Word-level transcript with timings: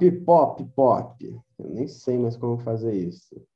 Pop, 0.00 0.10
pop, 0.24 0.64
pop. 0.74 1.42
Eu 1.58 1.68
nem 1.68 1.86
sei 1.86 2.16
mais 2.16 2.34
como 2.34 2.58
fazer 2.58 2.94
isso. 2.94 3.46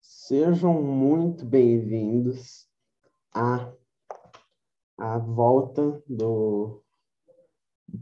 Sejam 0.00 0.82
muito 0.82 1.44
bem-vindos 1.44 2.66
à, 3.30 3.70
à 4.96 5.18
volta 5.18 6.02
do 6.06 6.82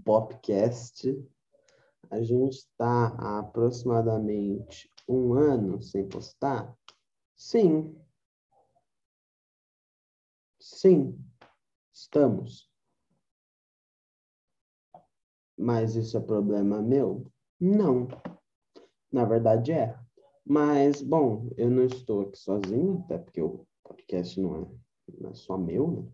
Popcast. 0.05 1.21
A 2.09 2.23
gente 2.23 2.59
está 2.59 3.09
há 3.19 3.41
aproximadamente 3.41 4.89
um 5.09 5.33
ano 5.33 5.83
sem 5.83 6.09
postar? 6.09 6.79
Sim. 7.35 8.01
Sim, 10.61 11.19
estamos. 11.93 12.71
Mas 15.57 15.97
isso 15.97 16.17
é 16.17 16.21
problema 16.21 16.81
meu? 16.81 17.29
Não. 17.61 18.09
Na 19.13 19.25
verdade 19.25 19.73
é. 19.73 19.95
Mas, 20.45 21.03
bom, 21.03 21.51
eu 21.57 21.71
não 21.71 21.85
estou 21.85 22.23
aqui 22.23 22.39
sozinho, 22.39 23.03
até 23.05 23.19
porque 23.19 23.41
o 23.43 23.67
podcast 23.85 24.41
não 24.41 24.57
é, 24.57 24.67
não 25.21 25.31
é 25.31 25.35
só 25.35 25.59
meu, 25.59 25.91
né? 25.91 26.09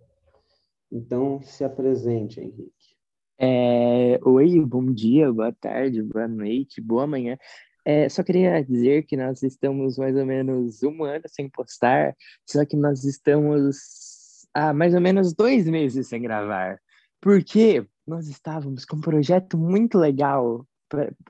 Então, 0.91 1.41
se 1.43 1.65
apresente, 1.65 2.41
Henrique. 2.41 2.95
É, 3.39 4.19
oi, 4.25 4.65
bom 4.65 4.93
dia, 4.93 5.33
boa 5.33 5.53
tarde, 5.53 6.03
boa 6.03 6.29
noite, 6.29 6.81
boa 6.81 7.07
manhã. 7.07 7.37
É, 7.85 8.09
só 8.09 8.23
queria 8.23 8.65
dizer 8.65 9.05
que 9.05 9.17
nós 9.17 9.43
estamos 9.43 9.99
mais 9.99 10.17
ou 10.17 10.25
menos 10.25 10.83
um 10.83 11.05
ano 11.05 11.25
sem 11.29 11.49
postar, 11.49 12.17
só 12.49 12.65
que 12.65 12.77
nós 12.77 13.05
estamos 13.05 14.47
há 14.55 14.73
mais 14.73 14.95
ou 14.95 15.01
menos 15.01 15.35
dois 15.35 15.69
meses 15.69 16.09
sem 16.09 16.23
gravar. 16.23 16.81
Por 17.21 17.43
quê? 17.45 17.87
nós 18.07 18.29
estávamos 18.29 18.85
com 18.85 18.97
um 18.97 19.01
projeto 19.01 19.57
muito 19.57 19.99
legal 19.99 20.67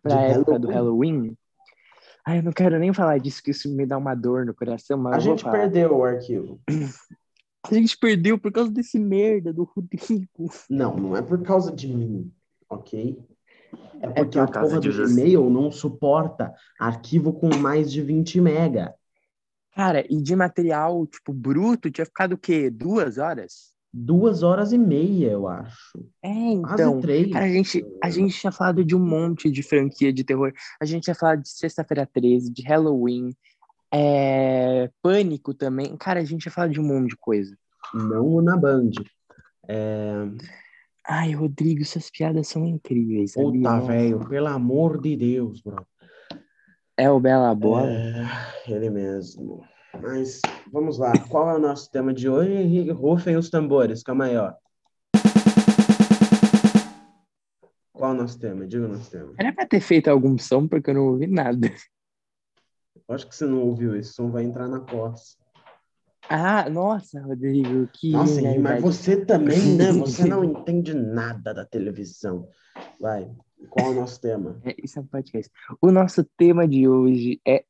para 0.03 0.17
a 0.17 0.23
época 0.23 0.53
Halloween. 0.53 0.61
do 0.61 0.69
Halloween. 0.69 1.37
Ai, 2.27 2.39
eu 2.39 2.43
não 2.43 2.53
quero 2.53 2.79
nem 2.79 2.93
falar 2.93 3.19
disso, 3.19 3.43
que 3.43 3.51
isso 3.51 3.75
me 3.75 3.85
dá 3.85 3.99
uma 3.99 4.15
dor 4.15 4.47
no 4.47 4.55
coração. 4.55 4.97
Mas 4.97 5.17
a 5.17 5.19
gente 5.19 5.45
perdeu 5.45 5.97
o 5.97 6.05
arquivo. 6.05 6.61
A 7.71 7.75
gente 7.75 7.97
perdeu 7.97 8.39
por 8.39 8.53
causa 8.53 8.71
desse 8.71 8.99
merda 8.99 9.53
do 9.53 9.65
Rodrigo. 9.65 10.51
Não, 10.69 10.97
não 10.97 11.17
é 11.17 11.23
por 11.23 11.43
causa 11.43 11.73
de 11.73 11.89
mim, 11.89 12.31
ok? 12.69 13.19
É 14.01 14.09
porque 14.09 14.39
é 14.39 14.47
por 14.47 14.57
a 14.57 14.61
porra 14.61 14.81
do 14.81 15.11
e-mail 15.11 15.49
não 15.49 15.71
suporta 15.71 16.55
arquivo 16.79 17.33
com 17.33 17.49
mais 17.57 17.91
de 17.91 18.03
20 18.03 18.41
mega. 18.41 18.95
Cara, 19.75 20.05
e 20.09 20.23
de 20.23 20.37
material, 20.37 21.07
tipo, 21.07 21.33
bruto, 21.33 21.91
tinha 21.91 22.05
ficado 22.05 22.35
o 22.35 22.39
quê? 22.39 22.71
Duas 22.71 23.19
horas? 23.19 23.74
Duas 23.97 24.43
horas 24.43 24.73
e 24.73 24.79
meia, 24.79 25.31
eu 25.31 25.47
acho. 25.47 26.05
É, 26.21 26.29
então. 26.29 27.01
Cara, 27.33 27.45
a 27.45 27.49
gente, 27.49 27.87
a 28.03 28.11
gente 28.11 28.37
tinha 28.37 28.51
falado 28.51 28.85
de 28.85 28.97
um 28.97 28.99
monte 28.99 29.49
de 29.51 29.63
franquia 29.63 30.13
de 30.13 30.25
terror. 30.25 30.53
A 30.81 30.85
gente 30.85 31.05
tinha 31.05 31.15
falado 31.15 31.43
de 31.43 31.49
Sexta-feira 31.49 32.09
13, 32.13 32.53
de 32.53 32.63
Halloween, 32.63 33.31
é... 33.93 34.91
Pânico 35.01 35.55
também. 35.55 35.97
Cara, 35.97 36.19
a 36.19 36.25
gente 36.25 36.43
tinha 36.43 36.53
falado 36.53 36.73
de 36.73 36.81
um 36.81 36.85
monte 36.85 37.11
de 37.11 37.17
coisa. 37.17 37.57
Não 37.95 38.43
na 38.43 38.57
Band. 38.57 38.91
É... 39.69 40.27
Ai, 41.07 41.33
Rodrigo, 41.33 41.83
essas 41.83 42.11
piadas 42.11 42.49
são 42.49 42.67
incríveis. 42.67 43.35
Puta, 43.35 43.79
velho, 43.81 44.27
pelo 44.29 44.49
amor 44.49 45.01
de 45.01 45.17
Deus, 45.17 45.61
bro. 45.61 45.87
É 46.97 47.09
o 47.11 47.21
Bela 47.21 47.55
Bola? 47.55 47.91
É, 47.91 48.27
ele 48.67 48.91
mesmo. 48.91 49.63
Mas 50.01 50.41
vamos 50.73 50.99
lá. 50.99 51.13
Qual 51.29 51.51
é 51.51 51.55
o 51.55 51.59
nosso 51.59 51.91
tema 51.91 52.13
de 52.13 52.29
hoje, 52.29 52.53
Henrique? 52.53 52.91
Rufem 52.91 53.37
os 53.37 53.51
tambores. 53.51 54.03
Calma 54.03 54.27
aí, 54.27 54.37
ó. 54.37 54.53
Qual 57.93 58.11
é 58.11 58.15
o 58.15 58.17
nosso 58.17 58.39
tema? 58.39 58.67
Diga 58.67 58.87
o 58.87 58.89
nosso 58.89 59.11
tema. 59.11 59.35
Era 59.39 59.53
pra 59.53 59.67
ter 59.67 59.81
feito 59.81 60.09
algum 60.09 60.37
som, 60.37 60.67
porque 60.67 60.91
eu 60.91 60.95
não 60.95 61.07
ouvi 61.07 61.27
nada. 61.27 61.73
Acho 63.09 63.29
que 63.29 63.35
você 63.35 63.47
não 63.47 63.61
ouviu. 63.61 63.97
Esse 63.97 64.13
som 64.13 64.31
vai 64.31 64.45
entrar 64.45 64.69
na 64.69 64.81
costa. 64.81 65.43
Ah, 66.29 66.69
nossa, 66.71 67.21
Rodrigo, 67.21 67.87
que. 67.93 68.13
Nossa, 68.13 68.41
mas 68.59 68.83
você 68.83 69.25
também, 69.25 69.77
né? 69.77 69.93
Você 69.93 70.25
não 70.25 70.43
entende 70.43 70.95
nada 70.95 71.53
da 71.53 71.65
televisão. 71.65 72.49
Vai, 72.99 73.31
qual 73.69 73.89
é 73.89 73.91
o 73.91 73.95
nosso 73.95 74.21
tema? 74.21 74.59
É, 74.65 74.75
isso 74.83 74.99
é 74.99 75.03
um 75.03 75.07
podcast. 75.07 75.51
O 75.81 75.91
nosso 75.91 76.25
tema 76.37 76.67
de 76.67 76.89
hoje 76.89 77.41
é 77.47 77.65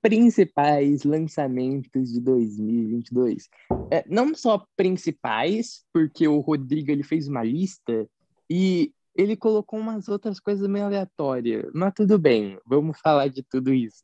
principais 0.00 1.02
lançamentos 1.02 2.12
de 2.12 2.20
2022. 2.20 3.48
É, 3.90 4.04
não 4.08 4.34
só 4.34 4.66
principais, 4.76 5.84
porque 5.92 6.28
o 6.28 6.40
Rodrigo 6.40 6.90
ele 6.90 7.02
fez 7.02 7.26
uma 7.26 7.42
lista 7.42 8.06
e 8.50 8.92
ele 9.14 9.36
colocou 9.36 9.78
umas 9.78 10.08
outras 10.08 10.40
coisas 10.40 10.68
meio 10.68 10.84
aleatórias. 10.86 11.70
Mas 11.72 11.94
tudo 11.94 12.18
bem, 12.18 12.58
vamos 12.66 12.98
falar 13.00 13.28
de 13.28 13.42
tudo 13.42 13.72
isso. 13.72 14.02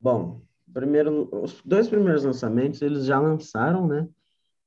Bom, 0.00 0.40
primeiro, 0.72 1.28
os 1.32 1.60
dois 1.64 1.88
primeiros 1.88 2.24
lançamentos 2.24 2.80
eles 2.80 3.04
já 3.04 3.20
lançaram, 3.20 3.86
né? 3.86 4.08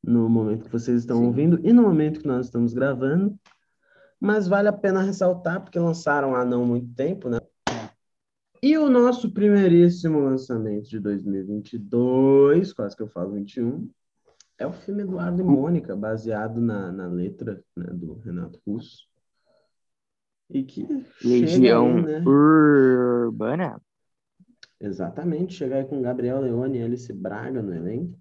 No 0.02 0.30
momento 0.30 0.66
que 0.66 0.72
vocês 0.72 1.00
estão 1.00 1.18
Sim. 1.18 1.26
ouvindo 1.28 1.60
e 1.64 1.74
no 1.74 1.82
momento 1.82 2.20
que 2.20 2.28
nós 2.28 2.46
estamos 2.46 2.74
gravando. 2.74 3.38
Mas 4.20 4.48
vale 4.48 4.70
a 4.70 4.74
pena 4.74 5.02
ressaltar, 5.02 5.62
porque 5.62 5.80
lançaram 5.80 6.36
há 6.36 6.46
não 6.46 6.66
muito 6.66 6.94
tempo, 6.94 7.30
né? 7.30 7.40
E 8.64 8.78
o 8.78 8.90
nosso 8.90 9.30
primeiríssimo 9.30 10.22
lançamento 10.22 10.88
de 10.88 10.98
2022, 10.98 12.72
quase 12.72 12.96
que 12.96 13.04
eu 13.04 13.10
falo 13.10 13.34
21, 13.34 13.92
é 14.58 14.66
o 14.66 14.72
filme 14.72 15.04
Eduardo 15.04 15.42
e 15.42 15.44
Mônica, 15.44 15.94
baseado 15.98 16.62
na, 16.62 16.90
na 16.90 17.08
letra 17.08 17.62
né, 17.76 17.88
do 17.92 18.14
Renato 18.20 18.62
Russo. 18.66 19.06
E 20.50 20.64
que 20.64 20.88
Legião 21.22 21.98
aí, 21.98 22.04
né? 22.04 22.24
Urbana. 22.26 23.82
Exatamente, 24.80 25.56
chega 25.56 25.76
aí 25.76 25.84
com 25.84 26.02
Gabriel 26.02 26.40
Leone 26.40 26.80
e 26.80 26.84
Alice 26.84 27.12
Braga 27.12 27.62
no 27.62 27.76
elenco. 27.76 28.18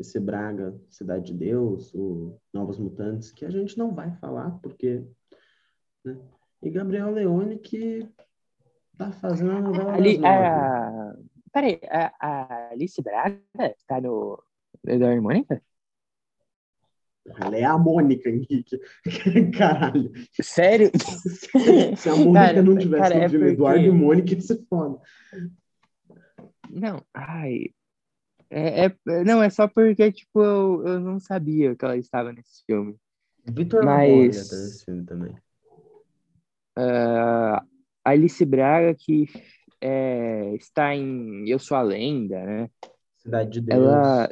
Esse 0.00 0.18
Braga, 0.18 0.80
Cidade 0.88 1.26
de 1.26 1.34
Deus, 1.34 1.92
o 1.94 2.40
Novos 2.54 2.78
Mutantes, 2.78 3.30
que 3.30 3.44
a 3.44 3.50
gente 3.50 3.76
não 3.76 3.94
vai 3.94 4.16
falar, 4.16 4.50
porque. 4.62 5.04
Né? 6.02 6.18
E 6.62 6.70
Gabriel 6.70 7.10
Leone, 7.10 7.58
que 7.58 8.08
Tá 8.98 9.12
fazendo 9.12 9.52
a 9.52 9.60
novela 9.60 9.94
Ali, 9.94 10.20
a... 10.26 11.14
Peraí, 11.52 11.80
a, 11.88 12.12
a 12.20 12.70
Alice 12.72 13.00
Braga 13.00 13.40
tá 13.86 14.00
no 14.00 14.42
Eduardo 14.86 15.22
Mônica? 15.22 15.62
Ela 17.40 17.56
é 17.56 17.64
a 17.64 17.78
Mônica, 17.78 18.28
Henrique. 18.28 18.80
Caralho. 19.56 20.10
Sério? 20.40 20.90
Se 21.96 22.08
a 22.08 22.16
Mônica 22.16 22.32
cara, 22.32 22.62
não 22.62 22.76
tivesse 22.76 23.02
cara, 23.02 23.14
no 23.14 23.22
é 23.22 23.28
porque... 23.28 23.44
Eduardo 23.44 23.84
e 23.84 23.90
Mônica, 23.90 24.34
ia 24.34 24.40
ser 24.40 24.66
foda. 24.68 25.00
Não, 26.68 27.04
ai. 27.14 27.66
É, 28.50 28.86
é, 28.86 29.24
não, 29.24 29.42
é 29.42 29.50
só 29.50 29.68
porque, 29.68 30.10
tipo, 30.10 30.42
eu, 30.42 30.86
eu 30.86 31.00
não 31.00 31.20
sabia 31.20 31.76
que 31.76 31.84
ela 31.84 31.96
estava 31.96 32.32
nesse 32.32 32.64
filme. 32.64 32.96
Vitor 33.46 33.84
Mas... 33.84 34.48
tá 34.48 34.56
nesse 34.56 34.84
filme 34.84 35.04
também. 35.04 35.36
Uh, 36.76 37.77
Alice 38.08 38.44
Braga, 38.44 38.94
que 38.94 39.26
é, 39.80 40.54
está 40.54 40.94
em 40.94 41.48
Eu 41.48 41.58
Sou 41.58 41.76
a 41.76 41.82
Lenda, 41.82 42.42
né? 42.42 42.70
Cidade 43.18 43.50
de 43.50 43.60
Deus. 43.60 43.78
Ela 43.78 44.30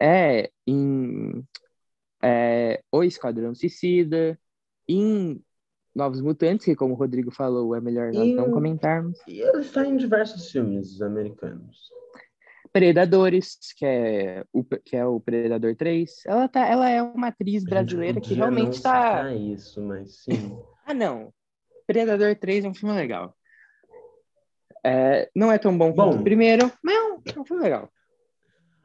é 0.00 0.50
em 0.66 1.44
é, 2.22 2.82
O 2.92 3.02
Esquadrão 3.02 3.54
Suicida, 3.54 4.38
em 4.88 5.42
Novos 5.94 6.20
Mutantes, 6.20 6.64
que 6.64 6.76
como 6.76 6.94
o 6.94 6.96
Rodrigo 6.96 7.30
falou, 7.30 7.74
é 7.74 7.80
melhor 7.80 8.12
nós 8.12 8.28
e, 8.28 8.34
não 8.34 8.50
comentarmos. 8.50 9.18
E 9.26 9.42
ela 9.42 9.60
está 9.60 9.84
em 9.84 9.96
diversos 9.96 10.50
filmes 10.50 11.00
americanos. 11.00 11.90
Predadores, 12.72 13.56
que 13.76 13.86
é 13.86 14.44
o, 14.52 14.62
que 14.62 14.94
é 14.94 15.06
o 15.06 15.18
Predador 15.18 15.74
3. 15.74 16.10
Ela, 16.26 16.46
tá, 16.46 16.66
ela 16.66 16.90
é 16.90 17.02
uma 17.02 17.28
atriz 17.28 17.64
brasileira 17.64 18.20
que 18.20 18.34
realmente 18.34 18.74
está. 18.74 19.34
Isso, 19.34 19.82
mas 19.82 20.24
sim. 20.24 20.56
ah, 20.84 20.92
não. 20.92 21.32
Predador 21.86 22.34
3 22.36 22.64
é 22.64 22.68
um 22.68 22.74
filme 22.74 22.94
legal. 22.94 23.34
É, 24.84 25.28
não 25.34 25.50
é 25.50 25.58
tão 25.58 25.76
bom, 25.76 25.92
quanto 25.92 26.18
o 26.18 26.22
primeiro, 26.22 26.70
mas 26.82 26.94
é 26.94 27.02
um, 27.02 27.22
é 27.36 27.40
um 27.40 27.44
filme 27.44 27.62
legal. 27.62 27.90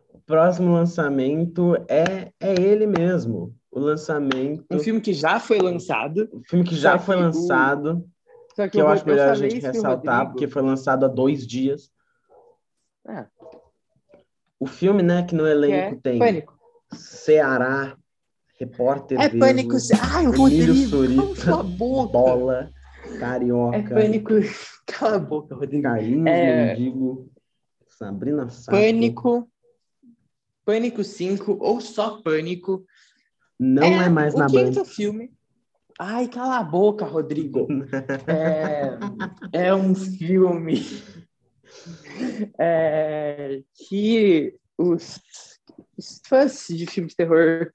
O 0.10 0.20
próximo 0.20 0.74
lançamento 0.74 1.76
é, 1.88 2.32
é 2.40 2.54
ele 2.60 2.88
mesmo. 2.88 3.56
O 3.72 3.80
lançamento. 3.80 4.66
Um 4.72 4.80
filme 4.80 5.00
que 5.00 5.14
já 5.14 5.40
foi 5.40 5.60
lançado. 5.60 6.30
Um 6.34 6.44
filme 6.44 6.66
que 6.66 6.76
já 6.76 6.98
foi 6.98 7.16
lançado. 7.16 7.98
O... 7.98 8.56
Que, 8.56 8.70
que, 8.70 8.78
eu, 8.78 8.86
eu 8.86 8.88
acho 8.90 9.06
melhor 9.06 9.30
a 9.30 9.36
gente 9.36 9.60
ressaltar, 9.60 10.18
Rodrigo... 10.18 10.32
porque 10.34 10.48
foi 10.48 10.62
lançado 10.62 11.06
há 11.06 11.08
dois 11.08 11.48
dias. 11.48 11.90
É. 13.08 13.26
O 14.60 14.66
filme, 14.66 15.02
né, 15.02 15.24
que 15.24 15.34
no 15.34 15.48
elenco 15.48 16.02
que 16.02 16.10
é 16.10 16.12
tem 16.12 16.20
Pânico. 16.20 16.60
Ceará, 16.94 17.96
Repórter 18.60 19.20
É 19.20 19.30
Pânico. 19.30 19.76
Ai, 20.14 20.28
o 20.28 20.32
Rodrigo, 20.32 20.74
Surita. 20.74 21.64
Bola. 21.64 22.70
Carioca. 23.20 23.78
É 23.78 23.84
pânico. 23.84 24.34
Cala 24.86 25.16
a 25.16 25.20
boca, 25.20 25.56
Rodrigo. 25.56 25.84
Carlinhos 25.84 26.28
é... 26.28 26.76
Mendigo. 26.76 27.32
Sabrina 27.88 28.50
Sato. 28.50 28.76
Pânico. 28.76 29.50
Pânico 30.66 31.04
5 31.04 31.58
ou 31.60 31.82
só 31.82 32.22
Pânico. 32.22 32.86
Não 33.60 33.84
é, 33.84 34.06
é 34.06 34.10
mais 34.10 34.34
na 34.34 34.48
Band. 34.48 34.62
O 34.62 34.66
quinto 34.66 34.86
filme. 34.86 35.32
Ai, 36.00 36.28
cala 36.28 36.58
a 36.58 36.64
boca, 36.64 37.06
Rodrigo. 37.06 37.68
É, 39.54 39.68
é 39.68 39.76
um 39.76 39.94
filme 39.94 40.82
é, 42.60 43.62
que 43.88 44.56
os, 44.78 45.20
os 45.98 46.22
fãs 46.26 46.68
de 46.68 46.86
filme 46.86 47.10
de 47.10 47.16
terror 47.16 47.72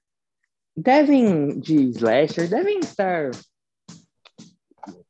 devem, 0.75 1.59
de 1.59 1.89
slasher, 1.91 2.49
devem 2.49 2.79
estar 2.79 3.31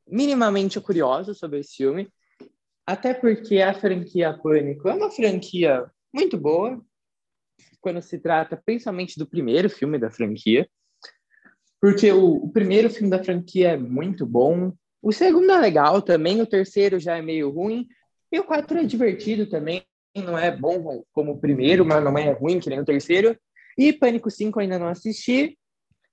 minimamente 0.08 0.80
curiosos 0.80 1.38
sobre 1.38 1.60
esse 1.60 1.76
filme, 1.78 2.08
até 2.86 3.14
porque 3.14 3.62
a 3.62 3.74
franquia 3.74 4.34
Pânico 4.34 4.88
é 4.88 4.94
uma 4.94 5.12
franquia 5.12 5.90
muito 6.14 6.38
boa, 6.38 6.82
quando 7.82 8.02
se 8.02 8.18
trata 8.18 8.62
principalmente 8.66 9.18
do 9.18 9.28
primeiro 9.28 9.70
filme 9.70 9.98
da 10.00 10.10
franquia, 10.10 10.68
porque 11.80 12.12
o, 12.12 12.36
o 12.36 12.50
primeiro 12.50 12.90
filme 12.90 13.10
da 13.10 13.24
franquia 13.24 13.72
é 13.72 13.78
muito 13.78 14.26
bom, 14.26 14.74
o 15.02 15.12
segundo 15.12 15.52
é 15.52 15.58
legal 15.58 16.02
também, 16.02 16.42
o 16.42 16.48
terceiro 16.48 17.00
já 17.00 17.18
é 17.18 17.22
meio 17.22 17.50
ruim, 17.50 17.88
e 18.32 18.40
o 18.40 18.44
quatro 18.44 18.78
é 18.78 18.84
divertido 18.84 19.48
também, 19.48 19.84
não 20.16 20.38
é 20.38 20.56
bom 20.56 21.04
como 21.14 21.34
o 21.34 21.40
primeiro, 21.40 21.86
mas 21.86 22.04
não 22.04 22.18
é 22.18 22.32
ruim 22.32 22.60
que 22.60 22.70
nem 22.70 22.80
o 22.80 22.86
terceiro. 22.86 23.38
E 23.78 23.94
Pânico 23.94 24.32
5 24.32 24.60
ainda 24.60 24.80
não 24.80 24.88
assisti, 24.88 25.58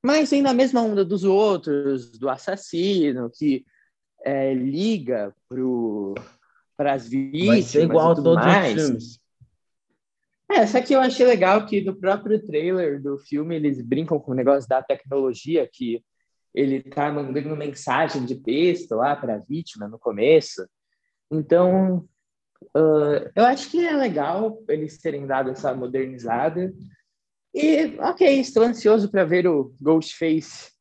mas 0.04 0.32
ainda 0.32 0.50
na 0.50 0.54
mesma 0.54 0.82
onda 0.82 1.04
dos 1.04 1.24
outros, 1.24 2.18
do 2.18 2.28
assassino, 2.28 3.30
que 3.30 3.64
é, 4.24 4.54
liga 4.54 5.34
para 6.76 6.94
as 6.94 7.08
vítimas. 7.08 7.74
Igual 7.74 8.12
a 8.12 8.14
todos 8.14 8.34
mais. 8.34 8.76
os 8.76 8.82
filmes. 8.82 9.24
É, 10.50 10.66
só 10.66 10.80
que 10.80 10.94
eu 10.94 11.00
achei 11.00 11.26
legal 11.26 11.66
que 11.66 11.80
no 11.80 11.94
próprio 11.94 12.44
trailer 12.44 13.02
do 13.02 13.18
filme 13.18 13.56
eles 13.56 13.80
brincam 13.80 14.18
com 14.18 14.32
o 14.32 14.34
negócio 14.34 14.68
da 14.68 14.82
tecnologia, 14.82 15.68
que 15.70 16.02
ele 16.54 16.82
tá 16.82 17.10
mandando 17.10 17.56
mensagem 17.56 18.24
de 18.24 18.36
texto 18.36 18.94
lá 18.94 19.16
para 19.16 19.34
a 19.34 19.38
vítima 19.38 19.88
no 19.88 19.98
começo. 19.98 20.66
Então, 21.30 22.08
uh, 22.76 23.30
eu 23.34 23.44
acho 23.44 23.70
que 23.70 23.84
é 23.84 23.96
legal 23.96 24.62
eles 24.68 24.98
terem 24.98 25.26
dado 25.26 25.50
essa 25.50 25.74
modernizada. 25.74 26.72
E, 27.52 27.96
ok, 27.98 28.38
estou 28.38 28.62
ansioso 28.62 29.10
para 29.10 29.24
ver 29.24 29.46
o 29.48 29.74
Ghostface 29.80 30.73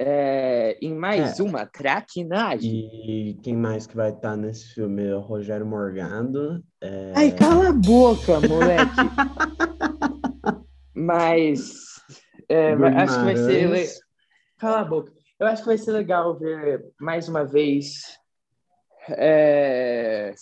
é, 0.00 0.78
em 0.80 0.94
mais 0.94 1.40
é. 1.40 1.42
uma 1.42 1.66
traquinagem. 1.66 2.70
E 2.70 3.34
quem 3.42 3.56
mais 3.56 3.86
que 3.86 3.96
vai 3.96 4.10
estar 4.10 4.36
nesse 4.36 4.74
filme 4.74 5.06
é 5.06 5.14
o 5.14 5.20
Rogério 5.20 5.66
Morgado. 5.66 6.62
É... 6.80 7.12
Ai, 7.16 7.32
cala 7.32 7.70
a 7.70 7.72
boca, 7.72 8.40
moleque! 8.40 8.94
Mas 10.94 12.00
é, 12.48 12.72
acho 12.72 13.18
que 13.18 13.24
vai 13.24 13.36
ser. 13.36 13.70
Le... 13.70 13.86
Cala 14.58 14.80
a 14.80 14.84
boca. 14.84 15.12
Eu 15.38 15.46
acho 15.46 15.62
que 15.62 15.68
vai 15.68 15.78
ser 15.78 15.92
legal 15.92 16.36
ver 16.36 16.84
mais 17.00 17.28
uma 17.28 17.44
vez 17.44 18.18
é, 19.10 20.34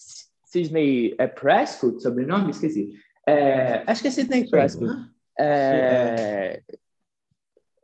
Sidney 0.46 1.14
é 1.18 1.26
Prescott, 1.26 2.02
sobrenome? 2.02 2.50
Esqueci. 2.50 2.92
É, 3.26 3.82
acho 3.86 4.02
que 4.02 4.08
é 4.08 4.10
Sidney 4.10 4.48
Prescott. 4.48 4.92
É, 5.38 6.62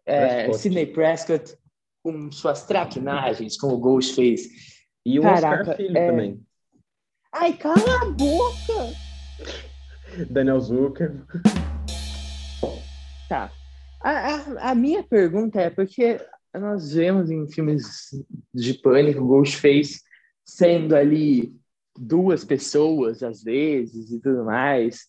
é, 0.06 0.44
Prescott. 0.44 0.58
Sidney 0.58 0.86
Prescott 0.86 1.56
com 2.02 2.31
suas 2.32 2.66
traquinagens, 2.66 3.56
como 3.56 3.75
o 3.75 3.78
Ghost 3.78 4.14
fez. 4.14 4.49
E 5.04 5.19
o 5.19 5.22
Caraca, 5.22 5.60
Oscar 5.62 5.76
Filho 5.76 5.96
é... 5.96 6.10
também. 6.10 6.40
Ai, 7.32 7.52
cala 7.54 8.02
a 8.02 8.10
boca! 8.10 8.93
Daniel 10.31 10.60
Zucker. 10.60 11.25
Tá. 13.28 13.50
A, 14.02 14.10
a, 14.10 14.70
a, 14.70 14.75
minha 14.75 15.02
pergunta 15.02 15.60
é 15.60 15.70
porque 15.70 16.20
nós 16.54 16.93
vemos 16.93 17.31
em 17.31 17.49
filmes 17.50 18.10
de 18.52 18.75
pânico 18.75 19.25
Ghostface 19.25 20.02
sendo 20.44 20.94
ali 20.94 21.55
duas 21.96 22.44
pessoas 22.44 23.22
às 23.22 23.43
vezes 23.43 24.10
e 24.10 24.20
tudo 24.20 24.44
mais. 24.44 25.06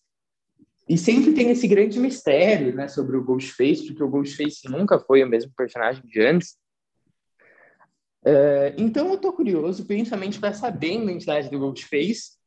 E 0.88 0.96
sempre 0.96 1.32
tem 1.32 1.50
esse 1.50 1.66
grande 1.66 1.98
mistério, 1.98 2.74
né, 2.74 2.88
sobre 2.88 3.16
o 3.16 3.24
Ghostface, 3.24 3.86
porque 3.86 4.02
o 4.02 4.08
Ghostface 4.08 4.68
nunca 4.68 4.98
foi 4.98 5.22
o 5.22 5.28
mesmo 5.28 5.50
personagem 5.56 6.02
de 6.04 6.20
antes. 6.20 6.56
Uh, 8.26 8.72
então 8.78 9.10
eu 9.10 9.18
tô 9.18 9.32
curioso, 9.32 9.86
principalmente 9.86 10.40
para 10.40 10.54
saber 10.54 10.90
a 10.90 11.02
identidade 11.02 11.50
do 11.50 11.58
Ghostface. 11.58 12.38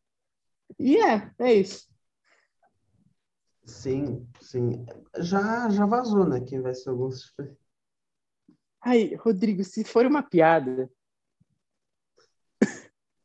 E 0.79 0.97
é, 0.97 1.31
é 1.39 1.53
isso. 1.53 1.88
Sim, 3.63 4.27
sim. 4.41 4.85
Já, 5.19 5.69
já 5.69 5.85
vazou, 5.85 6.27
né? 6.27 6.41
Quem 6.41 6.62
vai 6.62 6.74
ser 6.74 6.89
o 6.89 6.97
Ghostface. 6.97 7.56
Ai, 8.81 9.15
Rodrigo, 9.15 9.63
se 9.63 9.83
for 9.83 10.06
uma 10.06 10.24
piada, 10.24 10.89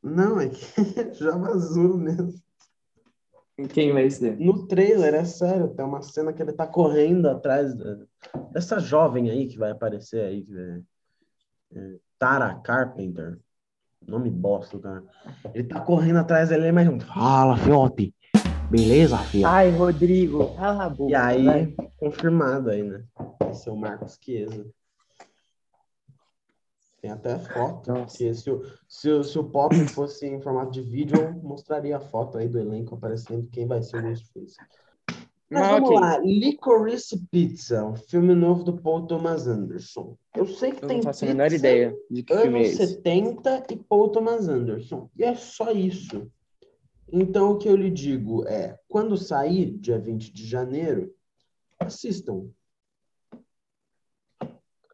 não, 0.03 0.41
é 0.41 0.49
que 0.49 0.59
já 1.15 1.37
vazou 1.37 1.97
mesmo. 1.97 2.35
Quem 3.73 3.93
vai 3.93 4.11
ser? 4.11 4.39
No 4.39 4.67
trailer, 4.67 5.15
é 5.15 5.25
sério, 5.25 5.73
tem 5.75 5.85
uma 5.85 6.03
cena 6.03 6.33
que 6.33 6.43
ele 6.43 6.53
tá 6.53 6.67
correndo 6.67 7.29
atrás 7.29 7.73
dessa 8.51 8.81
jovem 8.81 9.31
aí 9.31 9.47
que 9.47 9.57
vai 9.59 9.71
aparecer 9.71 10.25
aí. 10.25 10.45
É, 10.51 10.81
é, 11.75 11.97
Tara 12.19 12.55
Carpenter. 12.57 13.39
Nome 14.07 14.31
bosta, 14.31 14.79
cara. 14.79 15.05
Ele 15.55 15.65
tá 15.65 15.81
correndo 15.81 16.19
atrás 16.19 16.49
dele, 16.49 16.73
mas 16.73 16.89
fala, 17.05 17.57
fiote. 17.57 18.15
Beleza, 18.71 19.19
filha? 19.19 19.49
Ai, 19.49 19.71
Rodrigo, 19.71 20.55
cala 20.57 20.87
a 20.87 20.89
boca. 20.89 21.13
E 21.13 21.15
aí, 21.15 21.45
vai. 21.45 21.75
confirmado 21.99 22.71
aí, 22.71 22.83
né? 22.83 23.05
Esse 23.51 23.69
é 23.69 23.73
o 23.73 23.77
Marcos 23.77 24.19
Chiesa. 24.21 24.67
Tem 27.03 27.11
até 27.11 27.39
foto. 27.39 28.09
Se, 28.09 28.31
o, 28.31 28.35
se, 28.89 29.11
o, 29.11 29.25
se 29.25 29.39
o 29.39 29.45
pop 29.45 29.75
fosse 29.89 30.27
em 30.27 30.41
formato 30.41 30.71
de 30.71 30.83
vídeo, 30.83 31.21
eu 31.21 31.33
mostraria 31.43 31.97
a 31.97 32.01
foto 32.01 32.39
aí 32.39 32.49
do 32.49 32.59
elenco 32.59 32.95
aparecendo 32.95 33.49
quem 33.51 33.67
vai 33.67 33.83
ser 33.83 33.97
o 33.99 34.03
Ghostface. 34.03 34.57
Mas 35.53 35.69
vamos 35.69 35.91
okay. 35.91 36.01
lá, 36.01 36.19
Licorice 36.19 37.27
Pizza, 37.31 37.85
um 37.85 37.95
filme 37.95 38.35
novo 38.35 38.65
do 38.65 38.81
Paul 38.81 39.07
Thomas 39.07 39.47
Anderson. 39.47 40.17
Eu 40.35 40.47
sei 40.47 40.73
que 40.73 40.83
eu 40.83 40.89
tem 40.89 40.97
não 40.97 41.05
faço 41.05 41.27
a 41.27 41.29
menor 41.29 41.53
ideia 41.53 41.95
de 42.11 42.23
que 42.23 42.33
anos 42.33 42.45
filme 42.45 42.61
é 42.61 42.63
esse. 42.63 42.87
70 42.87 43.67
e 43.71 43.77
Paul 43.77 44.09
Thomas 44.09 44.49
Anderson. 44.49 45.11
E 45.15 45.23
é 45.23 45.35
só 45.35 45.71
isso. 45.71 46.27
Então, 47.13 47.51
o 47.51 47.59
que 47.59 47.69
eu 47.69 47.77
lhe 47.77 47.91
digo 47.91 48.49
é, 48.49 48.79
quando 48.89 49.19
sair, 49.19 49.77
dia 49.79 49.99
20 49.99 50.33
de 50.33 50.47
janeiro, 50.47 51.15
assistam. 51.79 52.47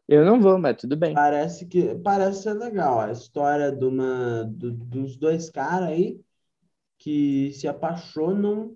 Eu 0.05 0.25
não 0.25 0.41
vou, 0.41 0.57
mas 0.57 0.75
tudo 0.75 0.97
bem. 0.97 1.13
Parece 1.13 1.67
que 1.67 1.95
parece 1.95 2.43
ser 2.43 2.53
legal 2.55 2.99
a 2.99 3.11
história 3.11 3.71
de 3.71 3.85
uma, 3.85 4.43
do, 4.43 4.71
dos 4.71 5.15
dois 5.15 5.49
caras 5.49 5.87
aí 5.87 6.19
que 6.97 7.53
se 7.53 7.65
apaixonam 7.65 8.75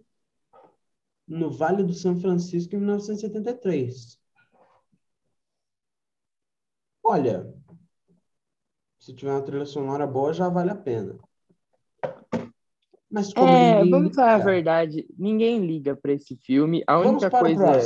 no 1.34 1.50
Vale 1.50 1.84
do 1.84 1.94
São 1.94 2.16
Francisco 2.16 2.76
em 2.76 2.80
1973. 2.80 4.20
Olha, 7.04 7.52
se 9.00 9.14
tiver 9.14 9.32
uma 9.32 9.42
trilha 9.42 9.66
sonora 9.66 10.06
boa, 10.06 10.32
já 10.32 10.48
vale 10.48 10.70
a 10.70 10.76
pena. 10.76 11.18
Mas 13.10 13.34
como 13.34 13.48
é, 13.48 13.86
vamos 13.86 14.16
falar 14.16 14.36
a 14.36 14.40
verdade, 14.40 15.06
ninguém 15.18 15.66
liga 15.66 15.96
para 15.96 16.14
esse 16.14 16.36
filme. 16.38 16.84
A 16.88 17.00
única 17.00 17.30
coisa 17.30 17.78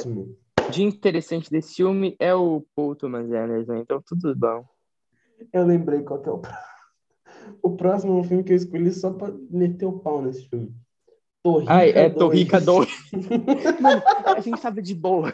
de 0.69 0.83
interessante 0.83 1.49
desse 1.49 1.75
filme 1.75 2.15
é 2.19 2.33
o 2.35 2.65
Paul 2.75 2.95
Thomas 2.95 3.31
Anderson, 3.31 3.75
então 3.75 4.01
tudo 4.05 4.35
bom. 4.35 4.65
Eu 5.51 5.65
lembrei 5.65 6.03
qual 6.03 6.21
que 6.21 6.29
é 6.29 6.31
o 6.31 6.41
O 7.63 7.75
próximo 7.75 8.13
é 8.13 8.15
um 8.21 8.23
filme 8.23 8.43
que 8.43 8.51
eu 8.51 8.57
escolhi 8.57 8.91
só 8.91 9.11
pra 9.11 9.31
meter 9.49 9.85
o 9.85 9.99
pau 9.99 10.21
nesse 10.21 10.47
filme. 10.47 10.75
Torrica 11.53 11.73
Ai, 11.73 11.89
é 11.91 12.09
2. 12.09 12.15
Torrica 12.17 12.61
2. 12.61 12.89
Mano, 13.81 14.03
a 14.25 14.39
gente 14.39 14.61
tava 14.61 14.81
de 14.81 14.95
boa. 14.95 15.33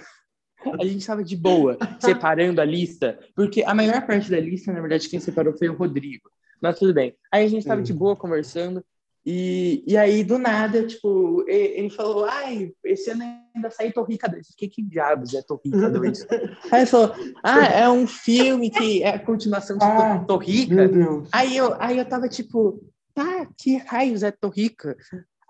A 0.80 0.86
gente 0.86 1.06
tava 1.06 1.24
de 1.24 1.36
boa, 1.36 1.78
separando 2.00 2.62
a 2.62 2.66
lista, 2.66 3.20
porque 3.36 3.64
a 3.64 3.74
maior 3.74 4.06
parte 4.08 4.32
da 4.32 4.40
lista, 4.40 4.72
na 4.72 4.80
verdade, 4.80 5.10
quem 5.10 5.20
separou 5.20 5.54
foi 5.58 5.68
o 5.68 5.76
Rodrigo. 5.76 6.30
Mas 6.62 6.80
tudo 6.80 6.94
bem. 6.94 7.14
Aí 7.30 7.44
a 7.44 7.50
gente 7.50 7.66
tava 7.66 7.82
hum. 7.82 7.84
de 7.84 7.94
boa 7.94 8.16
conversando, 8.16 8.82
e, 9.26 9.84
e 9.88 9.96
aí, 9.96 10.22
do 10.22 10.38
nada, 10.38 10.86
tipo, 10.86 11.46
ele 11.48 11.90
falou, 11.90 12.26
ai, 12.26 12.74
esse 12.84 13.10
ano 13.10 13.24
ainda 13.56 13.70
saiu 13.70 13.94
Torrica 13.94 14.28
2. 14.28 14.48
Que 14.58 14.68
que 14.68 14.82
diabos 14.82 15.34
é 15.34 15.42
Torrica 15.42 15.90
2? 15.90 16.28
aí 16.72 16.82
ele 16.82 16.86
falou, 16.86 17.16
ah, 17.42 17.66
é 17.66 17.90
um 17.90 18.06
filme 18.06 18.70
que 18.70 19.02
é 19.02 19.10
a 19.10 19.20
continuação 19.20 19.78
de 19.78 19.86
ah, 19.86 20.24
Torrica. 20.28 20.90
Aí 21.32 21.56
eu, 21.56 21.74
aí 21.80 21.98
eu 21.98 22.06
tava 22.06 22.28
tipo, 22.28 22.84
tá, 23.14 23.48
que 23.58 23.78
raios 23.78 24.24
é 24.24 24.32
Torrica? 24.32 24.98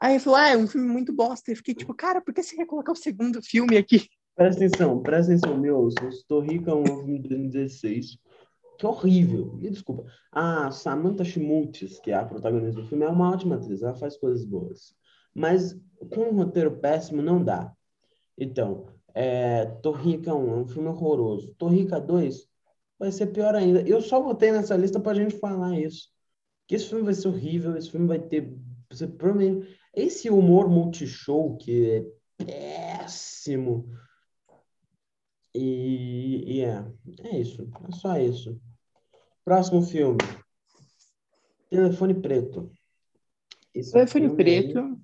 Aí 0.04 0.16
ele 0.16 0.20
falou, 0.20 0.38
ah, 0.38 0.50
é 0.50 0.58
um 0.58 0.68
filme 0.68 0.86
muito 0.86 1.14
bosta. 1.14 1.50
Eu 1.50 1.56
fiquei 1.56 1.74
tipo, 1.74 1.94
cara, 1.94 2.20
por 2.20 2.34
que 2.34 2.44
você 2.44 2.58
quer 2.58 2.66
colocar 2.66 2.92
o 2.92 2.96
segundo 2.96 3.42
filme 3.42 3.78
aqui? 3.78 4.10
Presta 4.36 4.66
atenção, 4.66 5.02
presta 5.02 5.32
atenção, 5.32 5.58
meu, 5.58 5.88
Torrica 6.28 6.72
é 6.72 6.76
um 6.76 6.86
filme 6.86 7.20
de 7.22 7.30
2016 7.30 8.18
que 8.78 8.86
horrível. 8.86 9.54
Me 9.54 9.70
desculpa. 9.70 10.04
A 10.30 10.70
Samantha 10.72 11.24
Schmutz, 11.24 12.00
que 12.00 12.12
é 12.12 12.16
a 12.16 12.26
protagonista 12.26 12.82
do 12.82 12.86
filme, 12.86 13.06
é 13.06 13.08
uma 13.08 13.32
ótima 13.32 13.56
atriz, 13.56 13.82
ela 13.82 13.94
faz 13.94 14.18
coisas 14.18 14.44
boas. 14.44 14.94
Mas 15.34 15.80
com 16.10 16.24
um 16.24 16.36
roteiro 16.36 16.72
péssimo 16.80 17.22
não 17.22 17.42
dá. 17.42 17.72
Então, 18.38 18.88
é, 19.14 19.68
Torrica 19.82 20.36
1 20.36 20.50
é 20.50 20.56
um 20.58 20.68
filme 20.68 20.90
horroroso. 20.90 21.56
Torrica 21.58 21.98
2 21.98 22.46
vai 23.00 23.10
ser 23.10 23.28
pior 23.28 23.56
ainda. 23.56 23.82
Eu 23.84 24.02
só 24.02 24.22
botei 24.22 24.52
nessa 24.52 24.76
lista 24.76 25.00
pra 25.00 25.14
gente 25.14 25.40
falar 25.40 25.80
isso. 25.80 26.10
Que 26.68 26.76
esse 26.76 26.90
filme 26.90 27.06
vai 27.06 27.14
ser 27.14 27.30
horrível, 27.30 27.78
esse 27.78 27.90
filme 27.90 28.08
vai 28.08 28.20
ter. 28.20 28.54
Você, 28.92 29.08
provavelmente, 29.08 29.68
esse 29.94 30.30
humor 30.30 30.70
multishow 30.70 31.58
que 31.58 31.92
é 32.40 32.46
péssimo. 32.46 33.90
E, 35.54 36.44
e 36.48 36.62
é, 36.62 36.86
é 37.20 37.40
isso. 37.40 37.70
É 37.88 37.92
só 37.92 38.18
isso. 38.18 38.60
Próximo 39.46 39.84
filme. 39.84 40.18
Telefone 41.70 42.14
Preto. 42.16 42.72
Esse 43.74 43.92
Telefone 43.92 44.36
Preto 44.36 45.00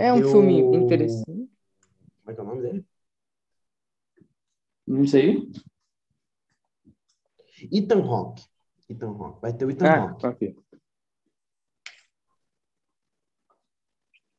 é 0.00 0.12
um 0.12 0.22
filme 0.22 0.62
o... 0.62 0.74
interessante. 0.74 1.26
Como 1.26 2.30
é 2.30 2.34
que 2.34 2.40
é 2.40 2.42
o 2.42 2.46
nome 2.46 2.62
dele? 2.62 2.86
Não 4.86 5.06
sei. 5.06 5.50
Ethan 7.72 8.02
Hawke. 8.02 8.44
Ethan 8.88 9.10
Hawke. 9.10 9.40
Vai 9.40 9.56
ter 9.56 9.64
o 9.64 9.70
Ethan 9.70 9.86
ah, 9.86 10.16
Hawke. 10.22 10.56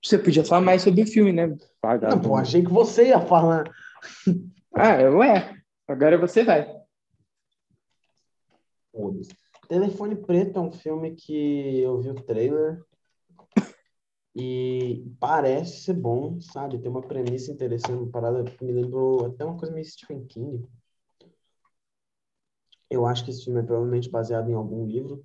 Você 0.08 0.18
podia 0.18 0.46
falar 0.46 0.62
mais 0.62 0.84
sobre 0.84 1.02
o 1.02 1.06
filme, 1.08 1.34
né? 1.34 1.54
Não, 2.02 2.22
pô, 2.22 2.38
achei 2.38 2.64
que 2.64 2.72
você 2.72 3.10
ia 3.10 3.20
falar. 3.20 3.70
ah, 4.74 4.96
ué. 5.12 5.62
Agora 5.86 6.18
você 6.18 6.46
vai. 6.46 6.66
Telefone 9.68 10.16
Preto 10.16 10.60
é 10.60 10.62
um 10.62 10.72
filme 10.72 11.14
que 11.14 11.82
eu 11.82 12.00
vi 12.00 12.10
o 12.10 12.16
trailer 12.16 12.82
e 14.34 15.06
parece 15.20 15.82
ser 15.82 15.94
bom, 15.94 16.40
sabe? 16.40 16.80
Tem 16.80 16.90
uma 16.90 17.02
premissa 17.02 17.52
interessante, 17.52 18.04
uma 18.04 18.10
parada 18.10 18.46
que 18.46 18.64
me 18.64 18.72
lembrou 18.72 19.26
até 19.26 19.44
uma 19.44 19.58
coisa 19.58 19.74
meio 19.74 19.86
Stephen 19.86 20.26
King. 20.26 20.66
Eu 22.90 23.06
acho 23.06 23.26
que 23.26 23.32
esse 23.32 23.44
filme 23.44 23.60
é 23.60 23.64
provavelmente 23.64 24.10
baseado 24.10 24.50
em 24.50 24.54
algum 24.54 24.86
livro. 24.86 25.22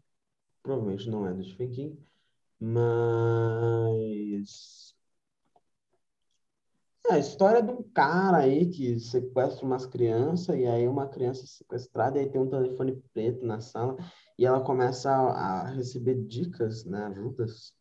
Provavelmente 0.60 1.08
não 1.08 1.24
é 1.24 1.32
do 1.32 1.44
Stephen 1.44 1.70
King. 1.70 2.11
Mas. 2.64 4.52
É 7.08 7.14
a 7.14 7.18
história 7.18 7.60
de 7.60 7.72
um 7.72 7.82
cara 7.82 8.36
aí 8.36 8.70
que 8.70 9.00
sequestra 9.00 9.66
umas 9.66 9.84
crianças, 9.84 10.56
e 10.56 10.64
aí 10.64 10.86
uma 10.86 11.08
criança 11.08 11.44
sequestrada, 11.44 12.16
e 12.16 12.20
aí 12.20 12.30
tem 12.30 12.40
um 12.40 12.48
telefone 12.48 13.02
preto 13.12 13.44
na 13.44 13.60
sala, 13.60 13.96
e 14.38 14.46
ela 14.46 14.60
começa 14.60 15.10
a, 15.10 15.62
a 15.62 15.70
receber 15.70 16.14
dicas, 16.14 16.84
né, 16.84 17.06
ajudas 17.06 17.74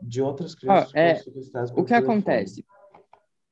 de 0.00 0.22
outras 0.22 0.54
crianças 0.54 0.92
oh, 0.94 0.98
é, 0.98 1.16
sequestradas. 1.16 1.70
O 1.70 1.74
que 1.74 1.84
telefone. 1.84 2.12
acontece? 2.12 2.64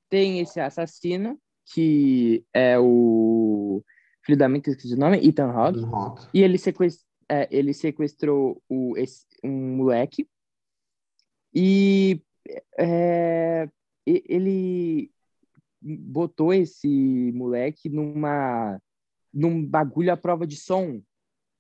Tem 0.09 0.41
esse 0.41 0.59
assassino, 0.59 1.39
que 1.75 2.43
é 2.55 2.79
o 2.79 3.85
filho 4.25 4.39
da 4.39 4.49
mãe 4.49 4.63
que 4.63 4.71
esqueci 4.71 4.95
o 4.95 4.99
nome, 4.99 5.19
Ethan 5.19 5.51
Hawke, 5.51 5.87
e 6.33 6.43
ele, 6.43 6.57
sequest... 6.57 7.07
É, 7.29 7.47
ele 7.51 7.75
sequestrou 7.75 8.63
o, 8.67 8.97
esse, 8.97 9.27
um 9.45 9.77
moleque, 9.77 10.27
e 11.55 12.21
é, 12.79 13.69
ele 14.07 15.11
botou 15.81 16.53
esse 16.53 17.33
moleque 17.33 17.89
numa 17.89 18.81
num 19.33 19.65
bagulho 19.65 20.13
à 20.13 20.17
prova 20.17 20.47
de 20.47 20.57
som. 20.57 21.01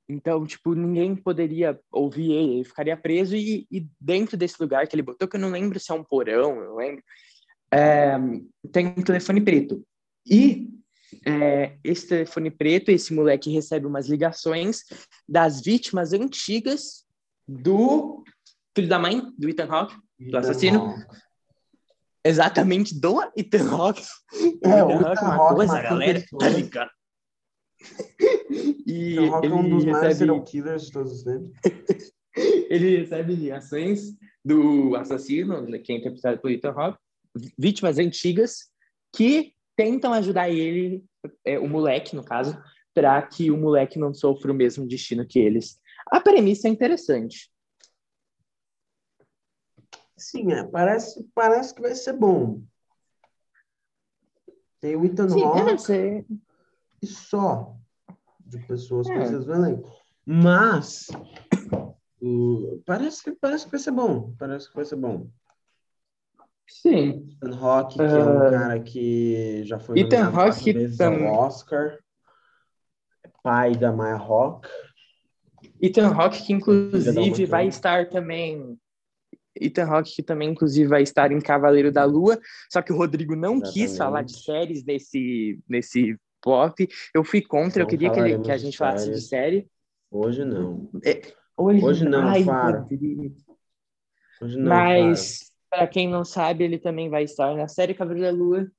Então, 0.09 0.47
tipo, 0.47 0.75
ninguém 0.75 1.15
poderia 1.15 1.79
ouvir 1.93 2.33
ele, 2.33 2.55
ele 2.55 2.65
ficaria 2.65 2.97
preso 2.97 3.37
e, 3.37 3.67
e, 3.71 3.87
dentro 4.01 4.39
desse 4.39 4.57
lugar 4.61 4.89
que 4.89 4.97
ele 4.97 5.03
botou, 5.03 5.29
que 5.29 5.37
eu 5.37 5.41
não 5.41 5.51
lembro 5.51 5.79
se 5.79 5.93
é 5.93 5.95
um 5.95 6.03
porão, 6.03 6.63
eu 6.63 6.77
lembro, 6.77 7.05
é, 7.71 8.17
tem 8.73 8.87
um 8.87 9.03
telefone 9.03 9.41
preto. 9.43 9.85
E 10.27 10.71
é, 11.27 11.77
esse 11.85 12.09
telefone 12.09 12.51
preto, 12.51 12.91
esse 12.91 13.13
moleque 13.13 13.51
recebe 13.51 13.87
umas 13.87 14.09
ligações 14.09 14.85
das 15.29 15.61
vítimas 15.61 16.15
antigas 16.15 17.07
do 17.47 18.25
filho 18.79 18.89
da 18.89 18.99
mãe, 18.99 19.21
do 19.37 19.49
Ethan 19.49 19.65
Hawke, 19.65 19.97
do 20.21 20.37
assassino. 20.37 20.91
Hawke. 20.91 21.07
Exatamente, 22.25 22.99
do 22.99 23.21
Ethan 23.37 23.69
Hawke. 23.69 24.03
É, 24.63 24.85
o 24.85 24.91
Ethan 24.93 25.27
Hawke 25.27 25.55
coisa, 25.57 25.83
galera. 25.83 26.25
Tá 26.39 26.49
ligado? 26.49 26.91
e 28.87 29.19
Ethan 29.19 29.33
Hawke 29.33 29.47
é 29.47 29.51
um 29.51 29.69
dos 29.69 29.85
recebe... 29.85 29.91
mais 29.91 30.17
serial 30.17 30.45
killers 30.45 30.87
de 30.87 30.93
todos 30.93 31.13
os 31.13 31.25
tempos. 31.25 31.51
ele 32.71 32.99
recebe 32.99 33.35
ligações 33.35 34.17
do 34.45 34.95
assassino, 34.95 35.67
que 35.83 35.93
é 35.93 35.97
interpretado 35.97 36.39
por 36.41 36.53
Ethan 36.53 36.71
Hawke, 36.71 36.99
vítimas 37.59 37.99
antigas, 37.99 38.69
que 39.13 39.55
tentam 39.77 40.13
ajudar 40.13 40.49
ele, 40.49 41.05
é, 41.45 41.59
o 41.59 41.69
moleque, 41.69 42.15
no 42.15 42.23
caso, 42.23 42.57
para 42.95 43.21
que 43.23 43.51
o 43.51 43.57
moleque 43.57 43.99
não 43.99 44.15
sofra 44.15 44.53
o 44.53 44.55
mesmo 44.55 44.87
destino 44.87 45.27
que 45.27 45.41
eles. 45.41 45.81
A 46.13 46.21
premissa 46.21 46.69
é 46.69 46.71
interessante. 46.71 47.51
Sim, 50.19 50.53
é, 50.53 50.65
parece, 50.65 51.25
parece 51.35 51.73
que 51.75 51.81
vai 51.81 51.95
ser 51.95 52.13
bom. 52.13 52.61
Tem 54.81 54.97
o 54.97 55.05
Ethan 55.05 55.29
Sim, 55.29 55.45
Hawke 55.45 56.27
e 57.01 57.07
só 57.07 57.77
de 58.41 58.59
pessoas 58.67 59.09
é. 59.09 59.15
conhecidas 59.15 59.49
elenco. 59.49 59.97
Mas 60.27 61.09
uh, 62.21 62.83
parece, 62.85 63.23
que, 63.23 63.33
parece 63.33 63.65
que 63.65 63.71
vai 63.71 63.81
ser 63.81 63.93
bom. 63.93 64.35
Parece 64.39 64.69
que 64.69 64.75
vai 64.75 64.85
ser 64.85 64.97
bom. 64.97 65.29
Sim. 66.69 67.29
Ethan 67.41 67.57
Hawke, 67.57 67.95
que 67.97 68.03
uh... 68.03 68.07
é 68.07 68.25
um 68.25 68.51
cara 68.51 68.81
que 68.81 69.63
já 69.65 69.79
foi 69.79 70.01
Ethan 70.01 70.31
Hawke 70.31 70.97
também... 70.97 71.27
ao 71.27 71.35
Oscar. 71.47 71.99
Pai 73.43 73.75
da 73.77 73.93
Maya 73.93 74.17
Hawke. 74.17 74.69
Ethan 75.81 76.13
Hawke, 76.13 76.43
que 76.43 76.53
inclusive 76.53 77.47
vai 77.47 77.69
estar 77.69 78.09
também 78.09 78.79
Ethan 79.61 79.85
Hawke, 79.85 80.15
que 80.17 80.23
também, 80.23 80.51
inclusive, 80.51 80.89
vai 80.89 81.03
estar 81.03 81.33
em 81.33 81.41
Cavaleiro 81.41 81.93
da 81.93 82.05
Lua, 82.05 82.39
só 82.71 82.83
que 82.83 82.93
o 82.93 82.97
Rodrigo 82.97 83.35
não 83.35 83.55
Exatamente. 83.55 83.75
quis 83.75 83.97
falar 83.97 84.23
de 84.23 84.43
séries 84.43 84.85
nesse, 84.85 85.59
nesse 85.69 86.19
pop. 86.43 86.89
Eu 87.15 87.25
fui 87.25 87.43
contra, 87.43 87.81
não 87.81 87.87
eu 87.87 87.91
queria 87.91 88.11
que, 88.11 88.21
ele, 88.21 88.39
que, 88.39 88.51
a 88.51 88.57
gente 88.57 88.77
falasse 88.77 89.11
de 89.11 89.21
série. 89.21 89.69
Hoje 90.11 90.45
não. 90.45 90.89
É, 91.05 91.21
hoje, 91.57 91.85
hoje, 91.85 92.05
não, 92.09 92.29
ai. 92.29 92.45
Hoje 94.41 94.57
não, 94.57 94.69
Mas, 94.69 95.53
para 95.69 95.87
quem 95.87 96.09
não 96.09 96.25
sabe, 96.25 96.65
ele 96.65 96.79
também 96.79 97.11
vai 97.11 97.25
estar 97.25 97.55
na 97.57 97.69
série 97.69 97.95
Cavaleiro 97.95 98.31
da 98.31 98.45
Lua. 98.45 98.71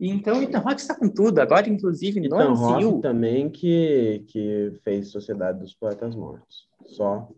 E 0.00 0.08
então, 0.10 0.40
Ethan 0.40 0.58
Hawke 0.58 0.80
está 0.80 0.94
com 0.94 1.08
tudo. 1.08 1.40
Agora, 1.40 1.68
inclusive, 1.68 2.20
no 2.20 2.26
Ethan 2.26 2.52
Hawke 2.52 3.02
também 3.02 3.50
que, 3.50 4.24
que 4.28 4.72
fez 4.84 5.08
Sociedade 5.08 5.58
dos 5.58 5.74
Poetas 5.74 6.14
Mortos. 6.14 6.68
Só 6.86 7.28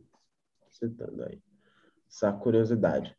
citando 0.68 1.24
aí 1.24 1.38
essa 2.10 2.32
curiosidade. 2.32 3.16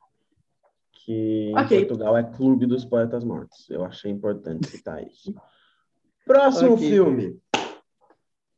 Que 0.91 1.51
okay. 1.57 1.79
em 1.79 1.88
Portugal 1.88 2.17
é 2.17 2.24
Clube 2.24 2.67
dos 2.67 2.86
Poetas 2.86 3.24
Mortos. 3.24 3.67
Eu 3.69 3.83
achei 3.83 4.12
importante 4.12 4.67
citar 4.67 5.01
isso. 5.07 5.33
Próximo 6.25 6.74
okay. 6.74 6.89
filme. 6.89 7.41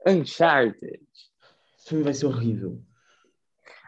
Uncharted. 0.06 1.00
Esse 1.78 1.90
filme 1.90 2.04
vai 2.04 2.14
ser 2.14 2.26
horrível. 2.26 2.82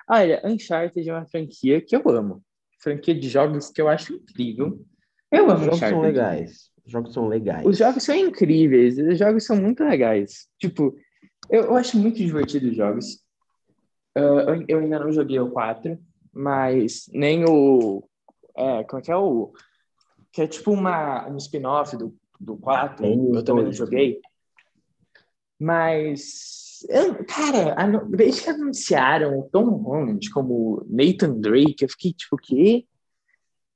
Olha, 0.08 0.42
Uncharted 0.46 1.10
é 1.10 1.14
uma 1.14 1.26
franquia 1.26 1.82
que 1.82 1.96
eu 1.96 2.08
amo. 2.08 2.42
Franquia 2.80 3.16
de 3.16 3.28
jogos 3.28 3.70
que 3.72 3.82
eu 3.82 3.90
acho 3.90 4.14
incrível. 4.14 4.80
Eu 5.32 5.50
amo 5.50 5.56
Os 5.56 5.62
jogos 5.62 5.78
Uncharted. 5.78 5.96
são 5.96 6.02
legais. 6.02 6.72
Os 6.86 6.92
jogos 6.92 7.14
são 7.14 7.28
legais. 7.28 7.66
Os 7.66 7.78
jogos 7.78 8.04
são 8.04 8.16
incríveis. 8.16 8.98
Os 8.98 9.18
jogos 9.18 9.46
são 9.46 9.58
muito 9.58 9.84
legais. 9.84 10.48
Tipo, 10.60 10.96
eu, 11.50 11.64
eu 11.64 11.76
acho 11.76 11.98
muito 11.98 12.18
divertido 12.18 12.70
os 12.70 12.76
jogos. 12.76 13.16
Uh, 14.18 14.64
eu 14.68 14.80
ainda 14.80 15.00
não 15.00 15.12
joguei 15.12 15.40
o 15.40 15.52
4 15.52 16.00
mas 16.36 17.10
nem 17.14 17.46
o. 17.48 18.04
É, 18.56 18.84
como 18.84 19.00
é 19.00 19.02
que 19.02 19.12
é 19.12 19.16
o. 19.16 19.54
Que 20.34 20.42
é 20.42 20.48
tipo 20.48 20.72
uma, 20.72 21.30
um 21.30 21.38
spin-off 21.38 21.96
do, 21.96 22.14
do 22.38 22.58
4, 22.58 23.06
eu 23.06 23.44
também 23.44 23.64
não 23.64 23.72
joguei. 23.72 24.20
Mas. 25.58 26.86
Eu, 26.90 27.26
cara, 27.26 27.74
desde 28.10 28.44
que 28.44 28.50
anunciaram 28.50 29.40
o 29.40 29.50
Tom 29.50 29.70
Holland 29.78 30.30
como 30.30 30.86
Nathan 30.90 31.40
Drake, 31.40 31.78
eu 31.82 31.90
fiquei 31.90 32.12
tipo, 32.12 32.36
o 32.36 32.40
quê? 32.40 32.86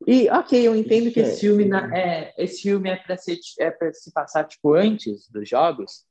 E, 0.05 0.29
ok, 0.29 0.67
eu 0.67 0.75
entendo 0.75 1.11
que 1.11 1.19
esse 1.19 1.39
filme, 1.39 1.65
na, 1.65 1.97
é, 1.97 2.33
esse 2.37 2.61
filme 2.61 2.89
é 2.89 2.97
para 2.97 3.15
é 3.15 3.93
se 3.93 4.11
passar, 4.13 4.43
tipo, 4.45 4.73
antes 4.73 5.29
dos 5.29 5.47
jogos, 5.47 6.05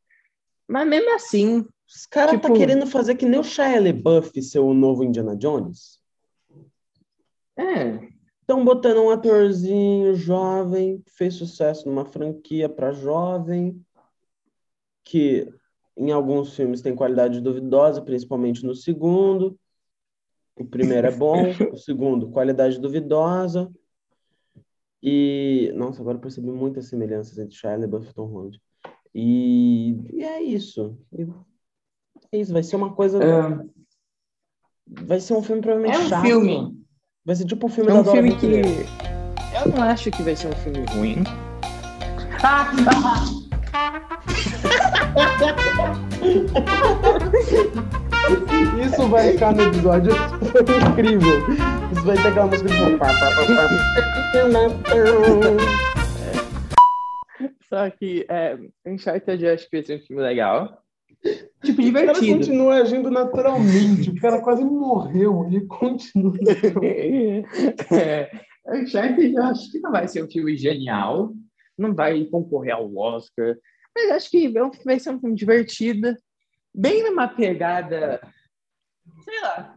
mas 0.66 0.88
mesmo 0.88 1.14
assim... 1.14 1.66
Os 1.86 2.06
caras 2.06 2.32
tá 2.32 2.36
tipo, 2.38 2.52
tá 2.52 2.58
querendo 2.58 2.86
fazer 2.86 3.14
que 3.14 3.24
nem 3.24 3.40
o 3.40 3.44
Shia 3.44 3.80
LaBeouf 3.80 4.42
ser 4.42 4.58
o 4.58 4.74
novo 4.74 5.04
Indiana 5.04 5.36
Jones? 5.36 5.97
É. 7.58 8.08
Estão 8.40 8.64
botando 8.64 8.98
um 9.02 9.10
atorzinho 9.10 10.14
jovem, 10.14 11.02
fez 11.06 11.34
sucesso 11.34 11.86
numa 11.86 12.06
franquia 12.06 12.68
para 12.68 12.92
jovem, 12.92 13.84
que 15.04 15.46
em 15.96 16.12
alguns 16.12 16.54
filmes 16.54 16.80
tem 16.80 16.94
qualidade 16.94 17.40
duvidosa, 17.40 18.00
principalmente 18.00 18.64
no 18.64 18.74
segundo. 18.74 19.58
O 20.56 20.64
primeiro 20.64 21.08
é 21.08 21.10
bom, 21.10 21.34
o 21.74 21.76
segundo, 21.76 22.30
qualidade 22.30 22.80
duvidosa. 22.80 23.70
E, 25.02 25.70
nossa, 25.74 26.00
agora 26.00 26.18
percebi 26.18 26.50
muitas 26.50 26.86
semelhanças 26.86 27.38
entre 27.38 27.54
Shia 27.54 27.76
LaBeouf 27.76 28.08
e 28.08 28.14
Tom 28.14 28.26
Holland. 28.26 28.60
E, 29.14 29.96
e 30.12 30.22
é 30.22 30.42
isso. 30.42 30.98
É 32.32 32.38
isso, 32.38 32.52
vai 32.52 32.62
ser 32.62 32.76
uma 32.76 32.94
coisa. 32.94 33.18
Ah, 33.22 33.64
Vai 34.90 35.20
ser 35.20 35.34
um 35.34 35.42
filme 35.42 35.60
provavelmente 35.60 36.00
é 36.00 36.04
um 36.04 36.08
chato. 36.08 36.24
filme. 36.24 36.87
Vai 37.28 37.36
ser 37.36 37.44
tipo 37.44 37.66
um 37.66 37.68
filme 37.68 37.90
É 37.90 37.92
da 37.92 38.00
um 38.00 38.02
Dora 38.02 38.16
filme 38.16 38.34
que. 38.36 38.46
Aventureira. 38.46 38.86
Eu 39.54 39.68
não 39.70 39.82
acho 39.82 40.10
que 40.10 40.22
vai 40.22 40.34
ser 40.34 40.48
um 40.48 40.52
filme 40.52 40.82
ruim. 40.94 41.22
Isso 48.82 49.08
vai 49.08 49.32
ficar 49.32 49.54
no 49.54 49.62
episódio. 49.64 50.10
Foi 50.14 50.62
incrível. 50.90 51.46
Isso 51.92 52.02
vai 52.02 52.16
ter 52.16 52.28
aquela 52.28 52.46
música 52.46 52.70
de. 52.70 52.76
Só 57.68 57.90
que 57.90 58.24
é, 58.30 58.56
Uncharted 58.86 59.44
eu 59.44 59.52
acho 59.52 59.68
que 59.68 59.76
vai 59.76 59.84
ser 59.84 59.98
um 59.98 60.06
filme 60.06 60.22
legal. 60.22 60.82
Tipo, 61.64 61.82
O 61.82 61.92
cara 61.92 62.06
divertido. 62.06 62.36
continua 62.38 62.74
agindo 62.76 63.10
naturalmente. 63.10 64.10
O 64.10 64.20
cara 64.20 64.40
quase 64.40 64.64
morreu. 64.64 65.46
Ele 65.46 65.66
continua. 65.66 66.34
é, 67.92 68.30
Uncharted 68.68 69.34
eu 69.34 69.42
acho 69.42 69.70
que 69.70 69.80
não 69.80 69.90
vai 69.90 70.06
ser 70.06 70.24
um 70.24 70.30
filme 70.30 70.56
genial. 70.56 71.32
Não 71.76 71.94
vai 71.94 72.24
concorrer 72.26 72.74
ao 72.74 72.94
Oscar. 72.96 73.56
Mas 73.94 74.10
acho 74.12 74.30
que 74.30 74.46
é 74.46 74.84
vai 74.84 74.98
ser 74.98 75.10
um 75.10 75.20
filme 75.20 75.34
divertido. 75.34 76.16
Bem 76.74 77.02
numa 77.02 77.26
pegada. 77.26 78.20
Sei 79.24 79.40
lá. 79.40 79.76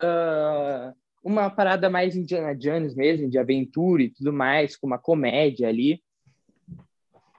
ah, 0.00 0.94
uma 1.22 1.50
parada 1.50 1.90
mais 1.90 2.16
Indiana 2.16 2.54
Jones 2.54 2.94
mesmo, 2.94 3.28
de 3.28 3.38
aventura 3.38 4.02
e 4.02 4.10
tudo 4.10 4.32
mais, 4.32 4.76
com 4.76 4.86
uma 4.86 4.98
comédia 4.98 5.68
ali. 5.68 6.02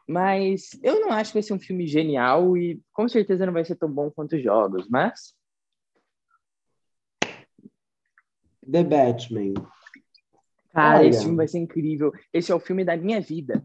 Mas 0.10 0.72
eu 0.82 1.00
não 1.00 1.12
acho 1.12 1.30
que 1.30 1.36
vai 1.36 1.44
ser 1.44 1.54
um 1.54 1.60
filme 1.60 1.86
genial 1.86 2.58
e 2.58 2.82
com 2.92 3.08
certeza 3.08 3.46
não 3.46 3.54
vai 3.54 3.64
ser 3.64 3.76
tão 3.76 3.88
bom 3.88 4.10
quanto 4.10 4.36
os 4.36 4.42
jogos, 4.42 4.88
mas 4.90 5.36
The 8.72 8.84
Batman. 8.84 9.54
Cara, 10.72 11.02
Olha. 11.02 11.10
esse 11.10 11.22
filme 11.22 11.38
vai 11.38 11.48
ser 11.48 11.60
incrível. 11.60 12.12
Esse 12.34 12.52
é 12.52 12.56
o 12.56 12.60
filme 12.60 12.84
da 12.84 12.98
minha 12.98 13.22
vida. 13.22 13.64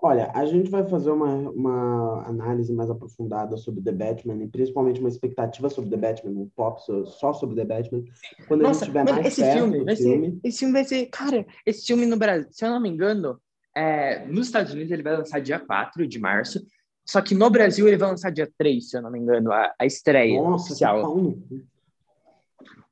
Olha, 0.00 0.32
a 0.34 0.46
gente 0.46 0.70
vai 0.70 0.88
fazer 0.88 1.10
uma, 1.10 1.50
uma 1.50 2.26
análise 2.26 2.72
mais 2.72 2.88
aprofundada 2.88 3.54
sobre 3.58 3.82
The 3.82 3.92
Batman 3.92 4.44
e 4.44 4.48
principalmente 4.48 5.00
uma 5.00 5.10
expectativa 5.10 5.68
sobre 5.68 5.90
The 5.90 5.96
Batman, 5.98 6.40
um 6.40 6.48
pop 6.48 6.80
só 7.04 7.34
sobre 7.34 7.54
The 7.56 7.66
Batman, 7.66 8.04
quando 8.46 8.64
a 8.64 8.72
gente 8.72 8.80
Nossa, 8.88 8.92
mano, 8.92 9.12
mais 9.12 9.26
esse 9.26 9.42
perto 9.42 9.58
filme 9.58 9.78
do 9.80 9.84
vai 9.84 9.96
filme. 9.96 10.30
ser. 10.30 10.48
Esse 10.48 10.58
filme 10.60 10.72
vai 10.72 10.84
ser. 10.84 11.06
Cara, 11.06 11.46
esse 11.66 11.86
filme 11.86 12.06
no 12.06 12.16
Brasil, 12.16 12.48
se 12.50 12.64
eu 12.64 12.70
não 12.70 12.80
me 12.80 12.88
engano, 12.88 13.38
é, 13.78 14.26
nos 14.26 14.46
Estados 14.46 14.72
Unidos 14.72 14.90
ele 14.90 15.02
vai 15.02 15.16
lançar 15.16 15.40
dia 15.40 15.60
4 15.60 16.06
de 16.06 16.18
março. 16.18 16.66
Só 17.06 17.22
que 17.22 17.34
no 17.34 17.48
Brasil 17.48 17.86
ele 17.86 17.96
vai 17.96 18.10
lançar 18.10 18.30
dia 18.30 18.50
3, 18.58 18.90
se 18.90 18.96
eu 18.98 19.00
não 19.02 19.10
me 19.10 19.18
engano, 19.18 19.50
a, 19.52 19.72
a 19.78 19.86
estreia 19.86 20.42
Nossa, 20.42 20.66
oficial. 20.66 21.02
cu. 21.02 21.42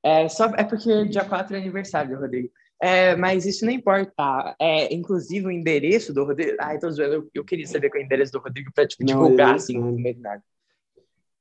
É, 0.02 0.28
só, 0.28 0.46
é 0.56 0.64
porque 0.64 1.04
dia 1.06 1.24
4 1.24 1.56
é 1.56 1.58
aniversário 1.58 2.14
do 2.16 2.22
Rodrigo. 2.22 2.48
É, 2.80 3.16
mas 3.16 3.44
isso 3.44 3.64
não 3.64 3.72
importa. 3.72 4.54
É, 4.60 4.94
inclusive 4.94 5.46
o 5.46 5.50
endereço 5.50 6.14
do 6.14 6.24
Rodrigo. 6.24 6.56
Ai, 6.60 6.78
tô 6.78 6.90
zoando. 6.90 7.14
Eu, 7.14 7.30
eu 7.34 7.44
queria 7.44 7.66
saber 7.66 7.90
qual 7.90 8.00
é 8.00 8.04
o 8.04 8.06
endereço 8.06 8.32
do 8.32 8.38
Rodrigo 8.38 8.70
pra 8.72 8.86
tipo, 8.86 9.02
Não, 9.02 9.08
divulgar, 9.08 9.48
ele 9.48 9.56
assim, 9.56 9.78
no 9.78 9.92
meio 9.92 10.14
do 10.14 10.22
nada. 10.22 10.42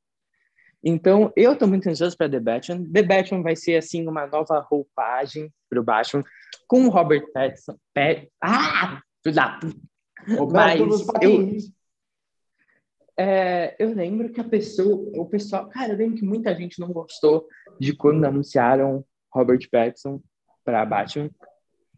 Então, 0.85 1.33
eu 1.37 1.57
tô 1.57 1.67
muito 1.67 1.89
ansioso 1.89 2.17
para 2.17 2.31
The 2.31 2.41
Batman. 2.41 2.85
The 2.93 3.03
Batman 3.03 3.43
vai 3.43 3.57
ser, 3.57 3.77
assim, 3.77 4.07
uma 4.07 4.27
nova 4.27 4.61
roupagem 4.61 5.53
pro 5.69 5.83
Batman, 5.83 6.23
com 6.69 6.87
o 6.87 6.91
Robert 6.91 7.25
Pattinson. 7.33 7.77
Pat... 7.93 8.29
Ah! 8.43 9.01
Da 9.25 9.59
Mas 10.53 11.07
eu-. 11.21 11.57
É, 13.19 13.75
eu 13.79 13.95
lembro 13.95 14.31
que 14.31 14.41
a 14.41 14.45
pessoa, 14.45 15.11
o 15.15 15.27
pessoal, 15.27 15.69
cara, 15.69 15.93
eu 15.93 15.97
lembro 15.97 16.17
que 16.17 16.25
muita 16.25 16.55
gente 16.55 16.79
não 16.79 16.93
gostou 16.93 17.49
de 17.81 17.97
quando 17.97 18.25
anunciaram 18.25 19.05
Robert 19.35 19.67
Pattinson 19.71 20.21
para 20.67 20.85
Batman. 20.85 21.31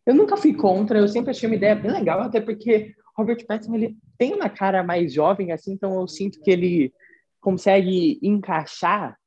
Eu 0.06 0.14
nunca 0.14 0.36
fui 0.36 0.54
contra, 0.54 0.98
eu 0.98 1.08
sempre 1.08 1.30
achei 1.30 1.48
uma 1.48 1.56
ideia 1.56 1.74
bem 1.74 1.90
legal, 1.90 2.20
até 2.20 2.40
porque 2.40 2.94
Robert 3.16 3.44
Pattinson 3.46 3.74
ele 3.74 3.96
tem 4.16 4.34
uma 4.34 4.48
cara 4.48 4.84
mais 4.84 5.12
jovem 5.12 5.50
assim, 5.50 5.72
então 5.72 6.00
eu 6.00 6.06
sinto 6.06 6.40
que 6.40 6.50
ele 6.50 6.92
consegue 7.40 8.18
encaixar 8.22 9.18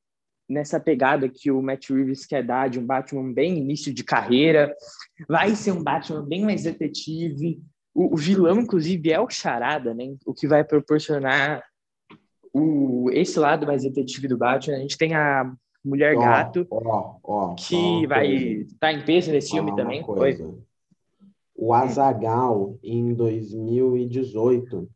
nessa 0.47 0.79
pegada 0.79 1.29
que 1.29 1.49
o 1.49 1.61
Matt 1.61 1.89
Reeves 1.89 2.25
quer 2.25 2.43
dar 2.43 2.69
de 2.69 2.79
um 2.79 2.85
Batman 2.85 3.33
bem 3.33 3.57
início 3.57 3.93
de 3.93 4.03
carreira. 4.03 4.75
Vai 5.27 5.55
ser 5.55 5.71
um 5.71 5.83
Batman 5.83 6.25
bem 6.25 6.43
mais 6.43 6.63
detetive. 6.63 7.61
O, 7.93 8.13
o 8.13 8.17
vilão, 8.17 8.59
inclusive, 8.59 9.11
é 9.11 9.19
o 9.19 9.29
Charada, 9.29 9.93
né? 9.93 10.15
O 10.25 10.33
que 10.33 10.47
vai 10.47 10.63
proporcionar 10.63 11.63
o, 12.53 13.09
esse 13.13 13.39
lado 13.39 13.65
mais 13.65 13.83
detetive 13.83 14.27
do 14.27 14.37
Batman. 14.37 14.75
A 14.75 14.79
gente 14.79 14.97
tem 14.97 15.15
a 15.15 15.51
Mulher 15.83 16.15
Gato, 16.15 16.67
que 17.57 18.07
vai 18.07 18.27
coisa. 18.27 18.61
estar 18.61 18.77
tá 18.79 18.93
em 18.93 19.03
peso 19.03 19.31
nesse 19.31 19.51
filme 19.51 19.75
também. 19.75 19.99
Oi. 19.99 20.05
coisa. 20.05 20.55
O 21.55 21.73
Azagal 21.73 22.77
em 22.83 23.13
2018 23.13 24.89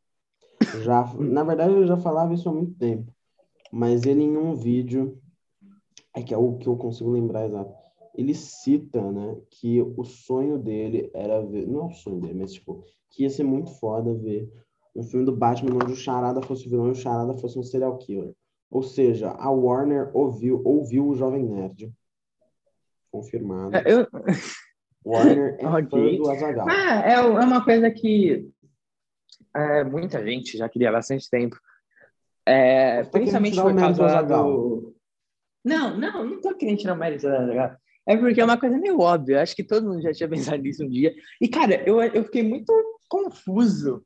já, 0.82 1.04
na 1.20 1.44
verdade, 1.44 1.74
eu 1.74 1.86
já 1.86 1.98
falava 1.98 2.34
isso 2.34 2.50
há 2.50 2.54
muito 2.54 2.74
tempo, 2.76 3.12
mas 3.72 4.06
ele 4.06 4.24
em 4.24 4.38
um 4.38 4.56
vídeo 4.56 5.20
é 6.14 6.24
que 6.24 6.34
é 6.34 6.38
o 6.38 6.58
que 6.58 6.68
eu 6.68 6.78
consigo 6.78 7.12
lembrar 7.12 7.46
exato. 7.46 7.74
Ele 8.16 8.34
cita, 8.34 9.12
né, 9.12 9.36
que 9.50 9.82
o 9.82 10.04
sonho 10.04 10.58
dele 10.58 11.12
era 11.14 11.42
ver, 11.42 11.68
não 11.68 11.82
é 11.82 11.86
o 11.86 11.92
sonho 11.92 12.22
dele, 12.22 12.36
mas 12.36 12.54
tipo, 12.54 12.84
que 13.10 13.24
ia 13.24 13.30
ser 13.30 13.44
muito 13.44 13.72
foda 13.72 14.14
ver 14.14 14.50
um 14.96 15.04
filme 15.04 15.26
do 15.26 15.36
Batman 15.36 15.76
onde 15.76 15.92
o 15.92 15.96
Charada 15.96 16.42
fosse 16.42 16.66
o 16.68 16.70
vilão 16.70 16.88
e 16.88 16.92
o 16.92 16.96
Charada 16.96 17.36
fosse 17.38 17.60
um 17.60 17.64
serial 17.64 17.98
killer. 17.98 18.34
Ou 18.76 18.84
seja, 18.84 19.30
a 19.30 19.50
Warner 19.50 20.12
ouviu, 20.14 20.62
ouviu 20.66 21.08
o 21.08 21.16
Jovem 21.16 21.46
Nerd. 21.46 21.94
Confirmado. 23.10 23.74
É, 23.74 23.84
Eu, 23.86 24.06
Warner 25.06 25.56
é 25.64 25.66
Ok. 25.66 25.90
fã 25.90 26.18
do 26.18 26.30
Azaghal. 26.30 26.68
Ah, 26.70 27.10
é, 27.10 27.14
é 27.14 27.22
uma 27.22 27.64
coisa 27.64 27.90
que 27.90 28.52
é, 29.56 29.86
muita 29.86 30.22
gente 30.26 30.58
já 30.58 30.68
queria 30.68 30.90
há 30.90 30.92
bastante 30.92 31.30
tempo. 31.30 31.58
É, 32.46 33.06
principalmente 33.06 33.56
por 33.56 33.74
causa 33.78 34.22
do. 34.24 34.94
Não, 35.64 35.98
não, 35.98 36.26
não 36.26 36.42
tô 36.42 36.54
querendo 36.54 36.80
tirar 36.80 36.96
o 36.96 36.98
mérito 36.98 37.30
do 37.30 37.34
Azaghal. 37.34 37.78
É 38.06 38.18
porque 38.18 38.42
é 38.42 38.44
uma 38.44 38.60
coisa 38.60 38.78
meio 38.78 39.00
óbvia. 39.00 39.42
Acho 39.42 39.56
que 39.56 39.64
todo 39.64 39.88
mundo 39.88 40.02
já 40.02 40.12
tinha 40.12 40.28
pensado 40.28 40.62
nisso 40.62 40.84
um 40.84 40.90
dia. 40.90 41.16
E, 41.40 41.48
cara, 41.48 41.82
eu, 41.88 42.02
eu 42.04 42.26
fiquei 42.26 42.44
muito 42.44 42.74
confuso 43.08 44.06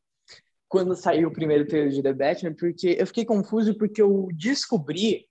quando 0.70 0.96
saiu 0.96 1.28
o 1.28 1.34
primeiro 1.34 1.66
trailer 1.66 1.92
de 1.92 2.04
The 2.04 2.14
Batman, 2.14 2.54
porque 2.54 2.96
eu 3.00 3.08
fiquei 3.08 3.26
confuso 3.26 3.76
porque 3.76 4.02
eu 4.02 4.30
descobri 4.34 5.28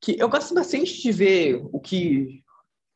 que 0.00 0.18
eu 0.18 0.28
gosto 0.28 0.54
bastante 0.54 1.00
de 1.00 1.12
ver 1.12 1.62
o 1.70 1.78
que 1.78 2.42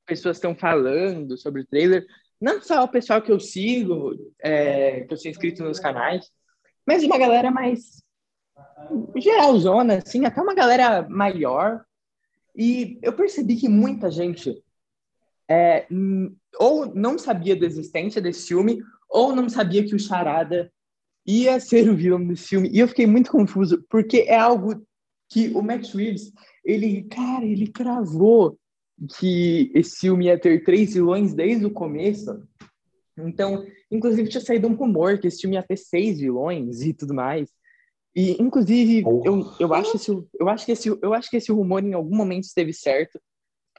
pessoas 0.07 0.39
estão 0.39 0.55
falando 0.55 1.37
sobre 1.37 1.61
o 1.61 1.67
trailer, 1.67 2.07
não 2.41 2.61
só 2.63 2.83
o 2.83 2.89
pessoal 2.89 3.21
que 3.21 3.31
eu 3.31 3.39
sigo, 3.39 4.15
é, 4.43 5.03
que 5.03 5.13
eu 5.13 5.17
sou 5.19 5.31
inscrito 5.31 5.63
nos 5.63 5.79
canais, 5.79 6.31
mas 6.87 7.05
uma 7.05 7.19
galera 7.19 7.51
mais 7.51 8.03
geralzona, 9.17 9.99
assim, 9.99 10.25
até 10.25 10.41
uma 10.41 10.55
galera 10.55 11.07
maior. 11.09 11.85
E 12.57 12.99
eu 13.03 13.13
percebi 13.13 13.57
que 13.57 13.69
muita 13.69 14.11
gente 14.11 14.63
é, 15.49 15.87
ou 16.59 16.87
não 16.95 17.19
sabia 17.19 17.57
da 17.57 17.67
existência 17.67 18.23
desse 18.23 18.49
filme, 18.49 18.83
ou 19.09 19.35
não 19.35 19.49
sabia 19.49 19.85
que 19.85 19.95
o 19.95 19.99
Charada 19.99 20.73
ia 21.27 21.59
ser 21.61 21.89
o 21.89 21.97
vilão 21.97 22.27
desse 22.27 22.49
filme. 22.49 22.71
E 22.73 22.79
eu 22.79 22.89
fiquei 22.89 23.07
muito 23.07 23.31
confuso, 23.31 23.85
porque 23.89 24.19
é 24.29 24.37
algo 24.37 24.85
que 25.29 25.49
o 25.49 25.63
Matt 25.63 25.95
Reeves, 25.95 26.33
ele, 26.65 27.05
cara, 27.05 27.45
ele 27.45 27.69
cravou 27.69 28.59
que 29.19 29.71
esse 29.75 30.01
filme 30.01 30.27
ia 30.27 30.39
ter 30.39 30.63
três 30.63 30.95
vilões 30.95 31.35
desde 31.35 31.67
o 31.67 31.71
começo. 31.71 32.43
Então, 33.19 33.65
inclusive 33.91 34.29
tinha 34.29 34.41
saído 34.41 34.69
um 34.69 34.75
rumor 34.75 35.19
que 35.19 35.27
esse 35.27 35.41
filme 35.41 35.57
ia 35.57 35.63
ter 35.63 35.77
seis 35.77 36.21
vilões 36.21 36.83
e 36.83 36.93
tudo 36.93 37.15
mais. 37.15 37.49
E 38.15 38.41
inclusive 38.41 39.03
eu, 39.25 39.53
eu 39.59 39.75
acho 39.75 39.97
esse 39.97 40.11
eu 40.11 40.49
acho 40.49 40.65
que 40.65 40.73
esse 40.73 40.89
eu 40.89 41.13
acho 41.13 41.29
que 41.29 41.37
esse 41.37 41.51
rumor 41.51 41.83
em 41.83 41.95
algum 41.95 42.17
momento 42.17 42.45
esteve 42.45 42.73
certo, 42.73 43.21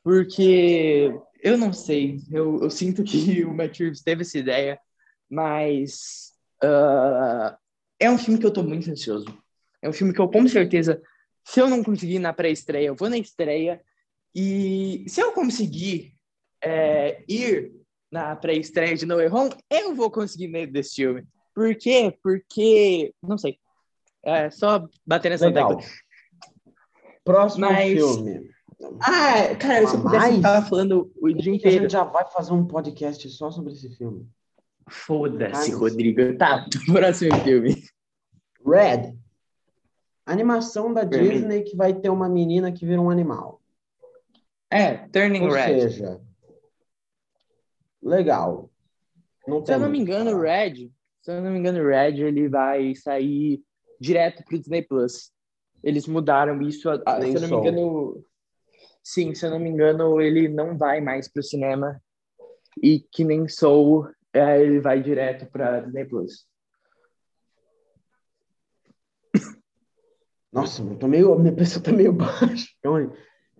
porque 0.03 1.09
eu 1.41 1.57
não 1.57 1.71
sei, 1.71 2.19
eu, 2.31 2.61
eu 2.61 2.69
sinto 2.69 3.03
que 3.03 3.43
o 3.45 3.53
Matt 3.53 3.79
Reeves 3.79 4.01
teve 4.01 4.23
essa 4.23 4.37
ideia, 4.37 4.77
mas 5.29 6.24
uh, 6.65 7.55
é 7.99 8.09
um 8.09 8.17
filme 8.17 8.39
que 8.39 8.45
eu 8.45 8.51
tô 8.51 8.63
muito 8.63 8.89
ansioso. 8.89 9.25
É 9.81 9.89
um 9.89 9.93
filme 9.93 10.13
que 10.13 10.19
eu 10.19 10.27
com 10.27 10.47
certeza, 10.47 11.01
se 11.43 11.59
eu 11.59 11.69
não 11.69 11.83
conseguir 11.83 12.19
na 12.19 12.33
pré-estreia, 12.33 12.87
eu 12.87 12.95
vou 12.95 13.09
na 13.09 13.17
estreia 13.17 13.81
e 14.33 15.05
se 15.07 15.21
eu 15.21 15.31
conseguir 15.31 16.13
é, 16.63 17.23
ir 17.27 17.71
na 18.11 18.35
pré-estreia 18.35 18.95
de 18.95 19.05
No 19.05 19.15
Way 19.17 19.29
Home, 19.29 19.51
eu 19.69 19.95
vou 19.95 20.09
conseguir 20.09 20.47
medo 20.47 20.73
desse 20.73 20.95
filme. 20.95 21.25
Por 21.53 21.73
quê? 21.75 22.17
Porque, 22.21 23.13
não 23.21 23.37
sei, 23.37 23.57
é 24.23 24.49
só 24.49 24.87
bater 25.05 25.29
nessa 25.29 25.45
Legal. 25.47 25.77
tecla. 25.77 25.91
Próximo 27.23 27.65
Mas- 27.67 27.93
filme. 27.93 28.49
Ah, 28.99 29.55
cara, 29.55 29.87
se 29.87 29.95
eu 29.95 30.01
pudesse 30.01 30.35
ficar 30.35 30.61
falando 30.63 31.11
o 31.21 31.27
dia 31.29 31.43
Que 31.43 31.49
a 31.49 31.53
inteiro. 31.55 31.83
gente 31.83 31.91
já 31.91 32.03
vai 32.03 32.29
fazer 32.29 32.51
um 32.51 32.67
podcast 32.67 33.27
só 33.29 33.49
sobre 33.49 33.71
esse 33.71 33.89
filme. 33.95 34.27
Foda-se, 34.89 35.71
Rodrigo. 35.71 36.37
Tá, 36.37 36.65
próximo 36.85 37.35
filme. 37.43 37.83
Red. 38.65 39.15
Animação 40.25 40.93
da 40.93 41.03
mim. 41.03 41.09
Disney 41.29 41.63
que 41.63 41.75
vai 41.75 41.93
ter 41.93 42.09
uma 42.09 42.27
menina 42.29 42.71
que 42.71 42.85
vira 42.85 43.01
um 43.01 43.09
animal. 43.09 43.61
É, 44.71 45.07
Turning 45.09 45.43
Ou 45.43 45.51
Red. 45.51 45.81
seja, 45.89 46.21
legal. 48.01 48.69
Não 49.47 49.63
Se 49.65 49.73
eu 49.73 49.79
não 49.79 49.89
me 49.89 49.99
engano. 49.99 50.39
Red, 50.39 50.91
se 51.21 51.31
eu 51.31 51.41
não 51.41 51.51
me 51.51 51.59
engano, 51.59 51.85
Red, 51.87 52.21
ele 52.21 52.47
vai 52.49 52.95
sair 52.95 53.61
direto 53.99 54.43
pro 54.43 54.57
Disney 54.57 54.81
Plus. 54.81 55.31
Eles 55.83 56.07
mudaram 56.07 56.61
isso, 56.63 56.89
a- 56.89 57.01
a- 57.05 57.21
se 57.21 57.35
eu 57.35 57.41
não 57.41 57.47
me 57.49 57.55
engano, 57.57 58.25
sim, 59.03 59.35
se 59.35 59.45
eu 59.45 59.51
não 59.51 59.59
me 59.59 59.69
engano, 59.69 60.19
ele 60.19 60.47
não 60.47 60.75
vai 60.77 60.99
mais 60.99 61.27
pro 61.27 61.43
cinema 61.43 62.01
e 62.81 62.99
que 63.11 63.23
nem 63.23 63.47
Soul, 63.47 64.07
é, 64.35 64.61
ele 64.61 64.79
vai 64.79 65.01
direto 65.01 65.45
pra 65.47 65.79
Disney 65.81 66.05
Plus. 66.05 66.45
Nossa, 70.51 70.81
eu 70.81 70.95
tô 70.97 71.07
meio, 71.07 71.37
minha 71.37 71.53
pessoa 71.53 71.83
tá 71.83 71.91
meio 71.91 72.13
baixa. 72.13 72.67
Aí. 72.85 73.09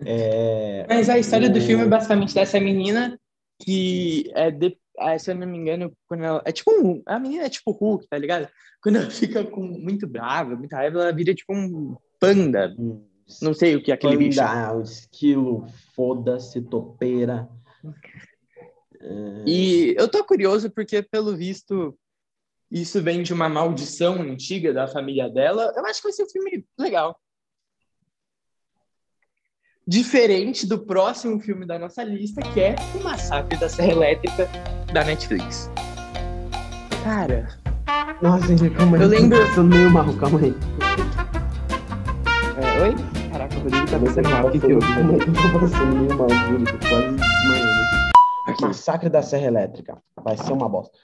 É, 0.06 0.86
Mas 0.88 1.10
a 1.10 1.18
história 1.18 1.50
do 1.50 1.58
o- 1.60 1.62
filme 1.62 1.84
é 1.84 1.88
basicamente 1.88 2.34
dessa 2.34 2.60
menina 2.60 3.20
que 3.62 4.30
é, 4.36 4.52
de, 4.52 4.78
é, 5.00 5.18
se 5.18 5.32
eu 5.32 5.36
não 5.36 5.48
me 5.48 5.58
engano, 5.58 5.92
quando 6.08 6.24
ela, 6.24 6.42
é 6.46 6.52
tipo 6.52 6.72
um, 6.72 7.02
a 7.06 7.18
menina 7.20 7.46
é 7.46 7.50
tipo 7.50 7.72
Hulk, 7.72 8.08
tá 8.10 8.18
ligado? 8.18 8.50
Quando 8.82 8.98
ela 8.98 9.10
fica 9.12 9.44
com 9.44 9.62
muito 9.62 10.06
brava, 10.08 10.56
muita 10.56 10.78
raiva, 10.78 11.02
ela 11.02 11.14
vira 11.14 11.34
tipo 11.34 11.54
um 11.54 11.96
panda. 12.20 12.74
Não 13.42 13.54
sei 13.54 13.76
o 13.76 13.82
que 13.82 13.92
é 13.92 13.96
aquele 13.96 14.18
bicho. 14.18 14.40
panda, 14.40 14.74
um 14.76 14.82
esquilo, 14.82 15.66
foda-se, 15.96 16.62
topeira. 16.62 17.50
E 19.46 19.94
eu 19.98 20.08
tô 20.08 20.24
curioso 20.24 20.70
porque, 20.72 21.02
pelo 21.04 21.36
visto, 21.36 21.98
isso 22.72 23.02
vem 23.02 23.22
de 23.22 23.34
uma 23.34 23.48
maldição 23.48 24.22
antiga 24.22 24.74
da 24.74 24.88
família 24.88 25.30
dela. 25.30 25.72
Eu 25.76 25.86
acho 25.86 26.00
que 26.02 26.08
vai 26.08 26.14
ser 26.14 26.24
um 26.24 26.30
filme 26.30 26.66
legal. 26.78 27.20
Diferente 29.88 30.66
do 30.66 30.80
próximo 30.84 31.40
filme 31.40 31.64
da 31.66 31.78
nossa 31.78 32.04
lista, 32.04 32.42
que 32.42 32.60
é 32.60 32.76
O 33.00 33.04
Massacre 33.04 33.56
da 33.60 33.70
Serra 33.70 33.92
Elétrica, 33.92 34.50
da 34.92 35.04
Netflix. 35.04 35.70
Cara, 37.04 37.48
Nossa, 38.20 38.48
gente, 38.48 38.72
calma 38.76 38.98
aí. 38.98 39.04
Eu 39.04 39.10
lembro- 39.10 39.38
Tô 39.38 39.46
passando 39.48 39.76
meio 39.76 39.92
mal, 39.92 40.12
calma 40.18 40.40
aí. 40.40 40.54
é, 42.58 42.82
oi? 42.82 42.96
Caraca, 43.32 43.56
o 43.58 43.60
Rodrigo 43.60 43.86
tá 43.86 44.00
passando 44.00 44.30
mal. 44.30 44.48
O 44.48 44.52
que? 44.52 44.60
Calma 44.60 45.14
aí, 45.14 45.20
eu 45.20 45.52
tô 45.52 45.60
passando 45.60 45.96
meio 45.98 46.18
mal, 46.18 46.30
juro, 46.30 46.66
tô. 46.80 47.05
Aqui. 48.56 48.66
Massacre 48.66 49.10
da 49.10 49.22
Serra 49.22 49.48
Elétrica. 49.48 50.02
Vai 50.16 50.38
ser 50.38 50.54
uma 50.54 50.70
bosta. 50.70 50.98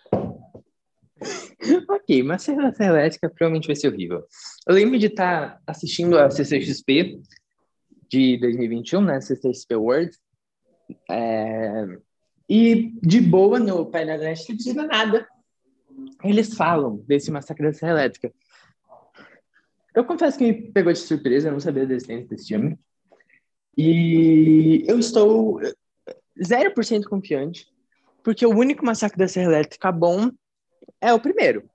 Ok, 1.89 2.23
mas 2.23 2.41
Serra 2.41 2.73
Serra 2.73 2.99
Elétrica 2.99 3.29
provavelmente 3.29 3.67
vai 3.67 3.75
ser 3.75 3.89
horrível. 3.89 4.23
Eu 4.67 4.73
lembro 4.73 4.97
de 4.97 5.07
estar 5.07 5.61
assistindo 5.67 6.17
a 6.17 6.29
CCXP 6.29 7.21
de 8.09 8.37
2021, 8.37 9.01
né? 9.01 9.21
CCXP 9.21 9.75
World. 9.75 10.11
É, 11.09 11.85
E 12.49 12.93
de 13.01 13.21
boa 13.21 13.59
no 13.59 13.85
painel 13.85 14.17
da 14.17 14.25
Netflix, 14.25 14.63
de 14.63 14.73
nada. 14.73 15.27
Eles 16.23 16.53
falam 16.55 16.97
desse 17.07 17.29
massacre 17.29 17.67
da 17.67 17.73
Serra 17.73 17.91
Elétrica. 17.91 18.33
Eu 19.93 20.05
confesso 20.05 20.37
que 20.37 20.45
me 20.45 20.71
pegou 20.71 20.91
de 20.91 20.99
surpresa, 20.99 21.49
eu 21.49 21.53
não 21.53 21.59
sabia 21.59 21.85
da 21.85 21.93
existência 21.93 22.27
desse 22.27 22.47
filme. 22.47 22.79
E 23.77 24.83
eu 24.87 24.97
estou 24.99 25.61
0% 26.39 27.05
confiante, 27.05 27.67
porque 28.23 28.45
o 28.45 28.55
único 28.55 28.85
massacre 28.85 29.17
da 29.17 29.27
Serra 29.27 29.47
Elétrica 29.47 29.91
bom 29.91 30.29
é 30.99 31.13
o 31.13 31.19
primeiro. 31.19 31.69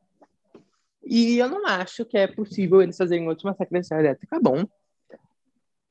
E 1.05 1.39
eu 1.39 1.49
não 1.49 1.67
acho 1.67 2.05
que 2.05 2.19
é 2.19 2.27
possível 2.27 2.83
eles 2.83 2.97
fazerem 2.97 3.29
outro 3.29 3.47
massacre 3.47 3.79
da 3.79 3.83
Serra 3.83 4.01
Elétrica 4.01 4.41
bom 4.41 4.65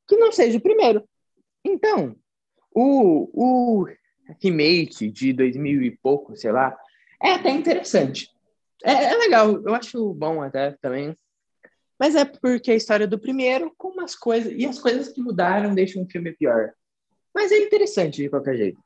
que 0.07 0.17
não 0.17 0.31
seja 0.31 0.57
o 0.57 0.61
primeiro. 0.61 1.03
Então, 1.63 2.15
o, 2.71 3.29
o 3.33 3.87
remake 4.41 5.09
de 5.09 5.33
2000 5.33 5.83
e 5.83 5.91
pouco, 5.97 6.35
sei 6.35 6.51
lá, 6.51 6.77
é 7.21 7.33
até 7.33 7.49
interessante. 7.49 8.29
É, 8.83 8.91
é 8.91 9.17
legal, 9.17 9.61
eu 9.63 9.73
acho 9.73 10.13
bom 10.13 10.41
até 10.41 10.71
também. 10.81 11.17
Mas 11.99 12.13
é 12.15 12.25
porque 12.25 12.71
a 12.71 12.75
história 12.75 13.07
do 13.07 13.17
primeiro, 13.17 13.73
com 13.77 13.89
umas 13.89 14.15
coisas. 14.15 14.53
E 14.55 14.65
as 14.65 14.77
coisas 14.77 15.09
que 15.09 15.21
mudaram 15.21 15.73
deixam 15.73 16.03
o 16.03 16.09
filme 16.09 16.33
pior. 16.33 16.73
Mas 17.35 17.51
é 17.51 17.57
interessante 17.57 18.23
de 18.23 18.29
qualquer 18.29 18.55
jeito. 18.55 18.79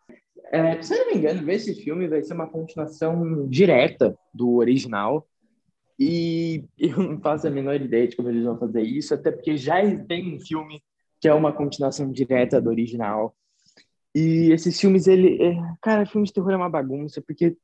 É, 0.51 0.81
se 0.81 0.95
eu 0.95 1.05
não 1.05 1.07
me 1.12 1.17
engano, 1.19 1.51
esse 1.51 1.75
filme 1.75 2.07
vai 2.07 2.23
ser 2.23 2.33
uma 2.33 2.47
continuação 2.47 3.47
direta 3.47 4.17
do 4.33 4.55
original. 4.55 5.27
E 5.99 6.65
eu 6.77 6.97
não 6.97 7.19
faço 7.19 7.47
a 7.47 7.51
menor 7.51 7.79
ideia 7.79 8.07
de 8.07 8.15
como 8.15 8.29
eles 8.29 8.43
vão 8.43 8.57
fazer 8.57 8.81
isso, 8.81 9.13
até 9.13 9.31
porque 9.31 9.55
já 9.55 9.75
tem 10.05 10.35
um 10.35 10.39
filme 10.39 10.81
que 11.21 11.27
é 11.27 11.33
uma 11.33 11.53
continuação 11.53 12.12
direta 12.12 12.59
do 12.59 12.69
original. 12.69 13.35
E 14.15 14.51
esses 14.51 14.79
filmes, 14.79 15.05
ele. 15.05 15.38
é- 15.43 15.55
Cara, 15.81 16.05
filme 16.05 16.25
de 16.25 16.33
terror 16.33 16.51
é 16.51 16.57
uma 16.57 16.69
bagunça, 16.69 17.21
porque 17.21 17.55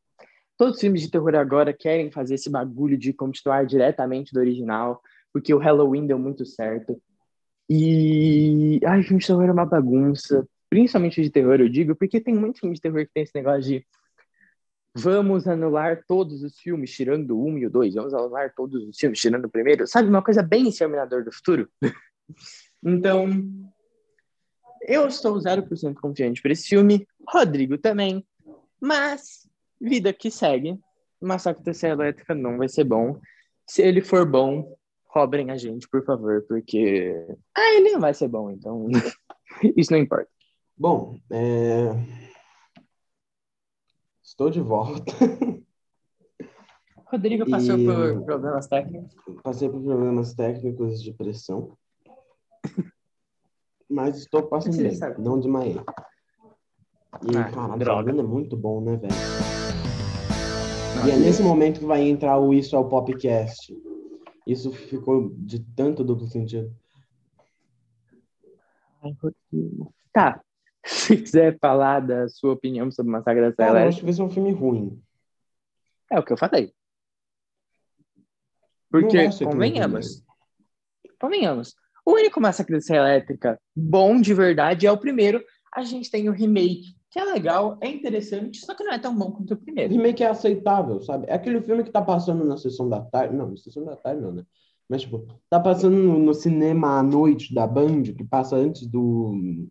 todos 0.57 0.75
os 0.75 0.81
filmes 0.81 1.01
de 1.01 1.09
terror 1.09 1.33
agora 1.35 1.73
querem 1.73 2.11
fazer 2.11 2.35
esse 2.35 2.49
bagulho 2.49 2.97
de 2.97 3.11
continuar 3.11 3.65
diretamente 3.65 4.31
do 4.31 4.39
original, 4.39 5.01
porque 5.33 5.53
o 5.53 5.57
Halloween 5.57 6.05
deu 6.05 6.19
muito 6.19 6.45
certo. 6.45 7.01
E. 7.67 8.79
Ai, 8.85 9.01
filme 9.01 9.19
de 9.19 9.27
terror 9.27 9.45
é 9.45 9.51
uma 9.51 9.65
bagunça. 9.65 10.47
Principalmente 10.69 11.21
de 11.21 11.29
terror, 11.29 11.59
eu 11.59 11.69
digo, 11.69 11.95
porque 11.95 12.19
tem 12.19 12.33
muito 12.33 12.59
filme 12.59 12.75
de 12.75 12.81
terror 12.81 13.05
que 13.05 13.13
tem 13.13 13.23
esse 13.23 13.35
negócio 13.35 13.61
de. 13.61 13.85
Vamos 14.97 15.47
anular 15.47 16.03
todos 16.07 16.41
os 16.41 16.57
filmes, 16.57 16.91
tirando 16.91 17.37
o 17.37 17.45
um 17.45 17.57
e 17.57 17.65
o 17.65 17.69
dois. 17.69 17.93
Vamos 17.93 18.13
anular 18.13 18.53
todos 18.55 18.87
os 18.87 18.97
filmes, 18.97 19.19
tirando 19.19 19.45
o 19.45 19.49
primeiro. 19.49 19.85
Sabe, 19.85 20.07
uma 20.07 20.23
coisa 20.23 20.41
bem 20.41 20.69
Exterminador 20.69 21.23
do 21.23 21.31
Futuro? 21.31 21.69
então, 22.83 23.29
eu 24.87 25.07
estou 25.07 25.35
0% 25.37 25.95
confiante 25.95 26.41
por 26.41 26.49
esse 26.49 26.67
filme. 26.67 27.05
Rodrigo 27.27 27.77
também. 27.77 28.25
Mas, 28.79 29.49
vida 29.81 30.13
que 30.13 30.31
segue. 30.31 30.79
Massacre 31.21 31.63
da 31.63 31.73
Serra 31.73 32.03
Elétrica 32.03 32.33
não 32.33 32.57
vai 32.57 32.69
ser 32.69 32.85
bom. 32.85 33.19
Se 33.67 33.81
ele 33.81 34.01
for 34.01 34.25
bom, 34.25 34.77
cobrem 35.15 35.49
a 35.49 35.57
gente, 35.57 35.87
por 35.87 36.03
favor, 36.03 36.43
porque 36.47 37.15
ah, 37.57 37.73
ele 37.75 37.91
não 37.91 38.01
vai 38.01 38.13
ser 38.13 38.27
bom, 38.27 38.51
então 38.51 38.87
isso 39.75 39.91
não 39.91 39.97
importa. 39.97 40.29
Bom, 40.77 41.17
é... 41.31 41.89
estou 44.21 44.49
de 44.49 44.59
volta. 44.59 45.05
Rodrigo 47.05 47.49
passou 47.49 47.77
e... 47.77 47.85
por 47.85 48.25
problemas 48.25 48.67
técnicos. 48.67 49.15
Passei 49.41 49.69
por 49.69 49.81
problemas 49.81 50.33
técnicos 50.33 51.01
de 51.01 51.13
pressão. 51.13 51.77
Mas 53.89 54.17
estou 54.17 54.43
passando 54.43 54.75
bem, 54.77 54.95
sabe? 54.95 55.21
não 55.21 55.39
desmaiei. 55.39 55.79
E, 57.23 57.37
ah, 57.37 57.49
cara, 57.49 57.77
droga. 57.77 58.11
é 58.11 58.23
muito 58.23 58.57
bom, 58.57 58.81
né, 58.81 58.97
velho? 58.97 59.13
E 61.05 61.11
é 61.11 61.15
nesse 61.15 61.41
momento 61.41 61.79
que 61.79 61.85
vai 61.85 62.01
entrar 62.01 62.37
o 62.37 62.53
Isso 62.53 62.75
é 62.75 62.79
o 62.79 62.89
Popcast. 62.89 63.73
Isso 64.45 64.71
ficou 64.71 65.29
de 65.37 65.59
tanto 65.59 66.03
duplo 66.03 66.27
sentido. 66.27 66.75
Tá. 70.11 70.41
Se 70.87 71.17
quiser 71.17 71.57
falar 71.59 71.99
da 72.01 72.29
sua 72.29 72.53
opinião 72.53 72.91
sobre 72.91 73.11
Massacre 73.11 73.41
da 73.41 73.51
Serra 73.53 73.81
Eu 73.81 73.87
acho 73.87 73.99
que 73.99 74.05
vai 74.05 74.13
ser 74.13 74.21
um 74.21 74.29
filme 74.29 74.51
ruim. 74.51 75.01
É 76.11 76.19
o 76.19 76.23
que 76.23 76.31
eu 76.31 76.37
falei. 76.37 76.71
Porque, 78.91 79.17
convenhamos, 79.43 80.23
convenhamos, 81.19 81.75
o 82.05 82.13
único 82.13 82.39
Massacre 82.39 82.75
da 82.75 82.81
Serra 82.81 83.09
Elétrica 83.09 83.59
bom 83.75 84.21
de 84.21 84.33
verdade 84.33 84.85
é 84.85 84.91
o 84.91 84.97
primeiro. 84.97 85.43
A 85.73 85.83
gente 85.83 86.09
tem 86.09 86.29
o 86.29 86.31
remake, 86.31 86.95
que 87.09 87.19
é 87.19 87.25
legal, 87.25 87.77
é 87.81 87.89
interessante, 87.89 88.63
só 88.63 88.75
que 88.75 88.83
não 88.83 88.93
é 88.93 88.99
tão 88.99 89.13
bom 89.13 89.31
quanto 89.31 89.55
o 89.55 89.57
primeiro. 89.57 89.91
O 89.91 89.97
remake 89.97 90.23
é 90.23 90.27
aceitável, 90.27 91.01
sabe? 91.01 91.25
É 91.27 91.33
aquele 91.33 91.61
filme 91.61 91.83
que 91.83 91.91
tá 91.91 92.01
passando 92.01 92.45
na 92.45 92.55
sessão 92.57 92.87
da 92.87 93.01
tarde. 93.01 93.35
Não, 93.35 93.49
na 93.49 93.57
sessão 93.57 93.83
da 93.83 93.95
tarde 93.95 94.21
não, 94.21 94.31
né? 94.31 94.45
Mas, 94.87 95.01
tipo, 95.01 95.27
tá 95.49 95.59
passando 95.59 95.97
no, 95.97 96.19
no 96.19 96.33
cinema 96.33 96.99
à 96.99 97.03
noite 97.03 97.53
da 97.53 97.65
Band, 97.65 98.03
que 98.03 98.23
passa 98.23 98.55
antes 98.55 98.85
do. 98.85 99.67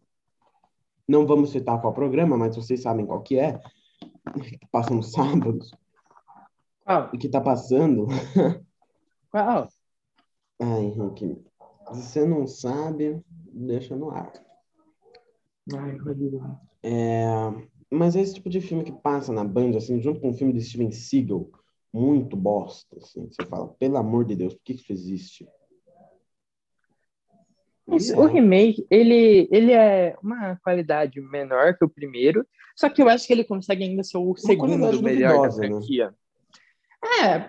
Não 1.06 1.26
vamos 1.26 1.50
citar 1.50 1.80
qual 1.80 1.92
programa, 1.92 2.36
mas 2.36 2.56
vocês 2.56 2.82
sabem 2.82 3.06
qual 3.06 3.22
que 3.22 3.38
é. 3.38 3.60
Que 4.32 4.66
passa 4.70 4.94
nos 4.94 5.12
sábados. 5.12 5.70
Qual? 6.84 7.10
E 7.12 7.18
que 7.18 7.28
tá 7.28 7.40
passando. 7.40 8.06
Qual? 9.30 9.68
Ai, 10.60 10.84
Henrique. 10.84 11.42
Se 11.92 12.02
você 12.02 12.26
não 12.26 12.46
sabe, 12.46 13.22
deixa 13.52 13.94
no 13.94 14.10
ar. 14.10 14.32
Ai. 15.74 15.98
É, 16.82 17.24
mas 17.90 18.16
é 18.16 18.20
esse 18.20 18.34
tipo 18.34 18.50
de 18.50 18.60
filme 18.60 18.84
que 18.84 18.92
passa 18.92 19.32
na 19.32 19.44
Band, 19.44 19.76
assim, 19.76 20.00
junto 20.00 20.20
com 20.20 20.30
o 20.30 20.34
filme 20.34 20.52
de 20.52 20.62
Steven 20.62 20.90
Seagal, 20.90 21.48
muito 21.92 22.36
bosta, 22.36 22.96
assim. 22.96 23.26
Você 23.30 23.46
fala, 23.46 23.68
pelo 23.78 23.96
amor 23.96 24.24
de 24.24 24.36
Deus, 24.36 24.54
por 24.54 24.62
que 24.64 24.72
isso 24.74 24.92
existe? 24.92 25.48
Isso. 27.92 28.18
O 28.18 28.26
remake, 28.26 28.86
ele, 28.90 29.48
ele 29.52 29.72
é 29.72 30.16
uma 30.22 30.56
qualidade 30.56 31.20
menor 31.20 31.76
que 31.76 31.84
o 31.84 31.88
primeiro, 31.88 32.46
só 32.74 32.88
que 32.88 33.02
eu 33.02 33.08
acho 33.08 33.26
que 33.26 33.32
ele 33.32 33.44
consegue 33.44 33.84
ainda 33.84 34.02
ser 34.02 34.16
o 34.16 34.22
uma 34.22 34.38
segundo 34.38 35.02
melhor 35.02 35.48
da 35.48 35.56
né? 35.56 35.68
franquia. 35.68 36.06
Né? 36.08 36.14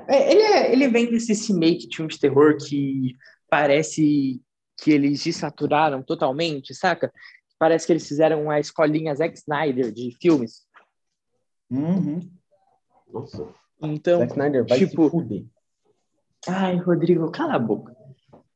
É, 0.07 0.31
ele, 0.31 0.41
é, 0.41 0.71
ele 0.73 0.87
vem 0.89 1.09
desse 1.09 1.53
remake 1.53 1.87
de 1.87 1.95
filme 1.95 2.11
de 2.11 2.19
terror 2.19 2.57
que 2.57 3.15
parece 3.49 4.41
que 4.77 4.91
eles 4.91 5.23
desaturaram 5.23 6.03
totalmente, 6.03 6.75
saca? 6.75 7.11
Parece 7.57 7.87
que 7.87 7.93
eles 7.93 8.05
fizeram 8.05 8.49
a 8.49 8.59
escolinha 8.59 9.15
Zack 9.15 9.37
Snyder 9.37 9.93
de 9.93 10.15
filmes. 10.21 10.67
Uhum. 11.71 12.29
Nossa. 13.11 13.47
Então, 13.81 14.19
Zack 14.19 14.33
Snyder 14.33 14.65
vai 14.67 14.77
tipo... 14.77 15.05
se 15.05 15.09
fuder. 15.09 15.45
Ai, 16.47 16.75
Rodrigo, 16.75 17.31
cala 17.31 17.55
a 17.55 17.59
boca. 17.59 17.94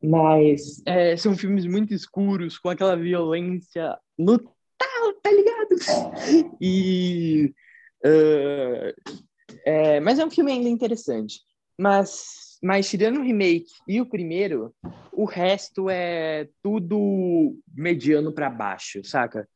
Mas 0.01 0.81
é, 0.85 1.17
são 1.17 1.35
filmes 1.35 1.65
muito 1.65 1.93
escuros, 1.93 2.57
com 2.57 2.69
aquela 2.69 2.95
violência 2.95 3.97
no 4.17 4.39
tal, 4.39 5.13
tá 5.21 5.31
ligado? 5.31 5.75
E. 6.61 7.53
Uh, 8.05 8.93
é, 9.65 9.99
mas 9.99 10.19
é 10.19 10.25
um 10.25 10.31
filme 10.31 10.51
ainda 10.51 10.69
interessante. 10.69 11.41
Mas, 11.77 12.57
mas 12.61 12.89
tirando 12.89 13.19
o 13.19 13.23
remake 13.23 13.71
e 13.87 13.99
o 13.99 14.05
primeiro, 14.05 14.73
o 15.11 15.25
resto 15.25 15.89
é 15.89 16.47
tudo 16.63 17.57
mediano 17.73 18.31
para 18.31 18.49
baixo, 18.49 19.03
saca? 19.03 19.47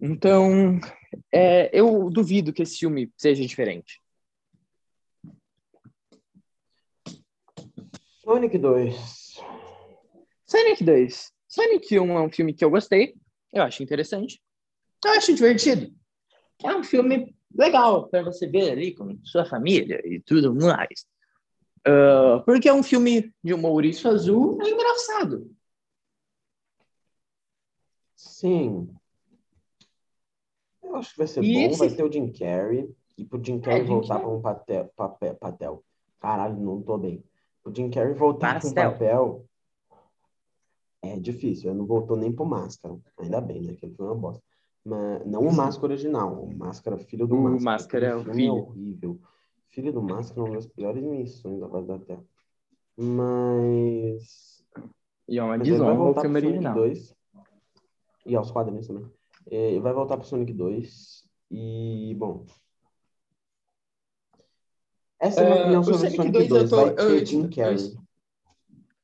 Então, 0.00 0.78
é, 1.32 1.70
eu 1.72 2.08
duvido 2.10 2.52
que 2.52 2.62
esse 2.62 2.78
filme 2.78 3.10
seja 3.16 3.44
diferente. 3.44 4.00
Sonic 8.22 8.58
2. 8.58 9.27
Sonic 10.48 10.82
2. 10.82 11.32
Sonic 11.46 11.98
1 11.98 12.10
é 12.10 12.20
um 12.22 12.30
filme 12.30 12.54
que 12.54 12.64
eu 12.64 12.70
gostei. 12.70 13.14
Eu 13.52 13.62
acho 13.62 13.82
interessante. 13.82 14.40
Eu 15.04 15.12
acho 15.12 15.34
divertido. 15.34 15.92
É 16.64 16.74
um 16.74 16.82
filme 16.82 17.36
legal 17.54 18.08
para 18.08 18.22
você 18.22 18.46
ver 18.46 18.70
ali 18.70 18.94
com 18.94 19.18
sua 19.24 19.44
família 19.44 20.00
e 20.04 20.20
tudo 20.20 20.54
mais. 20.54 21.06
Uh, 21.86 22.42
porque 22.44 22.68
é 22.68 22.72
um 22.72 22.82
filme 22.82 23.32
de 23.44 23.52
um 23.52 23.60
Maurício 23.60 24.10
Azul 24.10 24.58
é 24.62 24.70
engraçado. 24.70 25.50
Sim. 28.16 28.88
Eu 30.82 30.96
acho 30.96 31.12
que 31.12 31.18
vai 31.18 31.26
ser 31.26 31.44
e 31.44 31.52
bom. 31.52 31.70
Esse... 31.70 31.78
Vai 31.78 31.90
ter 31.90 32.02
o 32.02 32.12
Jim 32.12 32.32
Carrey. 32.32 32.90
E 33.18 33.24
pro 33.24 33.44
Jim 33.44 33.60
Carrey 33.60 33.82
é, 33.82 33.84
voltar 33.84 34.18
para 34.18 34.28
um 34.28 34.40
papel, 34.40 34.90
papel, 34.96 35.34
papel. 35.34 35.84
Caralho, 36.18 36.56
não 36.56 36.80
tô 36.80 36.96
bem. 36.96 37.22
O 37.64 37.74
Jim 37.74 37.90
Carrey 37.90 38.14
voltar 38.14 38.58
para 38.60 38.68
um 38.68 38.74
papel 38.74 39.48
é 41.02 41.18
difícil. 41.18 41.70
Ele 41.70 41.78
não 41.78 41.86
voltou 41.86 42.16
nem 42.16 42.32
pro 42.32 42.44
Máscara. 42.44 42.96
Ainda 43.18 43.40
bem, 43.40 43.62
né? 43.62 43.74
Que 43.74 43.86
ele 43.86 43.94
foi 43.94 44.06
uma 44.06 44.14
bosta. 44.14 44.42
Mas, 44.84 45.26
não 45.26 45.40
o 45.42 45.54
Máscara 45.54 45.92
original, 45.92 46.44
o 46.44 46.56
Máscara 46.56 46.96
Filho 46.98 47.26
do 47.26 47.36
Máscara. 47.36 47.60
O 47.60 47.64
Máscara 47.64 48.06
é 48.06 48.16
o 48.16 48.24
filho. 48.24 48.46
É 48.46 48.52
horrível. 48.52 49.20
Filho 49.68 49.92
do 49.92 50.02
Máscara 50.02 50.40
é 50.40 50.44
uma 50.44 50.54
das 50.54 50.66
piores 50.66 51.02
missões 51.02 51.60
da 51.60 51.68
base 51.68 51.86
da 51.86 51.98
Terra. 51.98 52.24
Mas... 52.96 54.64
E 55.28 55.38
é 55.38 55.42
uma 55.42 55.58
desonra 55.58 55.92
ao 55.92 56.20
filme 56.20 56.38
original. 56.38 56.74
2, 56.74 57.14
e 58.24 58.34
aos 58.34 58.50
quadrinhos 58.50 58.86
também. 58.86 59.06
É, 59.50 59.78
vai 59.78 59.92
voltar 59.92 60.16
pro 60.16 60.26
Sonic 60.26 60.52
2. 60.52 61.28
E, 61.50 62.14
bom... 62.18 62.46
Essa 65.20 65.42
é 65.42 65.44
a 65.44 65.50
minha 65.50 65.60
opinião 65.60 65.80
uh, 65.80 65.84
sobre 65.84 66.06
o 66.06 66.10
Sonic 66.10 66.32
2. 66.32 66.48
2. 66.48 66.70
Tô, 66.70 66.76
vai 66.76 66.94
ter 66.94 67.26
Jim 67.26 67.50
Carrey. 67.50 67.98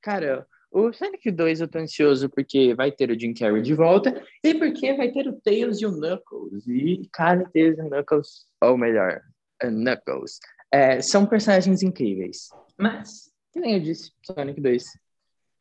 Cara, 0.01 0.47
o 0.75 0.93
Sonic 0.93 1.31
2 1.31 1.61
eu 1.61 1.69
tô 1.69 1.79
ansioso 1.79 2.29
porque 2.29 2.75
vai 2.75 2.91
ter 2.91 3.09
o 3.09 3.19
Jim 3.19 3.33
Carrey 3.33 3.63
de 3.63 3.75
volta 3.75 4.21
e 4.43 4.53
porque 4.55 4.93
vai 4.95 5.13
ter 5.13 5.29
o 5.29 5.41
Tails 5.41 5.81
e 5.81 5.87
o 5.87 5.93
Knuckles. 5.93 6.67
E, 6.67 7.09
cara, 7.13 7.49
Tails 7.55 7.79
e 7.79 7.83
Knuckles, 7.83 8.47
ou 8.61 8.77
melhor, 8.77 9.23
Knuckles, 9.63 10.41
é, 10.73 11.01
são 11.01 11.25
personagens 11.27 11.81
incríveis. 11.85 12.49
Mas, 12.77 13.31
que 13.53 13.61
nem 13.61 13.75
eu 13.75 13.81
disse, 13.81 14.11
Sonic 14.27 14.61
2. 14.61 14.85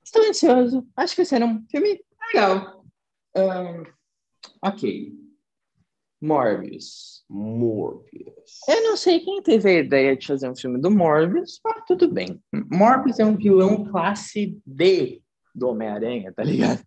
Estou 0.04 0.28
ansioso. 0.28 0.88
Acho 0.98 1.16
que 1.16 1.22
vai 1.22 1.26
ser 1.28 1.44
um 1.44 1.64
filme 1.70 2.04
legal. 2.34 2.84
Um, 3.38 3.84
ok. 4.64 5.23
Morbius. 6.24 7.26
Morbius. 7.30 8.62
Eu 8.70 8.82
não 8.84 8.96
sei 8.96 9.20
quem 9.20 9.42
teve 9.42 9.70
a 9.70 9.80
ideia 9.80 10.16
de 10.16 10.26
fazer 10.26 10.50
um 10.50 10.56
filme 10.56 10.80
do 10.80 10.90
Morbius, 10.90 11.60
mas 11.62 11.84
tudo 11.86 12.10
bem. 12.10 12.42
Morbius 12.72 13.20
é 13.20 13.26
um 13.26 13.36
vilão 13.36 13.84
classe 13.84 14.58
D 14.66 15.22
do 15.54 15.68
Homem-Aranha, 15.68 16.32
tá 16.32 16.42
ligado? 16.42 16.82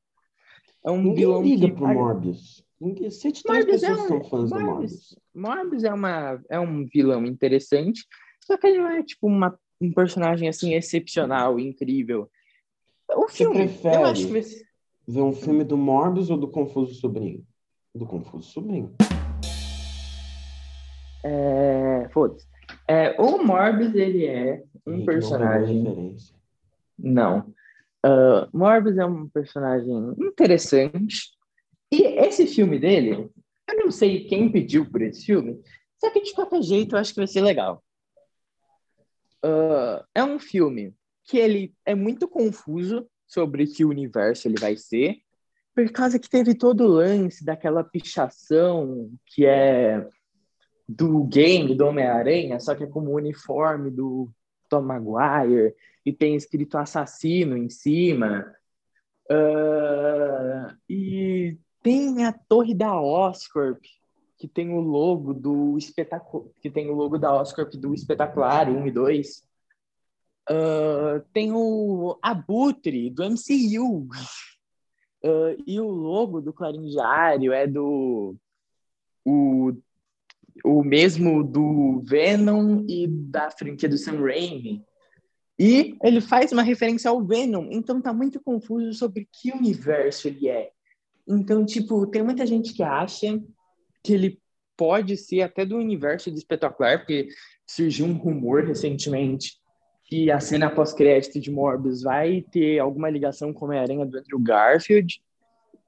É 0.82 0.90
um 0.90 1.02
Ninguém 1.02 1.14
vilão 1.16 1.42
liga 1.42 1.66
que... 1.66 1.74
pro 1.74 1.86
Morbius. 1.86 2.64
Ninguém... 2.80 3.10
Sete 3.10 3.42
Morbius 3.46 3.82
é 3.82 3.92
um... 3.92 4.08
são 4.08 4.24
fãs 4.24 4.50
Morbius, 4.50 4.50
do 4.50 4.60
Morbius. 4.64 5.18
Morbius 5.34 5.84
é, 5.84 5.92
uma... 5.92 6.42
é 6.48 6.58
um 6.58 6.86
vilão 6.86 7.26
interessante, 7.26 8.06
só 8.42 8.56
que 8.56 8.66
ele 8.68 8.78
não 8.78 8.88
é 8.88 9.02
tipo 9.02 9.26
uma... 9.26 9.58
um 9.78 9.92
personagem 9.92 10.48
assim 10.48 10.72
excepcional, 10.72 11.60
incrível. 11.60 12.30
O 13.14 13.28
filme, 13.28 13.54
Você 13.54 13.64
prefere 13.64 13.96
eu 13.96 14.04
acho 14.06 14.26
que... 14.28 14.32
ver 15.06 15.20
um 15.20 15.34
filme 15.34 15.62
do 15.62 15.76
Morbius 15.76 16.30
ou 16.30 16.38
do 16.38 16.48
Confuso 16.48 16.94
Sobrinho? 16.94 17.44
Do 17.94 18.06
Confuso 18.06 18.50
Sobrinho. 18.50 18.94
É, 21.26 22.08
Foda-se. 22.10 22.46
É, 22.86 23.20
o 23.20 23.42
Morbius, 23.44 23.94
ele 23.94 24.26
é 24.26 24.62
um 24.86 24.98
Gente, 24.98 25.06
personagem. 25.06 26.16
Não. 26.96 27.52
Uh, 28.04 28.46
Morbius 28.52 28.96
é 28.96 29.04
um 29.04 29.28
personagem 29.28 30.14
interessante. 30.18 31.32
E 31.90 32.02
esse 32.02 32.46
filme 32.46 32.78
dele, 32.78 33.28
eu 33.68 33.76
não 33.76 33.90
sei 33.90 34.24
quem 34.24 34.50
pediu 34.50 34.88
por 34.88 35.02
esse 35.02 35.26
filme, 35.26 35.60
só 35.98 36.10
que 36.10 36.20
de 36.20 36.32
qualquer 36.32 36.62
jeito 36.62 36.94
eu 36.94 37.00
acho 37.00 37.12
que 37.12 37.20
vai 37.20 37.26
ser 37.26 37.40
legal. 37.40 37.82
Uh, 39.44 40.04
é 40.14 40.22
um 40.22 40.38
filme 40.38 40.94
que 41.24 41.38
ele 41.38 41.74
é 41.84 41.94
muito 41.94 42.28
confuso 42.28 43.08
sobre 43.26 43.66
que 43.66 43.84
universo 43.84 44.46
ele 44.46 44.60
vai 44.60 44.76
ser, 44.76 45.18
por 45.74 45.90
causa 45.90 46.18
que 46.18 46.30
teve 46.30 46.54
todo 46.54 46.84
o 46.84 46.88
lance 46.88 47.44
daquela 47.44 47.82
pichação 47.82 49.10
que 49.26 49.44
é 49.44 50.08
do 50.88 51.24
game 51.24 51.74
do 51.74 51.86
Homem-Aranha, 51.86 52.60
só 52.60 52.74
que 52.74 52.84
é 52.84 52.86
como 52.86 53.12
uniforme 53.12 53.90
do, 53.90 54.30
Tom 54.68 54.82
Maguire 54.82 55.74
e 56.04 56.12
tem 56.12 56.36
escrito 56.36 56.78
assassino 56.78 57.56
em 57.56 57.68
cima. 57.68 58.54
Uh, 59.30 60.76
e 60.88 61.58
tem 61.82 62.24
a 62.24 62.32
torre 62.32 62.74
da 62.74 63.00
Oscorp, 63.00 63.82
que 64.38 64.46
tem 64.46 64.72
o 64.72 64.80
logo 64.80 65.32
do 65.34 65.76
espetáculo, 65.78 66.52
que 66.60 66.70
tem 66.70 66.88
o 66.88 66.94
logo 66.94 67.18
da 67.18 67.34
Oscorp 67.34 67.72
do 67.74 67.94
espetacular 67.94 68.68
1 68.68 68.86
e 68.86 68.90
2. 68.90 69.46
Uh, 70.48 71.20
tem 71.32 71.52
o 71.52 72.18
Abutre 72.22 73.10
do 73.10 73.24
MCU. 73.24 74.08
Uh, 75.24 75.60
e 75.66 75.80
o 75.80 75.88
logo 75.88 76.40
do 76.40 76.52
Clarim 76.52 76.86
Diário 76.86 77.52
é 77.52 77.66
do 77.66 78.36
o, 79.24 79.72
o 80.64 80.82
mesmo 80.82 81.42
do 81.42 82.02
Venom 82.04 82.84
e 82.88 83.06
da 83.06 83.50
franquia 83.50 83.88
do 83.88 83.98
Sam 83.98 84.20
Raimi. 84.20 84.84
E 85.58 85.96
ele 86.02 86.20
faz 86.20 86.52
uma 86.52 86.62
referência 86.62 87.10
ao 87.10 87.24
Venom, 87.24 87.68
então 87.70 88.00
tá 88.00 88.12
muito 88.12 88.40
confuso 88.40 88.92
sobre 88.92 89.26
que 89.32 89.52
universo 89.52 90.28
ele 90.28 90.48
é. 90.48 90.70
Então, 91.26 91.64
tipo, 91.64 92.06
tem 92.06 92.22
muita 92.22 92.46
gente 92.46 92.74
que 92.74 92.82
acha 92.82 93.40
que 94.04 94.12
ele 94.12 94.38
pode 94.76 95.16
ser 95.16 95.42
até 95.42 95.64
do 95.64 95.76
universo 95.76 96.30
do 96.30 96.36
espetacular, 96.36 96.98
porque 96.98 97.28
surgiu 97.66 98.06
um 98.06 98.12
rumor 98.12 98.64
recentemente 98.64 99.54
que 100.04 100.30
a 100.30 100.38
cena 100.38 100.70
pós-crédito 100.70 101.40
de 101.40 101.50
Morbius 101.50 102.02
vai 102.02 102.44
ter 102.52 102.78
alguma 102.78 103.10
ligação 103.10 103.52
com 103.52 103.70
a 103.72 103.80
aranha 103.80 104.06
do 104.06 104.18
Andrew 104.18 104.38
Garfield. 104.38 105.20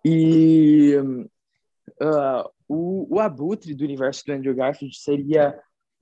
E 0.05 0.95
uh, 2.01 2.49
o, 2.69 3.17
o 3.17 3.21
abutre 3.21 3.75
do 3.75 3.85
universo 3.85 4.25
do 4.27 4.33
Andrew 4.33 4.55
Garfield 4.55 4.97
seria 4.97 5.59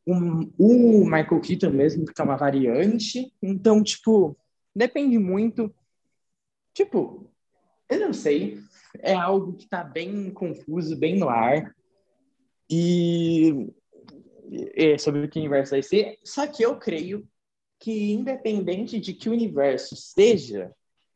um, 0.06 0.52
o 0.58 1.04
Michael 1.04 1.40
Keaton 1.40 1.70
mesmo, 1.70 2.04
que 2.04 2.20
é 2.20 2.24
uma 2.24 2.36
variante. 2.36 3.32
Então, 3.42 3.82
tipo, 3.82 4.36
depende 4.74 5.18
muito. 5.18 5.74
Tipo, 6.72 7.30
eu 7.88 8.00
não 8.00 8.12
sei. 8.12 8.58
É 8.98 9.14
algo 9.14 9.54
que 9.54 9.68
tá 9.68 9.82
bem 9.82 10.30
confuso, 10.30 10.96
bem 10.96 11.18
no 11.18 11.28
ar. 11.28 11.74
E 12.70 13.68
é 14.74 14.96
sobre 14.98 15.24
o 15.24 15.28
que 15.28 15.38
o 15.38 15.42
universo 15.42 15.72
vai 15.72 15.82
ser. 15.82 16.18
Só 16.24 16.46
que 16.46 16.62
eu 16.62 16.76
creio 16.78 17.26
que, 17.78 18.12
independente 18.12 18.98
de 19.00 19.12
que 19.12 19.28
universo 19.28 19.96
seja, 19.96 20.72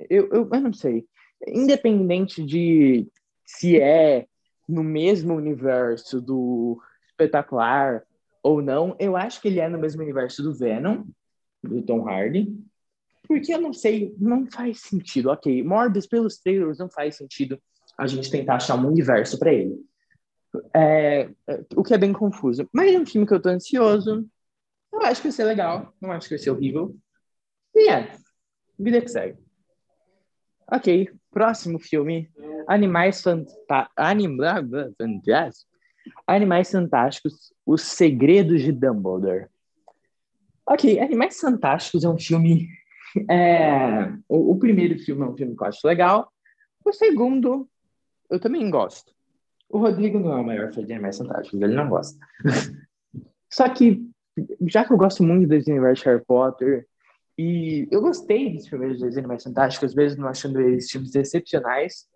eu, 0.08 0.28
eu, 0.32 0.48
eu 0.52 0.60
não 0.60 0.72
sei, 0.72 1.06
independente 1.46 2.44
de 2.44 3.08
se 3.44 3.80
é 3.80 4.26
no 4.70 4.82
mesmo 4.82 5.34
universo 5.34 6.20
do 6.20 6.80
espetacular 7.08 8.02
ou 8.42 8.62
não, 8.62 8.96
eu 8.98 9.16
acho 9.16 9.40
que 9.40 9.48
ele 9.48 9.60
é 9.60 9.68
no 9.68 9.78
mesmo 9.78 10.02
universo 10.02 10.42
do 10.42 10.54
Venom, 10.54 11.04
do 11.62 11.82
Tom 11.82 12.08
Hardy, 12.08 12.56
porque 13.28 13.54
eu 13.54 13.60
não 13.60 13.72
sei, 13.72 14.14
não 14.18 14.50
faz 14.50 14.80
sentido. 14.80 15.30
Ok, 15.30 15.62
Morbius 15.62 16.06
pelos 16.06 16.38
trailers 16.38 16.78
não 16.78 16.90
faz 16.90 17.16
sentido 17.16 17.60
a 17.98 18.06
gente 18.06 18.30
tentar 18.30 18.56
achar 18.56 18.76
um 18.76 18.88
universo 18.88 19.38
para 19.38 19.52
ele. 19.52 19.78
É, 20.74 21.30
o 21.76 21.82
que 21.82 21.94
é 21.94 21.98
bem 21.98 22.12
confuso. 22.12 22.68
Mas 22.72 22.92
é 22.92 22.98
um 22.98 23.06
filme 23.06 23.26
que 23.26 23.34
eu 23.34 23.40
tô 23.40 23.50
ansioso. 23.50 24.26
Eu 24.92 25.02
acho 25.02 25.20
que 25.20 25.28
vai 25.28 25.32
ser 25.32 25.44
legal. 25.44 25.94
Não 26.00 26.10
acho 26.10 26.28
que 26.28 26.34
vai 26.34 26.42
ser 26.42 26.50
horrível. 26.50 26.96
E 27.74 27.88
é. 27.88 28.10
Vida 28.78 29.00
que 29.00 29.08
segue. 29.08 29.38
Ok. 30.72 31.19
Próximo 31.30 31.78
filme. 31.78 32.30
Animais 32.66 33.22
Fantásticos. 33.22 33.94
Animais 36.26 36.70
Fantásticos. 36.70 37.52
Os 37.64 37.82
Segredos 37.82 38.62
de 38.62 38.72
Dumbledore. 38.72 39.46
Ok. 40.66 41.00
Animais 41.00 41.38
Fantásticos 41.38 42.04
é 42.04 42.08
um 42.08 42.18
filme. 42.18 42.68
É... 43.28 44.08
O, 44.28 44.52
o 44.52 44.58
primeiro 44.60 44.96
filme 45.00 45.22
é 45.22 45.24
um 45.24 45.36
filme 45.36 45.56
que 45.56 45.62
eu 45.64 45.66
acho 45.66 45.84
legal. 45.84 46.32
O 46.84 46.92
segundo, 46.92 47.68
eu 48.30 48.38
também 48.38 48.70
gosto. 48.70 49.12
O 49.68 49.78
Rodrigo 49.78 50.18
não 50.18 50.32
é 50.32 50.40
o 50.40 50.44
maior 50.44 50.72
fã 50.72 50.84
de 50.84 50.92
Animais 50.92 51.18
Fantásticos, 51.18 51.60
ele 51.60 51.74
não 51.74 51.88
gosta. 51.88 52.18
Só 53.52 53.68
que, 53.68 54.08
já 54.68 54.84
que 54.84 54.92
eu 54.92 54.96
gosto 54.96 55.22
muito 55.22 55.48
dos 55.48 55.66
universo 55.66 56.04
Harry 56.04 56.24
Potter, 56.24 56.86
e 57.42 57.88
eu 57.90 58.02
gostei 58.02 58.52
dos 58.52 58.68
primeiros 58.68 59.00
dois 59.00 59.16
Animais 59.16 59.42
Fantásticos, 59.42 59.94
mesmo 59.94 60.26
achando 60.26 60.60
eles 60.60 60.90
filmes 60.90 61.14
excepcionais, 61.14 62.06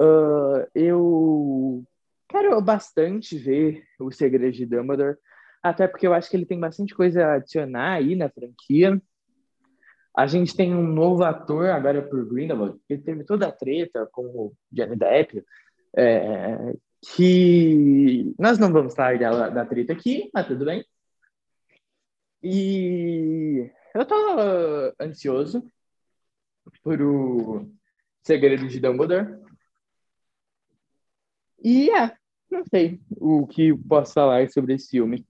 uh, 0.00 0.66
eu 0.74 1.84
quero 2.26 2.58
bastante 2.62 3.36
ver 3.36 3.84
O 4.00 4.10
Segredo 4.10 4.56
de 4.56 4.64
Dumbledore, 4.64 5.18
até 5.62 5.86
porque 5.86 6.06
eu 6.06 6.14
acho 6.14 6.30
que 6.30 6.38
ele 6.38 6.46
tem 6.46 6.58
bastante 6.58 6.94
coisa 6.94 7.22
a 7.22 7.34
adicionar 7.34 7.96
aí 7.96 8.16
na 8.16 8.30
franquia. 8.30 8.98
A 10.16 10.26
gente 10.26 10.56
tem 10.56 10.74
um 10.74 10.86
novo 10.86 11.22
ator 11.22 11.66
agora 11.66 12.00
por 12.00 12.26
Grindelwald, 12.26 12.80
ele 12.88 13.02
teve 13.02 13.24
toda 13.24 13.46
a 13.46 13.52
treta 13.52 14.08
com 14.10 14.22
o 14.22 14.54
Johnny 14.72 14.96
Depp, 14.96 15.44
é, 15.94 16.72
que 17.14 18.34
nós 18.38 18.58
não 18.58 18.72
vamos 18.72 18.94
falar 18.94 19.18
dela, 19.18 19.50
da 19.50 19.66
treta 19.66 19.92
aqui, 19.92 20.30
mas 20.32 20.46
tudo 20.46 20.64
bem. 20.64 20.82
E 22.42 23.70
eu 23.94 24.04
tô 24.04 24.94
ansioso 25.00 25.64
por 26.82 27.00
o 27.00 27.70
Segredo 28.22 28.68
de 28.68 28.80
Dumbledore. 28.80 29.38
E 31.62 31.90
é, 31.90 32.14
não 32.50 32.64
sei 32.64 33.00
o 33.16 33.46
que 33.46 33.76
posso 33.76 34.14
falar 34.14 34.48
sobre 34.50 34.74
esse 34.74 34.90
filme. 34.90 35.26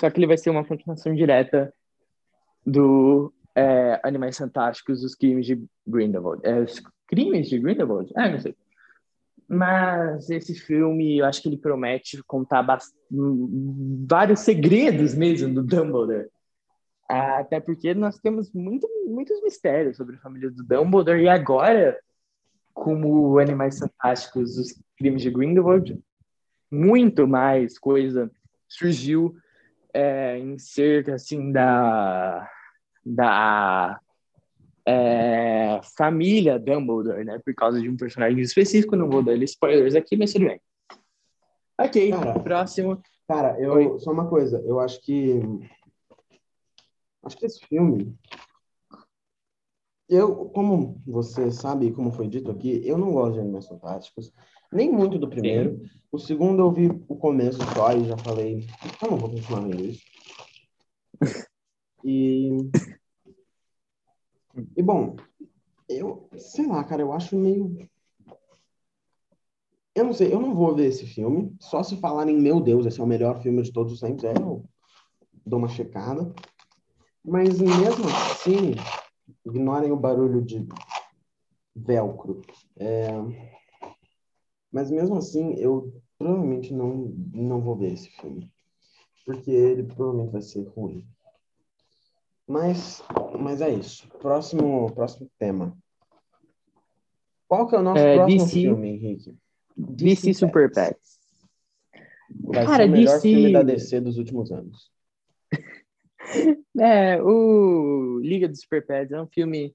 Só 0.00 0.10
que 0.10 0.18
ele 0.18 0.26
vai 0.26 0.36
ser 0.36 0.50
uma 0.50 0.64
continuação 0.64 1.14
direta 1.14 1.72
do 2.66 3.32
é, 3.54 4.00
Animais 4.02 4.36
Fantásticos, 4.36 5.04
Os 5.04 5.14
Crimes 5.14 5.46
de 5.46 5.62
Grindelwald. 5.86 6.40
É, 6.44 6.60
os 6.60 6.82
Crimes 7.06 7.48
de 7.48 7.58
Grindelwald? 7.58 8.12
É, 8.16 8.30
não 8.30 8.40
sei. 8.40 8.56
Mas 9.46 10.30
esse 10.30 10.54
filme, 10.54 11.18
eu 11.18 11.26
acho 11.26 11.42
que 11.42 11.48
ele 11.48 11.58
promete 11.58 12.22
contar 12.24 12.66
vários 14.08 14.40
segredos 14.40 15.14
mesmo 15.14 15.54
do 15.54 15.62
Dumbledore. 15.62 16.28
Até 17.08 17.60
porque 17.60 17.92
nós 17.94 18.18
temos 18.18 18.52
muito, 18.52 18.88
muitos 19.06 19.42
mistérios 19.42 19.96
sobre 19.96 20.16
a 20.16 20.20
família 20.20 20.50
do 20.50 20.64
Dumbledore. 20.64 21.22
E 21.22 21.28
agora, 21.28 21.98
como 22.72 23.38
Animais 23.38 23.78
Fantásticos, 23.78 24.58
os 24.58 24.82
crimes 24.96 25.22
de 25.22 25.30
Grindelwald, 25.30 25.98
muito 26.70 27.26
mais 27.26 27.78
coisa 27.78 28.30
surgiu 28.68 29.36
é, 29.92 30.38
em 30.38 30.58
cerca 30.58 31.14
assim 31.14 31.52
da 31.52 32.50
da 33.06 34.00
é, 34.86 35.80
família 35.96 36.58
Dumbledore, 36.58 37.24
né? 37.24 37.38
Por 37.44 37.54
causa 37.54 37.80
de 37.80 37.88
um 37.88 37.96
personagem 37.96 38.40
específico, 38.40 38.96
não 38.96 39.08
vou 39.08 39.22
dar 39.22 39.36
spoilers 39.36 39.94
aqui, 39.94 40.16
mas 40.16 40.32
tudo 40.32 40.46
bem. 40.46 40.60
Ok, 41.78 42.10
cara, 42.10 42.38
próximo. 42.40 43.02
Cara, 43.28 43.58
eu 43.60 43.72
Oi. 43.72 43.98
só 43.98 44.10
uma 44.10 44.28
coisa, 44.28 44.62
eu 44.66 44.80
acho 44.80 45.00
que 45.00 45.40
acho 47.24 47.36
que 47.36 47.46
esse 47.46 47.60
filme 47.66 48.16
eu, 50.08 50.46
como 50.50 51.00
você 51.06 51.50
sabe, 51.50 51.92
como 51.92 52.12
foi 52.12 52.28
dito 52.28 52.50
aqui, 52.50 52.82
eu 52.84 52.98
não 52.98 53.12
gosto 53.12 53.34
de 53.34 53.40
Animais 53.40 53.66
Fantásticos, 53.66 54.32
nem 54.72 54.92
muito 54.92 55.18
do 55.18 55.28
primeiro. 55.28 55.78
Sim. 55.78 55.90
O 56.12 56.18
segundo 56.18 56.60
eu 56.60 56.70
vi 56.70 56.88
o 57.08 57.16
começo 57.16 57.58
só 57.74 57.92
e 57.92 58.04
já 58.04 58.16
falei, 58.18 58.66
eu 59.02 59.10
não 59.10 59.18
vou 59.18 59.30
continuar 59.30 59.62
vendo 59.62 59.84
isso. 59.84 60.02
E 62.04 62.50
e 64.76 64.82
bom, 64.82 65.16
eu 65.88 66.28
sei 66.36 66.66
lá, 66.66 66.84
cara, 66.84 67.02
eu 67.02 67.12
acho 67.12 67.36
meio. 67.36 67.76
Eu 69.94 70.04
não 70.04 70.12
sei, 70.12 70.32
eu 70.32 70.40
não 70.40 70.54
vou 70.54 70.74
ver 70.74 70.86
esse 70.86 71.06
filme. 71.06 71.56
Só 71.60 71.82
se 71.82 71.96
falarem, 71.96 72.36
meu 72.36 72.60
Deus, 72.60 72.84
esse 72.84 73.00
é 73.00 73.02
o 73.02 73.06
melhor 73.06 73.40
filme 73.40 73.62
de 73.62 73.72
todos 73.72 73.92
os 73.92 74.00
tempos, 74.00 74.24
é, 74.24 74.32
eu 74.32 74.64
dou 75.46 75.58
uma 75.58 75.68
checada. 75.68 76.32
Mas 77.24 77.58
mesmo 77.58 78.06
assim, 78.06 78.74
ignorem 79.46 79.90
o 79.90 79.96
barulho 79.96 80.42
de 80.42 80.66
velcro. 81.74 82.42
É... 82.76 83.08
Mas 84.70 84.90
mesmo 84.90 85.16
assim, 85.16 85.54
eu 85.54 85.92
provavelmente 86.18 86.72
não, 86.72 87.14
não 87.32 87.60
vou 87.60 87.76
ver 87.76 87.92
esse 87.92 88.10
filme. 88.10 88.52
Porque 89.24 89.50
ele 89.50 89.84
provavelmente 89.84 90.32
vai 90.32 90.42
ser 90.42 90.68
ruim. 90.68 91.06
Mas, 92.46 93.02
mas 93.38 93.60
é 93.62 93.70
isso. 93.70 94.06
Próximo, 94.20 94.92
próximo 94.92 95.30
tema. 95.38 95.76
Qual 97.48 97.66
que 97.66 97.74
é 97.74 97.78
o 97.78 97.82
nosso 97.82 98.02
é, 98.02 98.16
próximo 98.16 98.38
DC, 98.44 98.52
filme, 98.52 98.88
Henrique? 98.88 99.38
DC, 99.76 100.04
DC 100.04 100.34
Super 100.34 100.70
Pets. 100.70 101.18
Vai 102.42 102.66
Cara, 102.66 102.84
ser 102.84 102.88
o 102.88 102.92
melhor 102.92 103.14
DC... 103.14 103.20
filme 103.28 103.52
da 103.52 103.62
DC 103.62 104.00
dos 104.00 104.18
últimos 104.18 104.52
anos. 104.52 104.93
é, 106.80 107.22
o 107.22 108.20
Liga 108.22 108.48
dos 108.48 108.60
Super 108.60 108.84
Pets 108.86 109.12
é 109.12 109.20
um 109.20 109.28
filme 109.28 109.74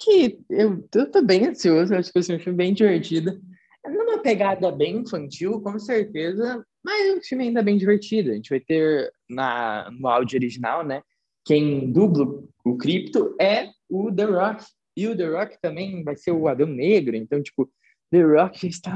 que 0.00 0.38
eu, 0.50 0.84
eu 0.94 1.10
tô 1.10 1.22
bem 1.22 1.46
ansioso, 1.46 1.94
acho 1.94 2.10
que 2.10 2.18
vai 2.18 2.22
ser 2.22 2.36
um 2.36 2.40
filme 2.40 2.56
bem 2.56 2.72
divertido. 2.72 3.40
Numa 3.84 4.20
pegada 4.20 4.70
bem 4.70 4.98
infantil, 4.98 5.60
com 5.60 5.78
certeza, 5.78 6.64
mas 6.84 7.06
é 7.06 7.14
um 7.14 7.22
filme 7.22 7.44
ainda 7.44 7.62
bem 7.62 7.76
divertido. 7.76 8.30
A 8.30 8.34
gente 8.34 8.50
vai 8.50 8.60
ter 8.60 9.10
na, 9.28 9.90
no 9.90 10.08
áudio 10.08 10.38
original, 10.38 10.84
né? 10.84 11.02
quem 11.48 11.90
dubla 11.90 12.44
o 12.62 12.76
Crypto 12.76 13.34
é 13.40 13.70
o 13.88 14.12
The 14.12 14.24
Rock. 14.24 14.64
E 14.94 15.08
o 15.08 15.16
The 15.16 15.28
Rock 15.28 15.58
também 15.62 16.04
vai 16.04 16.14
ser 16.14 16.32
o 16.32 16.46
Adão 16.46 16.66
Negro. 16.66 17.16
Então, 17.16 17.42
tipo, 17.42 17.70
The 18.10 18.22
Rock 18.22 18.66
está 18.66 18.94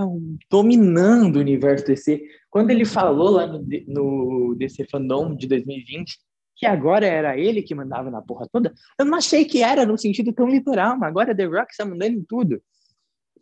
dominando 0.51 1.37
o 1.37 1.41
universo 1.41 1.87
DC. 1.87 2.23
Quando 2.51 2.71
ele 2.71 2.85
falou 2.85 3.31
lá 3.31 3.47
no, 3.47 3.65
no 3.87 4.55
DC 4.55 4.87
Fandom 4.91 5.35
de 5.35 5.47
2020 5.47 6.19
que 6.63 6.67
agora 6.67 7.05
era 7.05 7.37
ele 7.37 7.61
que 7.61 7.75
mandava 7.75 8.09
na 8.09 8.23
porra 8.23 8.47
toda, 8.49 8.73
eu 8.97 9.05
não 9.05 9.19
achei 9.19 9.45
que 9.45 9.65
era 9.65 9.85
no 9.85 9.99
sentido 9.99 10.33
tão 10.33 10.49
literal, 10.49 10.97
mas 10.97 11.09
agora 11.09 11.35
The 11.35 11.45
Rock 11.45 11.73
está 11.73 11.85
mandando 11.85 12.17
em 12.17 12.23
tudo. 12.23 12.63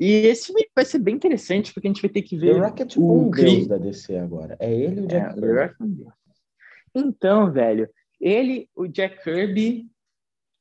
E 0.00 0.10
esse 0.26 0.50
vai 0.74 0.86
ser 0.86 1.00
bem 1.00 1.16
interessante, 1.16 1.74
porque 1.74 1.86
a 1.86 1.90
gente 1.90 2.00
vai 2.00 2.10
ter 2.10 2.22
que 2.22 2.38
ver. 2.38 2.54
The 2.54 2.60
Rock 2.60 2.80
é 2.80 2.86
tipo 2.86 3.12
um 3.12 3.30
deus 3.30 3.66
da 3.66 3.76
DC 3.76 4.16
agora. 4.16 4.56
É 4.58 4.72
ele 4.72 5.02
o 5.02 5.06
Jack 5.06 5.26
é, 5.26 5.34
Kirby. 5.34 6.02
É 6.02 6.98
um 6.98 7.08
então, 7.08 7.52
velho, 7.52 7.90
ele, 8.18 8.70
o 8.74 8.86
Jack 8.86 9.22
Kirby. 9.22 9.86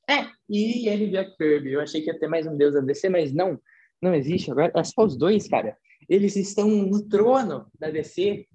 É, 0.10 0.26
e 0.50 0.90
ele 0.90 1.06
e 1.06 1.08
o 1.08 1.12
Jack 1.12 1.38
Kirby. 1.38 1.72
Eu 1.72 1.80
achei 1.80 2.02
que 2.02 2.12
ia 2.12 2.20
ter 2.20 2.28
mais 2.28 2.46
um 2.46 2.58
deus 2.58 2.74
da 2.74 2.82
DC, 2.82 3.08
mas 3.08 3.32
não. 3.32 3.58
Não 4.02 4.14
existe 4.14 4.52
agora. 4.52 4.70
É 4.76 4.84
só 4.84 5.06
os 5.06 5.16
dois, 5.16 5.48
cara. 5.48 5.78
Eles 6.10 6.36
estão 6.36 6.68
no 6.68 7.08
trono 7.08 7.68
da 7.80 7.90
DC, 7.90 8.46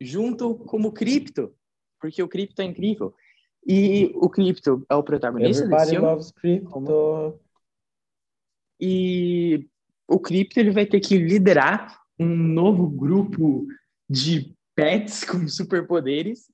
junto 0.00 0.56
com 0.56 0.80
o 0.80 0.90
Crypto, 0.90 1.54
porque 2.00 2.20
o 2.20 2.28
Crypto 2.28 2.60
é 2.60 2.64
incrível. 2.64 3.14
E 3.66 4.12
o 4.14 4.28
Crypto 4.28 4.84
é 4.88 4.94
o 4.94 5.02
protagonista 5.02 5.64
Everybody 5.64 5.82
desse 5.82 5.90
filme. 5.92 6.06
Loves 6.06 6.30
Crypto. 6.32 7.40
E 8.80 9.68
o 10.08 10.18
Crypto 10.18 10.58
ele 10.58 10.70
vai 10.70 10.84
ter 10.84 11.00
que 11.00 11.16
liderar 11.16 12.00
um 12.18 12.26
novo 12.26 12.88
grupo 12.88 13.66
de 14.08 14.54
pets 14.74 15.24
com 15.24 15.46
superpoderes 15.46 16.50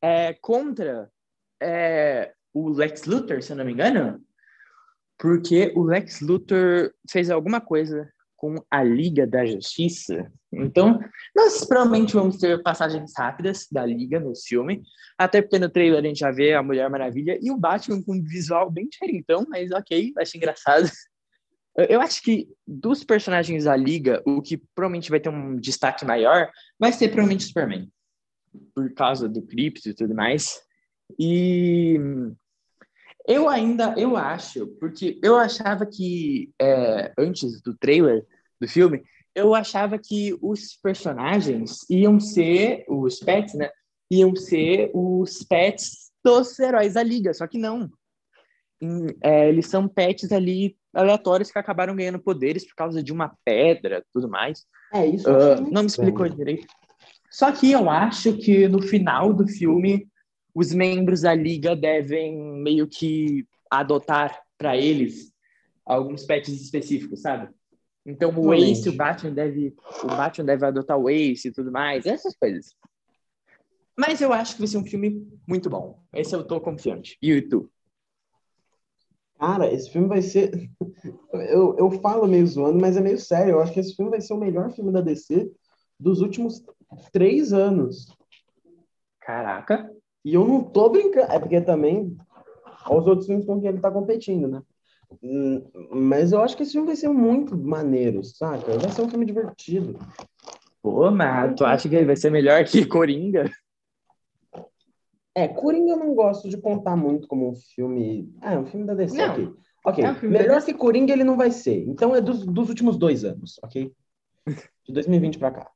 é, 0.00 0.34
contra 0.34 1.10
é, 1.60 2.34
o 2.52 2.68
Lex 2.68 3.04
Luthor, 3.04 3.42
se 3.42 3.52
eu 3.52 3.56
não 3.56 3.64
me 3.64 3.72
engano, 3.72 4.22
porque 5.18 5.72
o 5.76 5.82
Lex 5.84 6.20
Luthor 6.20 6.92
fez 7.08 7.30
alguma 7.30 7.60
coisa 7.60 8.12
com 8.42 8.56
a 8.68 8.82
Liga 8.82 9.24
da 9.24 9.46
Justiça. 9.46 10.28
Então, 10.52 10.98
nós 11.34 11.64
provavelmente 11.64 12.12
vamos 12.12 12.38
ter 12.38 12.60
passagens 12.60 13.12
rápidas 13.16 13.68
da 13.70 13.86
Liga 13.86 14.18
no 14.18 14.34
filme, 14.34 14.82
até 15.16 15.40
porque 15.40 15.60
no 15.60 15.70
trailer 15.70 16.00
a 16.00 16.06
gente 16.08 16.18
já 16.18 16.32
vê 16.32 16.52
a 16.52 16.62
Mulher 16.62 16.90
Maravilha 16.90 17.38
e 17.40 17.52
o 17.52 17.56
Batman 17.56 18.02
com 18.02 18.16
um 18.16 18.22
visual 18.22 18.68
bem 18.68 18.88
diferentão, 18.88 19.46
mas 19.48 19.70
ok, 19.70 20.12
acho 20.18 20.36
engraçado. 20.36 20.90
Eu 21.88 22.00
acho 22.00 22.20
que 22.20 22.48
dos 22.66 23.04
personagens 23.04 23.64
da 23.64 23.76
Liga, 23.76 24.20
o 24.26 24.42
que 24.42 24.60
provavelmente 24.74 25.08
vai 25.08 25.20
ter 25.20 25.28
um 25.28 25.54
destaque 25.54 26.04
maior 26.04 26.50
vai 26.76 26.92
ser 26.92 27.08
provavelmente 27.08 27.44
Superman, 27.44 27.88
por 28.74 28.92
causa 28.92 29.28
do 29.28 29.40
Crypto 29.40 29.88
e 29.88 29.94
tudo 29.94 30.16
mais. 30.16 30.60
E 31.16 31.96
eu 33.26 33.48
ainda, 33.48 33.94
eu 33.96 34.16
acho, 34.16 34.66
porque 34.78 35.18
eu 35.22 35.36
achava 35.36 35.86
que 35.86 36.50
é, 36.60 37.12
antes 37.16 37.60
do 37.60 37.76
trailer 37.76 38.26
do 38.60 38.68
filme, 38.68 39.02
eu 39.34 39.54
achava 39.54 39.98
que 39.98 40.36
os 40.42 40.76
personagens 40.82 41.88
iam 41.88 42.20
ser, 42.20 42.84
os 42.88 43.18
pets, 43.18 43.54
né? 43.54 43.70
Iam 44.10 44.36
ser 44.36 44.90
os 44.92 45.42
pets 45.42 46.10
dos 46.22 46.58
heróis 46.58 46.94
da 46.94 47.02
Liga, 47.02 47.32
só 47.32 47.46
que 47.46 47.58
não. 47.58 47.90
É, 49.22 49.48
eles 49.48 49.66
são 49.66 49.88
pets 49.88 50.32
ali 50.32 50.76
aleatórios 50.92 51.50
que 51.50 51.58
acabaram 51.58 51.96
ganhando 51.96 52.18
poderes 52.18 52.66
por 52.66 52.74
causa 52.74 53.02
de 53.02 53.12
uma 53.12 53.32
pedra 53.44 54.04
tudo 54.12 54.28
mais. 54.28 54.66
É, 54.92 55.06
isso 55.06 55.30
uh, 55.30 55.60
Não 55.70 55.82
me 55.82 55.88
explicou 55.88 56.28
direito. 56.28 56.66
Só 57.30 57.50
que 57.50 57.72
eu 57.72 57.88
acho 57.88 58.36
que 58.36 58.68
no 58.68 58.82
final 58.82 59.32
do 59.32 59.48
filme, 59.48 60.06
os 60.54 60.72
membros 60.72 61.22
da 61.22 61.34
liga 61.34 61.74
devem 61.74 62.36
meio 62.62 62.86
que 62.86 63.46
adotar 63.70 64.38
para 64.58 64.76
eles 64.76 65.32
alguns 65.84 66.24
pets 66.24 66.60
específicos, 66.60 67.22
sabe? 67.22 67.52
Então 68.04 68.32
o 68.36 68.52
Ace, 68.52 68.88
o 68.88 68.96
Batman 68.96 69.32
deve, 69.32 69.74
o 70.02 70.06
Batman 70.06 70.44
deve 70.44 70.66
adotar 70.66 70.98
o 70.98 71.08
Ace 71.08 71.48
e 71.48 71.52
tudo 71.52 71.70
mais, 71.70 72.04
essas 72.04 72.36
coisas. 72.36 72.74
Mas 73.96 74.20
eu 74.20 74.32
acho 74.32 74.54
que 74.54 74.60
vai 74.60 74.68
ser 74.68 74.78
um 74.78 74.86
filme 74.86 75.26
muito 75.46 75.68
bom. 75.70 76.02
Esse 76.12 76.34
eu 76.34 76.44
tô 76.44 76.60
confiante. 76.60 77.16
E 77.22 77.42
tu? 77.42 77.70
Cara, 79.38 79.72
esse 79.72 79.90
filme 79.90 80.08
vai 80.08 80.22
ser. 80.22 80.50
Eu, 81.32 81.76
eu 81.76 81.90
falo 82.00 82.28
meio 82.28 82.46
zoando, 82.46 82.78
mas 82.78 82.96
é 82.96 83.00
meio 83.00 83.18
sério. 83.18 83.52
Eu 83.52 83.60
acho 83.60 83.72
que 83.72 83.80
esse 83.80 83.96
filme 83.96 84.10
vai 84.10 84.20
ser 84.20 84.34
o 84.34 84.38
melhor 84.38 84.70
filme 84.70 84.92
da 84.92 85.00
DC 85.00 85.50
dos 85.98 86.20
últimos 86.20 86.62
três 87.10 87.52
anos. 87.52 88.06
Caraca. 89.18 89.90
E 90.24 90.34
eu 90.34 90.46
não 90.46 90.62
tô 90.62 90.88
brincando. 90.88 91.32
É 91.32 91.38
porque 91.38 91.60
também. 91.60 92.16
Os 92.90 93.06
outros 93.06 93.26
filmes 93.26 93.46
com 93.46 93.60
que 93.60 93.66
ele 93.66 93.78
tá 93.78 93.90
competindo, 93.90 94.48
né? 94.48 94.62
Hum, 95.22 95.62
mas 95.92 96.32
eu 96.32 96.40
acho 96.40 96.56
que 96.56 96.62
esse 96.62 96.72
filme 96.72 96.86
vai 96.86 96.96
ser 96.96 97.08
muito 97.08 97.56
maneiro, 97.56 98.24
saca? 98.24 98.76
Vai 98.78 98.90
ser 98.90 99.02
um 99.02 99.08
filme 99.08 99.24
divertido. 99.24 99.98
Pô, 100.82 101.10
mas 101.10 101.54
tu 101.54 101.64
acha 101.64 101.88
que 101.88 101.94
ele 101.94 102.06
vai 102.06 102.16
ser 102.16 102.30
melhor 102.30 102.64
que 102.64 102.84
Coringa? 102.84 103.50
É, 105.34 105.48
Coringa 105.48 105.92
eu 105.92 105.96
não 105.96 106.14
gosto 106.14 106.48
de 106.48 106.56
contar 106.56 106.96
muito 106.96 107.28
como 107.28 107.50
um 107.50 107.54
filme. 107.54 108.34
Ah, 108.40 108.54
é 108.54 108.58
um 108.58 108.66
filme 108.66 108.84
da 108.84 108.94
DC, 108.94 109.16
não. 109.16 109.32
ok. 109.32 109.52
Ok, 109.84 110.04
é 110.04 110.10
um 110.10 110.30
melhor 110.30 110.64
que 110.64 110.74
Coringa 110.74 111.12
ele 111.12 111.24
não 111.24 111.36
vai 111.36 111.50
ser. 111.50 111.84
Então 111.88 112.14
é 112.14 112.20
dos, 112.20 112.46
dos 112.46 112.68
últimos 112.68 112.96
dois 112.96 113.24
anos, 113.24 113.58
ok? 113.62 113.92
De 114.84 114.92
2020 114.92 115.38
pra 115.38 115.50
cá. 115.50 115.70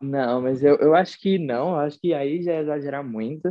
Não, 0.00 0.42
mas 0.42 0.62
eu, 0.62 0.76
eu 0.76 0.94
acho 0.94 1.20
que 1.20 1.38
não. 1.38 1.70
Eu 1.70 1.76
acho 1.76 2.00
que 2.00 2.14
aí 2.14 2.42
já 2.42 2.52
é 2.52 2.60
exagerar 2.60 3.04
muito. 3.04 3.48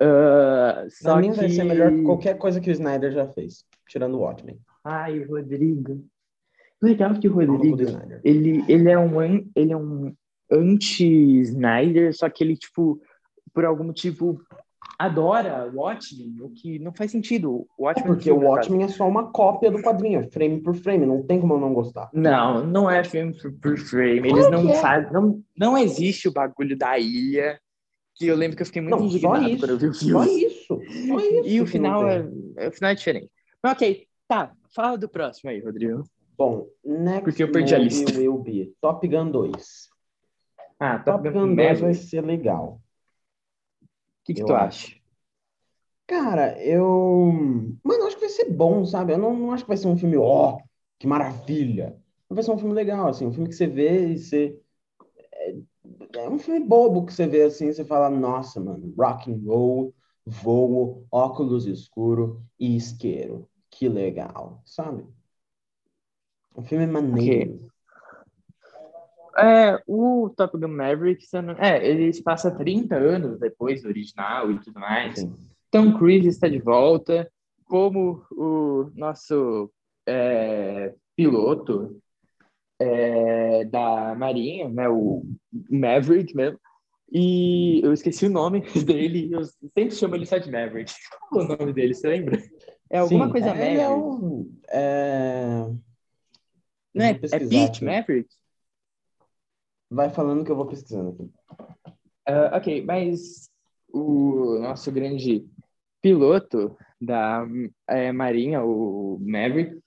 Uh, 0.00 0.88
só 0.90 1.12
pra 1.12 1.20
mim 1.20 1.30
que... 1.32 1.36
vai 1.36 1.48
ser 1.48 1.64
melhor 1.64 1.90
que 1.90 2.02
qualquer 2.02 2.38
coisa 2.38 2.60
que 2.60 2.70
o 2.70 2.72
Snyder 2.72 3.12
já 3.12 3.26
fez, 3.28 3.64
tirando 3.88 4.14
o 4.14 4.20
Watchmen. 4.20 4.58
Ai, 4.84 5.18
o 5.20 5.28
Rodrigo. 5.28 6.04
Legal 6.80 7.18
que 7.18 7.28
o 7.28 7.32
Rodrigo, 7.32 7.76
ele, 8.22 8.64
ele 8.68 8.88
é 8.88 8.96
um, 8.98 9.20
ele 9.56 9.72
é 9.72 9.76
um 9.76 10.14
anti-Snyder, 10.50 12.16
só 12.16 12.30
que 12.30 12.44
ele, 12.44 12.56
tipo, 12.56 13.02
por 13.52 13.64
algum 13.64 13.84
motivo 13.84 14.40
adora 14.98 15.70
Watchmen, 15.72 16.42
o 16.42 16.50
que 16.50 16.78
não 16.80 16.92
faz 16.92 17.12
sentido. 17.12 17.66
O 17.78 17.84
Watchmen 17.84 18.10
é 18.10 18.14
porque 18.14 18.30
o 18.30 18.40
Watchmen 18.40 18.82
é 18.82 18.88
só 18.88 19.06
uma 19.06 19.30
cópia 19.30 19.70
do 19.70 19.80
quadrinho, 19.80 20.20
é 20.20 20.24
frame 20.24 20.60
por 20.60 20.74
frame, 20.74 21.06
não 21.06 21.22
tem 21.22 21.40
como 21.40 21.54
eu 21.54 21.60
não 21.60 21.72
gostar. 21.72 22.10
Não, 22.12 22.66
não 22.66 22.90
é 22.90 23.04
frame 23.04 23.32
por 23.62 23.78
frame. 23.78 24.28
Eles 24.28 24.50
não 24.50 24.68
é? 24.68 24.74
fazem, 24.74 25.12
não, 25.12 25.42
não 25.56 25.78
existe 25.78 26.28
o 26.28 26.32
bagulho 26.32 26.76
da 26.76 26.98
ilha. 26.98 27.60
Que 28.16 28.26
eu 28.26 28.34
lembro 28.34 28.56
que 28.56 28.62
eu 28.62 28.66
fiquei 28.66 28.82
muito 28.82 28.96
não, 28.96 29.06
indignado 29.06 29.48
isso, 29.48 29.58
quando 29.60 29.70
eu 29.70 29.78
vi 29.78 29.86
o 29.86 29.94
filme. 29.94 30.12
Só 30.12 30.24
isso. 30.24 30.80
Só 31.06 31.20
isso 31.20 31.48
e 31.48 31.60
o 31.60 31.66
final 31.66 32.08
é, 32.08 32.20
o 32.66 32.72
final 32.72 32.90
é 32.90 32.94
diferente. 32.96 33.30
Mas 33.62 33.72
ok, 33.74 34.06
tá. 34.26 34.52
Fala 34.74 34.98
do 34.98 35.08
próximo 35.08 35.50
aí, 35.50 35.60
Rodrigo. 35.60 36.02
Bom, 36.36 36.66
next 36.84 37.22
Porque 37.22 37.42
eu 37.44 37.52
perdi 37.52 37.76
a 37.76 37.78
lista. 37.78 38.18
will 38.18 38.38
be 38.38 38.72
Top 38.80 39.06
Gun 39.06 39.30
2. 39.30 39.88
Ah, 40.80 40.98
Top, 40.98 41.22
Top 41.22 41.30
Gun 41.30 41.54
2 41.54 41.80
vai 41.80 41.94
ser 41.94 42.24
legal 42.24 42.80
que, 44.28 44.34
que 44.34 44.44
tu 44.44 44.52
acha? 44.52 44.94
Cara, 46.06 46.62
eu. 46.62 47.32
Mano, 47.82 48.04
acho 48.06 48.16
que 48.16 48.20
vai 48.22 48.30
ser 48.30 48.50
bom, 48.50 48.84
sabe? 48.84 49.12
Eu 49.12 49.18
não, 49.18 49.34
não 49.34 49.52
acho 49.52 49.64
que 49.64 49.68
vai 49.68 49.76
ser 49.76 49.88
um 49.88 49.96
filme, 49.96 50.16
ó, 50.16 50.56
oh, 50.56 50.62
que 50.98 51.06
maravilha. 51.06 51.98
Vai 52.28 52.42
ser 52.42 52.50
um 52.50 52.58
filme 52.58 52.74
legal, 52.74 53.08
assim, 53.08 53.26
um 53.26 53.32
filme 53.32 53.48
que 53.48 53.54
você 53.54 53.66
vê 53.66 54.12
e 54.12 54.18
você. 54.18 54.60
É, 55.32 55.54
é 56.16 56.28
um 56.28 56.38
filme 56.38 56.60
bobo 56.60 57.06
que 57.06 57.12
você 57.12 57.26
vê 57.26 57.42
assim, 57.42 57.72
você 57.72 57.84
fala, 57.84 58.10
nossa, 58.10 58.60
mano, 58.60 58.92
rock 58.96 59.32
and 59.32 59.40
roll, 59.46 59.94
voo, 60.26 61.06
óculos 61.10 61.66
escuro 61.66 62.42
e 62.58 62.76
isqueiro. 62.76 63.48
Que 63.70 63.88
legal, 63.88 64.62
sabe? 64.64 65.06
Um 66.56 66.62
filme 66.62 66.86
maneiro. 66.86 67.54
Okay. 67.54 67.68
É, 69.38 69.80
o 69.86 70.30
Top 70.36 70.58
Gun 70.58 70.68
Maverick, 70.68 71.24
é, 71.58 71.86
ele 71.86 72.12
se 72.12 72.22
passa 72.22 72.50
30 72.50 72.96
anos 72.96 73.38
depois 73.38 73.82
do 73.82 73.88
original 73.88 74.50
e 74.50 74.58
tudo 74.58 74.80
mais. 74.80 75.20
Sim. 75.20 75.36
Tom 75.70 75.96
Cruise 75.96 76.26
está 76.26 76.48
de 76.48 76.58
volta, 76.58 77.30
como 77.64 78.24
o 78.32 78.90
nosso 78.96 79.70
é, 80.06 80.92
piloto 81.14 82.00
é, 82.80 83.64
da 83.66 84.14
Marinha, 84.16 84.68
né, 84.68 84.88
o 84.88 85.24
Maverick 85.70 86.34
mesmo. 86.34 86.58
E 87.10 87.80
eu 87.82 87.92
esqueci 87.92 88.26
o 88.26 88.30
nome 88.30 88.60
dele, 88.84 89.30
eu 89.32 89.44
sempre 89.44 89.92
chamo 89.92 90.14
ele 90.16 90.26
só 90.26 90.38
de 90.38 90.50
Maverick. 90.50 90.92
Qual 91.30 91.42
é 91.42 91.44
o 91.44 91.58
nome 91.58 91.72
dele, 91.72 91.94
você 91.94 92.08
lembra? 92.08 92.42
É 92.90 92.98
alguma 92.98 93.26
Sim, 93.26 93.32
coisa 93.32 93.46
é, 93.48 93.50
Maverick. 93.50 93.80
É, 93.80 93.90
um, 93.90 94.58
é... 94.70 95.70
Não 96.94 97.04
é, 97.04 97.10
é 97.10 97.38
Pete 97.38 97.84
Maverick? 97.84 98.28
Vai 99.90 100.10
falando 100.10 100.44
que 100.44 100.50
eu 100.50 100.56
vou 100.56 100.66
pesquisando 100.66 101.10
aqui. 101.10 101.22
Uh, 102.28 102.54
ok, 102.54 102.84
mas 102.84 103.50
o 103.90 104.58
nosso 104.60 104.92
grande 104.92 105.46
piloto 106.02 106.76
da 107.00 107.46
é, 107.88 108.12
Marinha, 108.12 108.62
o 108.62 109.18
Maverick, 109.20 109.80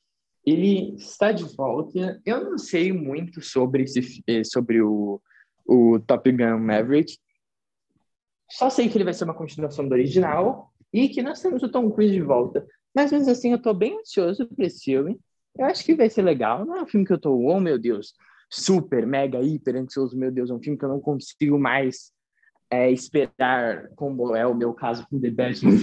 ele 0.45 0.95
está 0.95 1.31
de 1.31 1.43
volta. 1.55 2.19
Eu 2.25 2.43
não 2.43 2.57
sei 2.57 2.91
muito 2.91 3.41
sobre, 3.41 3.83
esse, 3.83 4.23
eh, 4.27 4.43
sobre 4.43 4.81
o, 4.81 5.21
o 5.65 5.99
Top 5.99 6.31
Gun 6.31 6.57
Maverick. 6.59 7.17
Só 8.49 8.69
sei 8.69 8.89
que 8.89 8.97
ele 8.97 9.03
vai 9.03 9.13
ser 9.13 9.25
uma 9.25 9.33
continuação 9.33 9.87
do 9.87 9.93
original 9.93 10.71
e 10.91 11.07
que 11.09 11.21
nós 11.21 11.41
temos 11.41 11.61
o 11.63 11.69
Tom 11.69 11.91
Cruise 11.91 12.13
de 12.13 12.21
volta. 12.21 12.65
Mas 12.93 13.11
mesmo 13.11 13.31
assim, 13.31 13.51
eu 13.51 13.61
tô 13.61 13.73
bem 13.73 13.99
ansioso 13.99 14.47
para 14.47 14.65
esse 14.65 14.83
filme. 14.83 15.19
Eu 15.57 15.65
acho 15.65 15.85
que 15.85 15.95
vai 15.95 16.09
ser 16.09 16.23
legal. 16.23 16.65
Não 16.65 16.77
é 16.77 16.81
um 16.81 16.87
filme 16.87 17.05
que 17.05 17.13
eu 17.13 17.19
tô, 17.19 17.33
oh 17.33 17.59
meu 17.59 17.77
Deus, 17.77 18.13
super, 18.51 19.07
mega, 19.07 19.39
hiper 19.39 19.77
ansioso, 19.77 20.17
meu 20.17 20.29
Deus, 20.29 20.49
é 20.49 20.53
um 20.53 20.61
filme 20.61 20.77
que 20.77 20.83
eu 20.83 20.89
não 20.89 20.99
consigo 20.99 21.57
mais 21.57 22.11
é, 22.69 22.91
esperar, 22.91 23.89
como 23.95 24.35
é 24.35 24.45
o 24.45 24.53
meu 24.53 24.73
caso 24.73 25.07
com 25.09 25.19
The 25.19 25.29
Batman. 25.29 25.77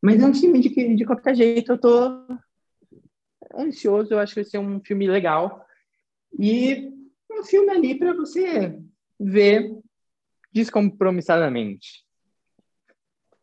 Mas 0.00 0.22
é 0.22 0.26
um 0.26 0.34
filme 0.34 0.60
de 0.60 0.70
que, 0.70 0.94
de 0.94 1.04
qualquer 1.04 1.34
jeito, 1.34 1.72
eu 1.72 1.78
tô 1.78 2.26
ansioso, 3.56 4.14
eu 4.14 4.18
acho 4.18 4.34
que 4.34 4.42
vai 4.42 4.50
ser 4.50 4.58
um 4.58 4.80
filme 4.80 5.06
legal. 5.06 5.64
E 6.38 6.90
um 7.30 7.44
filme 7.44 7.70
ali 7.70 7.98
para 7.98 8.14
você 8.14 8.78
ver 9.18 9.76
descompromissadamente. 10.52 12.04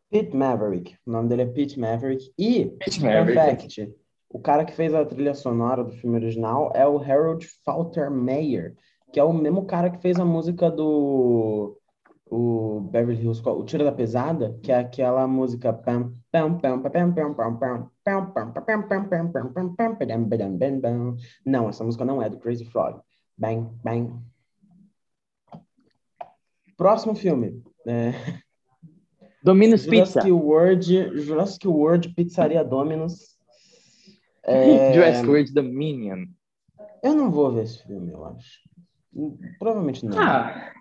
Pete 0.09 0.36
Maverick. 0.36 0.97
O 1.05 1.11
nome 1.11 1.30
dele 1.30 1.43
é 1.43 1.45
Pete 1.45 1.80
Maverick. 1.80 2.34
E, 2.38 2.65
Pete 2.80 3.01
Maverick. 3.01 3.36
fact, 3.36 3.93
o 4.30 4.39
cara 4.39 4.63
que 4.63 4.73
fez 4.73 4.93
a 4.93 5.05
trilha 5.05 5.34
sonora 5.34 5.84
do 5.84 5.91
filme 5.91 6.15
original 6.15 6.71
é 6.75 6.88
o 6.88 6.99
Harold 6.99 7.47
Faltermeyer, 7.65 8.75
que 9.11 9.19
é 9.19 9.23
o 9.23 9.34
mesmo 9.34 9.65
cara 9.65 9.89
que 9.89 10.01
fez 10.01 10.19
a 10.19 10.25
música 10.25 10.69
do 10.69 11.75
o 12.32 12.82
Beverly 12.91 13.23
Hills, 13.23 13.41
o 13.43 13.63
Tira 13.63 13.84
da 13.84 13.91
Pesada, 13.91 14.55
que 14.61 14.71
é 14.71 14.77
aquela 14.77 15.27
música 15.27 15.73
não, 21.43 21.69
essa 21.69 21.84
música 21.84 22.05
não 22.05 22.21
é 22.21 22.30
do 22.30 22.38
Crazy 22.38 22.65
Frog. 22.65 23.01
Bang, 23.36 23.67
bang. 23.84 24.13
Próximo 26.77 27.15
filme. 27.15 27.63
É... 27.88 28.13
Dominus 29.41 29.84
Jurassic 29.84 30.21
Pizza. 30.21 30.34
World, 30.34 31.19
Jurassic 31.21 31.67
World 31.67 32.09
Pizzaria 32.13 32.63
Dominus. 32.63 33.39
É... 34.50 34.93
Jurassic 34.93 35.28
World 35.28 35.54
Dominion. 35.54 36.26
Eu 37.04 37.14
não 37.14 37.32
vou 37.32 37.52
ver 37.52 37.64
esse 37.64 37.84
filme, 37.84 38.12
eu 38.12 38.26
acho. 38.26 38.60
Provavelmente 39.58 40.06
não. 40.06 40.20
Ah, 40.20 40.72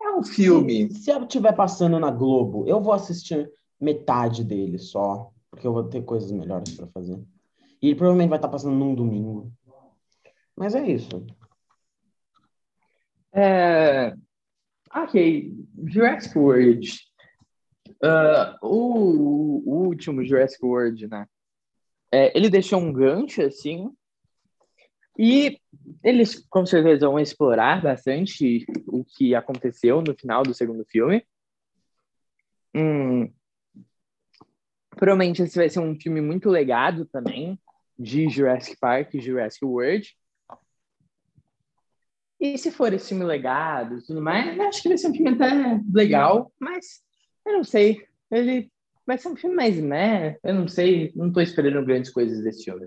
é 0.00 0.10
um 0.10 0.22
filme. 0.22 0.88
Se, 0.90 1.02
se 1.02 1.10
eu 1.10 1.22
estiver 1.22 1.52
passando 1.52 1.98
na 1.98 2.10
Globo, 2.10 2.66
eu 2.66 2.80
vou 2.80 2.92
assistir 2.92 3.50
metade 3.80 4.44
dele 4.44 4.78
só, 4.78 5.30
porque 5.50 5.66
eu 5.66 5.72
vou 5.72 5.84
ter 5.84 6.02
coisas 6.02 6.30
melhores 6.30 6.74
para 6.74 6.86
fazer. 6.88 7.20
E 7.82 7.88
ele 7.88 7.96
provavelmente 7.96 8.30
vai 8.30 8.38
estar 8.38 8.48
passando 8.48 8.74
num 8.74 8.94
domingo. 8.94 9.52
Mas 10.54 10.74
é 10.74 10.86
isso. 10.86 11.26
É... 13.32 14.14
Ok, 14.94 15.52
Jurassic 15.86 16.38
World. 16.38 16.88
Uh, 18.02 18.56
o, 18.62 19.62
o 19.66 19.86
último 19.86 20.24
Jurassic 20.24 20.64
World, 20.64 21.06
né? 21.08 21.26
É, 22.12 22.36
ele 22.36 22.48
deixou 22.48 22.80
um 22.80 22.92
gancho, 22.92 23.42
assim, 23.42 23.90
e 25.18 25.58
eles 26.04 26.46
com 26.48 26.66
certeza 26.66 27.08
vão 27.08 27.18
explorar 27.18 27.82
bastante 27.82 28.66
o 28.86 29.04
que 29.04 29.34
aconteceu 29.34 30.02
no 30.02 30.14
final 30.14 30.42
do 30.42 30.52
segundo 30.52 30.84
filme. 30.84 31.26
Hum, 32.74 33.32
provavelmente 34.90 35.42
esse 35.42 35.56
vai 35.56 35.70
ser 35.70 35.80
um 35.80 35.98
filme 35.98 36.20
muito 36.20 36.50
legado 36.50 37.06
também, 37.06 37.58
de 37.98 38.28
Jurassic 38.28 38.78
Park 38.78 39.14
e 39.14 39.20
Jurassic 39.20 39.64
World. 39.64 40.14
E 42.38 42.58
se 42.58 42.70
for 42.70 42.92
esse 42.92 43.08
filme 43.08 43.24
legado 43.24 43.96
e 43.96 44.02
tudo 44.04 44.20
mais, 44.20 44.60
acho 44.60 44.82
que 44.82 44.88
vai 44.88 44.98
ser 44.98 45.08
um 45.08 45.14
filme 45.14 45.30
até 45.30 45.80
legal, 45.90 46.52
mas 46.60 47.02
eu 47.46 47.54
não 47.54 47.64
sei. 47.64 48.06
Ele 48.30 48.70
vai 49.06 49.16
ser 49.16 49.28
um 49.28 49.36
filme 49.36 49.54
mais 49.54 49.80
né? 49.80 50.36
Eu 50.42 50.54
não 50.54 50.68
sei, 50.68 51.12
não 51.14 51.32
tô 51.32 51.40
esperando 51.40 51.84
grandes 51.84 52.10
coisas 52.10 52.42
desse 52.42 52.64
filme. 52.64 52.86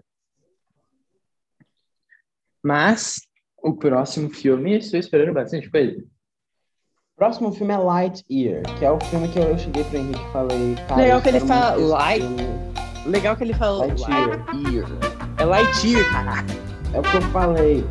Mas 2.62 3.22
o 3.58 3.74
próximo 3.74 4.30
filme, 4.30 4.78
estou 4.78 5.00
esperando 5.00 5.34
bastante 5.34 5.70
coisa. 5.70 6.04
Próximo 7.16 7.52
filme 7.52 7.74
é 7.74 7.78
Lightyear, 7.78 8.64
que 8.78 8.86
é 8.86 8.92
o 8.92 9.00
filme 9.06 9.28
que 9.30 9.40
eu 9.40 9.58
cheguei 9.58 9.84
pro 9.84 9.98
Henrique 9.98 10.22
e 10.22 10.32
falei. 10.32 10.76
Legal 10.96 11.22
que 11.22 11.30
ele 11.30 11.40
fala 11.42 11.76
Light-. 11.76 12.26
Legal 13.06 13.36
que 13.36 13.44
ele 13.44 13.54
fala 13.54 13.86
Lightyear. 13.86 14.30
Lightyear. 14.30 14.90
É 15.38 15.46
Lightyear, 15.46 16.12
caraca. 16.12 16.54
É 16.94 17.00
o 17.00 17.04
que 17.04 17.18
eu 17.18 17.22
falei. 17.34 17.84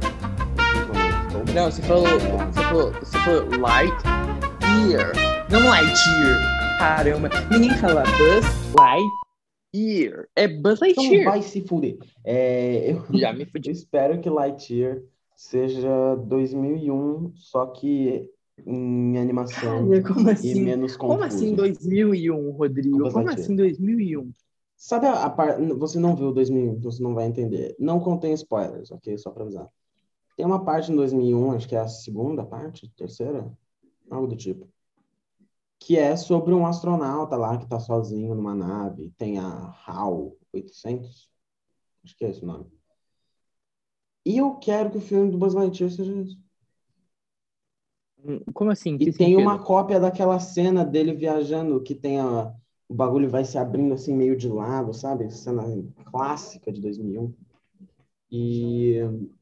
Não, 1.55 1.70
você 1.70 1.83
falou, 1.83 2.07
você 2.07 2.62
falou, 2.62 2.93
você 2.93 3.18
falou 3.18 3.59
Lightyear, 3.59 5.12
não 5.51 5.68
Lightyear. 5.68 6.58
Caramba, 6.79 7.29
ninguém 7.51 7.70
fala 7.79 8.03
Buzz 8.05 8.47
Lightyear. 9.74 10.29
É 10.37 10.47
Buzz 10.49 10.81
Então 10.83 11.03
Lightyear. 11.05 11.24
vai 11.24 11.43
se 11.43 11.61
fuder. 11.62 11.99
É, 12.24 12.93
eu, 12.93 13.05
Já 13.18 13.33
me 13.33 13.43
eu 13.43 13.47
fudi. 13.49 13.70
espero 13.70 14.20
que 14.20 14.31
Lightyear 14.31 15.03
seja 15.37 16.14
2001, 16.26 17.33
só 17.35 17.66
que 17.66 18.31
em 18.66 19.18
animação 19.18 19.89
Cara, 19.89 20.03
como 20.03 20.29
e 20.29 20.33
assim? 20.33 20.61
menos 20.62 20.97
confuso. 20.97 21.18
Como 21.18 21.24
assim 21.26 21.55
2001, 21.55 22.51
Rodrigo? 22.53 22.99
Como 22.99 23.12
Lightyear. 23.16 23.39
assim 23.41 23.57
2001? 23.57 24.33
Sabe 24.76 25.07
a, 25.07 25.24
a 25.24 25.31
parte. 25.31 25.61
Você 25.74 25.99
não 25.99 26.14
viu 26.14 26.33
2001, 26.33 26.74
então 26.74 26.91
você 26.91 27.03
não 27.03 27.14
vai 27.14 27.26
entender. 27.26 27.74
Não 27.79 27.99
contém 28.01 28.33
spoilers, 28.35 28.91
ok? 28.93 29.16
Só 29.18 29.31
pra 29.31 29.43
avisar. 29.43 29.68
Tem 30.37 30.47
uma 30.47 30.64
parte 30.64 30.93
em 30.93 30.97
2001, 30.97 31.53
acho 31.53 31.68
que 31.68 31.74
é 31.74 31.81
a 31.81 31.89
segunda 31.89 32.45
parte, 32.45 32.89
terceira, 32.97 33.51
algo 34.09 34.29
do 34.29 34.37
tipo, 34.37 34.68
que 35.81 35.97
é 35.97 36.16
sobre 36.16 36.53
um 36.55 36.66
astronauta 36.66 37.37
lá 37.37 37.57
que 37.59 37.66
tá 37.68 37.79
sozinho 37.81 38.35
numa 38.35 38.55
nave. 38.55 39.11
Tem 39.16 39.39
a 39.39 39.45
HAL 39.87 40.37
800, 40.53 41.31
acho 42.05 42.16
que 42.16 42.24
é 42.24 42.31
esse 42.31 42.43
o 42.43 42.47
nome. 42.47 42.66
E 44.24 44.37
eu 44.39 44.55
quero 44.57 44.91
que 44.91 44.99
o 44.99 45.01
filme 45.01 45.31
do 45.31 45.39
Buzz 45.39 45.55
Lightyear 45.55 45.91
seja 45.91 46.12
isso. 46.12 46.39
Hum, 48.24 48.41
Como 48.53 48.70
assim? 48.70 48.99
Que 48.99 49.05
E 49.07 49.12
tem 49.12 49.35
sentido? 49.35 49.41
uma 49.41 49.59
cópia 49.59 50.01
daquela 50.01 50.39
cena 50.41 50.85
dele 50.85 51.12
viajando, 51.14 51.83
que 51.83 51.95
tem 51.95 52.20
a, 52.20 52.53
o 52.89 52.95
bagulho 52.95 53.29
vai 53.29 53.45
se 53.45 53.57
abrindo 53.57 53.95
assim 53.95 54.14
meio 54.14 54.37
de 54.37 54.49
lado, 54.49 54.93
sabe? 54.93 55.31
Cena 55.31 55.62
clássica 56.11 56.72
de 56.72 56.81
2001. 56.81 57.33
E, 58.31 59.01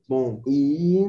bom, 0.09 0.43
e 0.47 1.05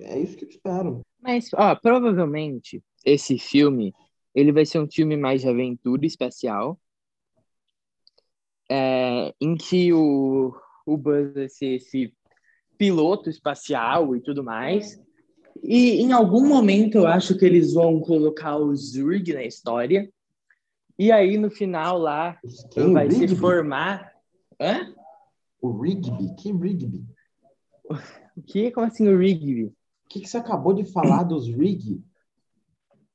é 0.00 0.18
isso 0.18 0.36
que 0.36 0.44
eu 0.44 0.48
espero. 0.48 1.00
Mas, 1.20 1.50
ó, 1.54 1.74
provavelmente 1.74 2.82
esse 3.04 3.38
filme 3.38 3.92
ele 4.34 4.52
vai 4.52 4.64
ser 4.64 4.78
um 4.78 4.90
filme 4.90 5.16
mais 5.16 5.42
de 5.42 5.48
aventura 5.48 6.06
espacial, 6.06 6.80
é, 8.70 9.34
em 9.40 9.54
que 9.56 9.92
o, 9.92 10.54
o 10.86 10.96
Buzz 10.96 11.34
vai 11.34 11.48
ser 11.48 11.74
esse 11.74 12.14
piloto 12.78 13.28
espacial 13.28 14.16
e 14.16 14.20
tudo 14.20 14.42
mais. 14.42 14.98
E 15.62 16.00
em 16.00 16.12
algum 16.12 16.46
momento 16.46 16.96
eu 16.96 17.06
acho 17.06 17.36
que 17.36 17.44
eles 17.44 17.74
vão 17.74 18.00
colocar 18.00 18.56
o 18.56 18.74
Zurg 18.74 19.32
na 19.32 19.44
história. 19.44 20.10
E 20.98 21.12
aí 21.12 21.36
no 21.36 21.50
final 21.50 21.98
lá 21.98 22.38
Quem? 22.70 22.92
vai 22.92 23.10
se 23.10 23.20
Rigby? 23.20 23.36
formar. 23.36 24.12
Hã? 24.60 24.92
O 25.60 25.80
Rigby? 25.80 26.34
Que 26.36 26.52
Rigby? 26.52 27.04
O 28.36 28.42
que? 28.42 28.70
Como 28.70 28.86
assim 28.86 29.06
o 29.08 29.18
Rigby? 29.18 29.64
O 29.64 29.74
que, 30.08 30.20
que 30.20 30.28
você 30.28 30.38
acabou 30.38 30.72
de 30.72 30.84
falar 30.84 31.22
dos 31.22 31.46
Rig? 31.46 32.02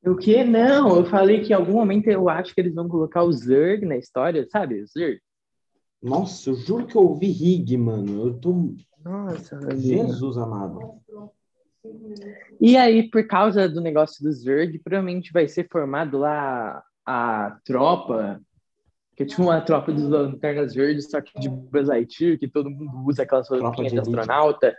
O 0.06 0.16
que? 0.16 0.44
Não, 0.44 0.98
eu 0.98 1.06
falei 1.06 1.42
que 1.42 1.52
em 1.52 1.56
algum 1.56 1.74
momento 1.74 2.08
eu 2.08 2.30
acho 2.30 2.54
que 2.54 2.62
eles 2.62 2.74
vão 2.74 2.88
colocar 2.88 3.24
o 3.24 3.32
Zurg 3.32 3.86
na 3.86 3.98
história, 3.98 4.48
sabe? 4.50 4.82
O 4.82 4.88
Zurg. 4.88 5.20
Nossa, 6.02 6.50
eu 6.50 6.56
juro 6.56 6.86
que 6.86 6.96
eu 6.96 7.02
ouvi 7.02 7.28
Rig, 7.28 7.76
mano. 7.78 8.28
Eu 8.28 8.34
tô. 8.36 8.76
Nossa, 9.04 9.60
Jesus 9.76 10.38
amado. 10.38 11.02
E 12.60 12.78
aí, 12.78 13.10
por 13.10 13.26
causa 13.26 13.68
do 13.68 13.82
negócio 13.82 14.24
do 14.24 14.32
Zurg, 14.32 14.80
provavelmente 14.80 15.32
vai 15.32 15.48
ser 15.48 15.68
formado 15.72 16.18
lá 16.18 16.84
a 17.06 17.58
tropa, 17.64 18.42
que 19.16 19.24
é 19.24 19.26
tipo 19.26 19.44
uma 19.44 19.62
tropa 19.62 19.92
dos 19.92 20.04
Lanternas 20.04 20.76
Verdes, 20.76 21.10
só 21.10 21.22
que 21.22 21.40
de 21.40 21.50
Buzz 21.50 21.88
Lightyear, 21.88 22.38
que 22.38 22.48
todo 22.48 22.70
mundo 22.70 22.92
usa 23.06 23.24
aquelas 23.24 23.50
roupinhas 23.50 23.92
de 23.92 23.96
de 23.96 24.00
astronauta, 24.00 24.76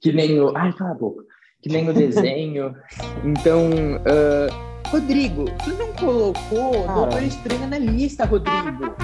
que 0.00 0.12
nem 0.12 0.40
o... 0.40 0.56
Ai, 0.56 0.72
cala 0.72 0.92
a 0.92 0.94
boca. 0.94 1.24
Que 1.64 1.70
nem 1.70 1.88
o 1.88 1.94
desenho. 1.94 2.76
Então, 3.24 3.70
ah, 4.04 4.90
Rodrigo, 4.90 5.46
tu 5.64 5.70
não 5.70 5.94
colocou 5.94 6.84
Cara. 6.84 6.92
Doutor 6.92 7.22
Estranho 7.22 7.66
na 7.66 7.78
lista, 7.78 8.26
Rodrigo. 8.26 8.94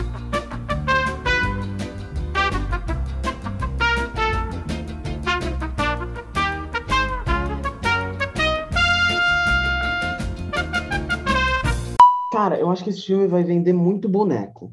Cara, 12.31 12.59
eu 12.59 12.71
acho 12.71 12.85
que 12.85 12.91
esse 12.91 13.07
filme 13.07 13.27
vai 13.27 13.43
vender 13.43 13.73
muito 13.73 14.07
boneco. 14.07 14.71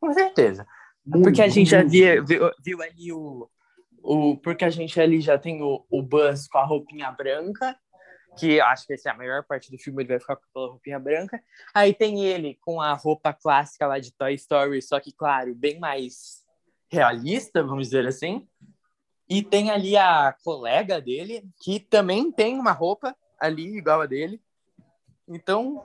Com 0.00 0.12
certeza. 0.12 0.64
Muito, 1.04 1.24
Porque 1.24 1.42
a 1.42 1.48
gente 1.48 1.68
já 1.68 1.78
muito. 1.78 1.90
via, 1.90 2.22
viu, 2.22 2.48
viu 2.64 2.80
ali 2.80 3.12
o, 3.12 3.48
o. 4.04 4.36
Porque 4.36 4.64
a 4.64 4.70
gente 4.70 5.00
ali 5.00 5.20
já 5.20 5.38
tem 5.38 5.62
o, 5.62 5.84
o 5.90 6.02
Buzz 6.02 6.46
com 6.48 6.58
a 6.58 6.64
roupinha 6.64 7.10
branca 7.10 7.76
que 8.36 8.60
acho 8.60 8.86
que 8.86 8.94
essa 8.94 9.08
é 9.08 9.12
a 9.12 9.16
maior 9.16 9.44
parte 9.44 9.70
do 9.70 9.78
filme, 9.78 10.02
ele 10.02 10.08
vai 10.08 10.20
ficar 10.20 10.36
com 10.36 10.42
aquela 10.50 10.68
roupinha 10.68 10.98
branca. 10.98 11.42
Aí 11.72 11.94
tem 11.94 12.24
ele 12.24 12.58
com 12.60 12.80
a 12.80 12.92
roupa 12.92 13.32
clássica 13.32 13.86
lá 13.86 13.98
de 13.98 14.12
Toy 14.12 14.34
Story, 14.34 14.82
só 14.82 14.98
que, 15.00 15.12
claro, 15.12 15.54
bem 15.54 15.78
mais 15.78 16.44
realista, 16.90 17.62
vamos 17.62 17.88
dizer 17.88 18.06
assim. 18.06 18.46
E 19.28 19.42
tem 19.42 19.70
ali 19.70 19.96
a 19.96 20.34
colega 20.44 21.00
dele, 21.00 21.44
que 21.62 21.80
também 21.80 22.30
tem 22.30 22.58
uma 22.58 22.72
roupa 22.72 23.16
ali 23.38 23.78
igual 23.78 24.00
a 24.02 24.06
dele. 24.06 24.40
Então, 25.26 25.84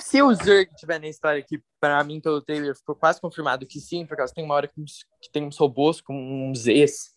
se 0.00 0.22
o 0.22 0.32
Zurg 0.34 0.68
tiver 0.76 1.00
na 1.00 1.08
história 1.08 1.42
que 1.42 1.62
para 1.80 2.02
mim 2.04 2.20
pelo 2.20 2.40
trailer 2.40 2.76
ficou 2.76 2.94
quase 2.94 3.20
confirmado 3.20 3.66
que 3.66 3.80
sim, 3.80 4.06
porque 4.06 4.24
tem 4.32 4.44
uma 4.44 4.54
hora 4.54 4.68
que 4.68 5.30
tem 5.32 5.44
uns 5.44 5.58
robôs 5.58 6.00
com 6.00 6.14
uns 6.50 6.60
Zs. 6.60 7.14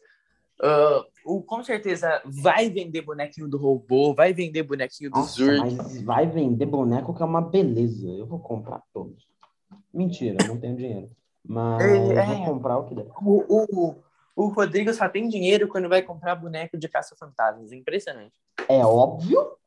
Uh, 0.62 1.04
o, 1.26 1.42
com 1.42 1.64
certeza 1.64 2.22
vai 2.26 2.70
vender 2.70 3.02
bonequinho 3.02 3.48
do 3.48 3.58
robô, 3.58 4.14
vai 4.14 4.34
vender 4.34 4.64
bonequinho 4.64 5.10
do 5.10 5.20
Nossa, 5.20 5.36
Zurg. 5.36 5.76
Mas 5.76 6.02
vai 6.02 6.28
vender 6.28 6.66
boneco 6.66 7.14
que 7.14 7.22
é 7.22 7.26
uma 7.26 7.42
beleza. 7.42 8.08
Eu 8.08 8.26
vou 8.26 8.40
comprar 8.40 8.82
todos. 8.94 9.28
Mentira, 9.94 10.38
não 10.48 10.60
tenho 10.60 10.76
dinheiro. 10.76 11.10
Mas 11.46 11.82
é, 11.84 12.26
vou 12.26 12.46
comprar 12.46 12.78
o 12.78 12.86
que 12.86 12.96
der. 12.96 13.08
O, 13.22 13.44
o, 13.48 13.96
o 14.36 14.48
Rodrigo 14.48 14.94
só 14.94 15.10
tem 15.10 15.28
dinheiro 15.28 15.68
quando 15.68 15.90
vai 15.90 16.02
comprar 16.02 16.36
boneco 16.36 16.78
de 16.78 16.88
caça-fantasmas. 16.88 17.72
Impressionante. 17.72 18.34
É 18.70 18.86
óbvio 18.86 19.58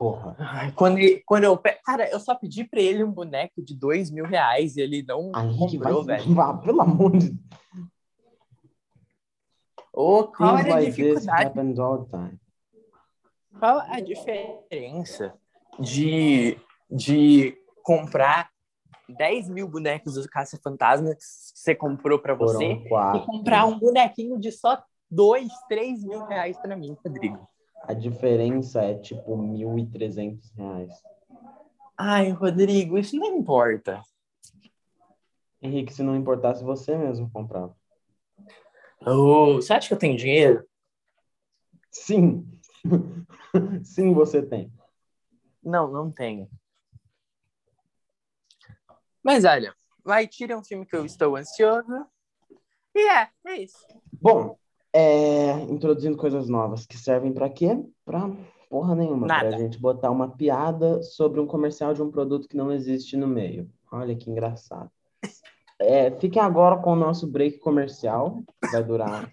Porra. 0.00 0.34
Ai, 0.38 0.72
quando, 0.72 0.96
quando 1.26 1.44
eu. 1.44 1.60
Cara, 1.84 2.08
eu 2.08 2.18
só 2.18 2.34
pedi 2.34 2.64
pra 2.64 2.80
ele 2.80 3.04
um 3.04 3.12
boneco 3.12 3.62
de 3.62 3.74
dois 3.76 4.10
mil 4.10 4.24
reais 4.24 4.74
e 4.74 4.80
ele 4.80 5.04
não 5.06 5.30
Aí 5.34 5.54
comprou, 5.58 6.02
vai, 6.02 6.16
velho. 6.16 6.34
Vá, 6.34 6.54
pelo 6.64 6.80
amor 6.80 7.18
de 7.18 7.38
Ô, 10.00 10.24
qual 10.28 10.56
era 10.56 10.76
a 10.76 10.80
dificuldade? 10.80 11.52
Qual 13.58 13.80
a 13.80 14.00
diferença 14.00 15.34
de, 15.78 16.58
de 16.90 17.54
comprar 17.82 18.50
10 19.06 19.50
mil 19.50 19.68
bonecos 19.68 20.14
do 20.14 20.26
Caça-Fantasma 20.26 21.14
que 21.14 21.22
você 21.22 21.74
comprou 21.74 22.18
para 22.18 22.34
você 22.34 22.64
e 23.14 23.26
comprar 23.26 23.66
um 23.66 23.78
bonequinho 23.78 24.40
de 24.40 24.50
só 24.50 24.82
2, 25.10 25.46
3 25.68 26.02
mil 26.02 26.24
reais 26.24 26.56
para 26.56 26.74
mim, 26.74 26.96
Rodrigo? 27.04 27.46
A 27.82 27.92
diferença 27.92 28.80
é 28.80 28.94
tipo 28.94 29.36
1.300 29.36 30.50
reais. 30.56 30.94
Ai, 31.98 32.30
Rodrigo, 32.30 32.96
isso 32.96 33.16
não 33.16 33.36
importa. 33.36 34.00
Henrique, 35.60 35.92
se 35.92 36.02
não 36.02 36.16
importasse, 36.16 36.64
você 36.64 36.96
mesmo 36.96 37.30
comprava. 37.30 37.78
Oh, 39.06 39.54
você 39.54 39.72
acha 39.72 39.88
que 39.88 39.94
eu 39.94 39.98
tenho 39.98 40.16
dinheiro? 40.16 40.64
Sim. 41.90 42.46
Sim, 43.82 44.12
você 44.12 44.42
tem. 44.42 44.72
Não, 45.62 45.90
não 45.90 46.10
tenho. 46.10 46.48
Mas 49.22 49.44
olha, 49.44 49.74
vai 50.04 50.26
tirar 50.26 50.58
um 50.58 50.64
filme 50.64 50.86
que 50.86 50.96
eu 50.96 51.04
estou 51.04 51.36
ansioso. 51.36 52.06
E 52.94 53.08
é, 53.08 53.28
é 53.46 53.62
isso. 53.62 53.86
Bom, 54.20 54.56
é, 54.92 55.52
introduzindo 55.62 56.16
coisas 56.16 56.48
novas 56.48 56.86
que 56.86 56.96
servem 56.96 57.32
para 57.32 57.48
quê? 57.48 57.82
Para 58.04 58.30
porra 58.68 58.94
nenhuma, 58.94 59.26
para 59.26 59.48
a 59.48 59.58
gente 59.58 59.78
botar 59.78 60.10
uma 60.10 60.36
piada 60.36 61.02
sobre 61.02 61.40
um 61.40 61.46
comercial 61.46 61.92
de 61.92 62.02
um 62.02 62.10
produto 62.10 62.48
que 62.48 62.56
não 62.56 62.72
existe 62.72 63.16
no 63.16 63.26
meio. 63.26 63.70
Olha 63.90 64.14
que 64.14 64.30
engraçado. 64.30 64.90
É, 65.80 66.10
fiquem 66.18 66.40
agora 66.40 66.76
com 66.76 66.92
o 66.92 66.96
nosso 66.96 67.26
break 67.26 67.58
comercial, 67.58 68.42
que 68.62 68.70
vai 68.70 68.84
durar 68.84 69.32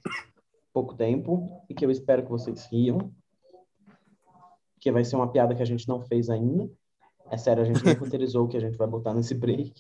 pouco 0.73 0.95
tempo 0.95 1.63
e 1.69 1.73
que 1.73 1.85
eu 1.85 1.91
espero 1.91 2.23
que 2.23 2.29
vocês 2.29 2.65
riam, 2.71 3.11
que 4.79 4.91
vai 4.91 5.03
ser 5.03 5.15
uma 5.15 5.31
piada 5.31 5.53
que 5.53 5.61
a 5.61 5.65
gente 5.65 5.87
não 5.87 6.01
fez 6.01 6.29
ainda. 6.29 6.69
É 7.29 7.37
sério, 7.37 7.63
a 7.63 7.65
gente 7.65 7.83
não 7.83 7.93
roteirizou 7.99 8.45
o 8.45 8.47
que 8.47 8.57
a 8.57 8.61
gente 8.61 8.77
vai 8.77 8.87
botar 8.87 9.13
nesse 9.13 9.35
break. 9.35 9.73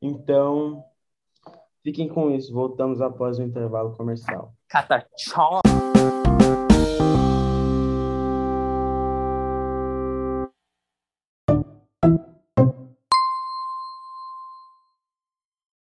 Então, 0.00 0.84
Fiquem 1.86 2.08
com 2.08 2.32
isso. 2.32 2.52
Voltamos 2.52 3.00
após 3.00 3.38
o 3.38 3.44
intervalo 3.44 3.94
comercial. 3.94 4.52
Cata, 4.68 5.06
tchau. 5.16 5.60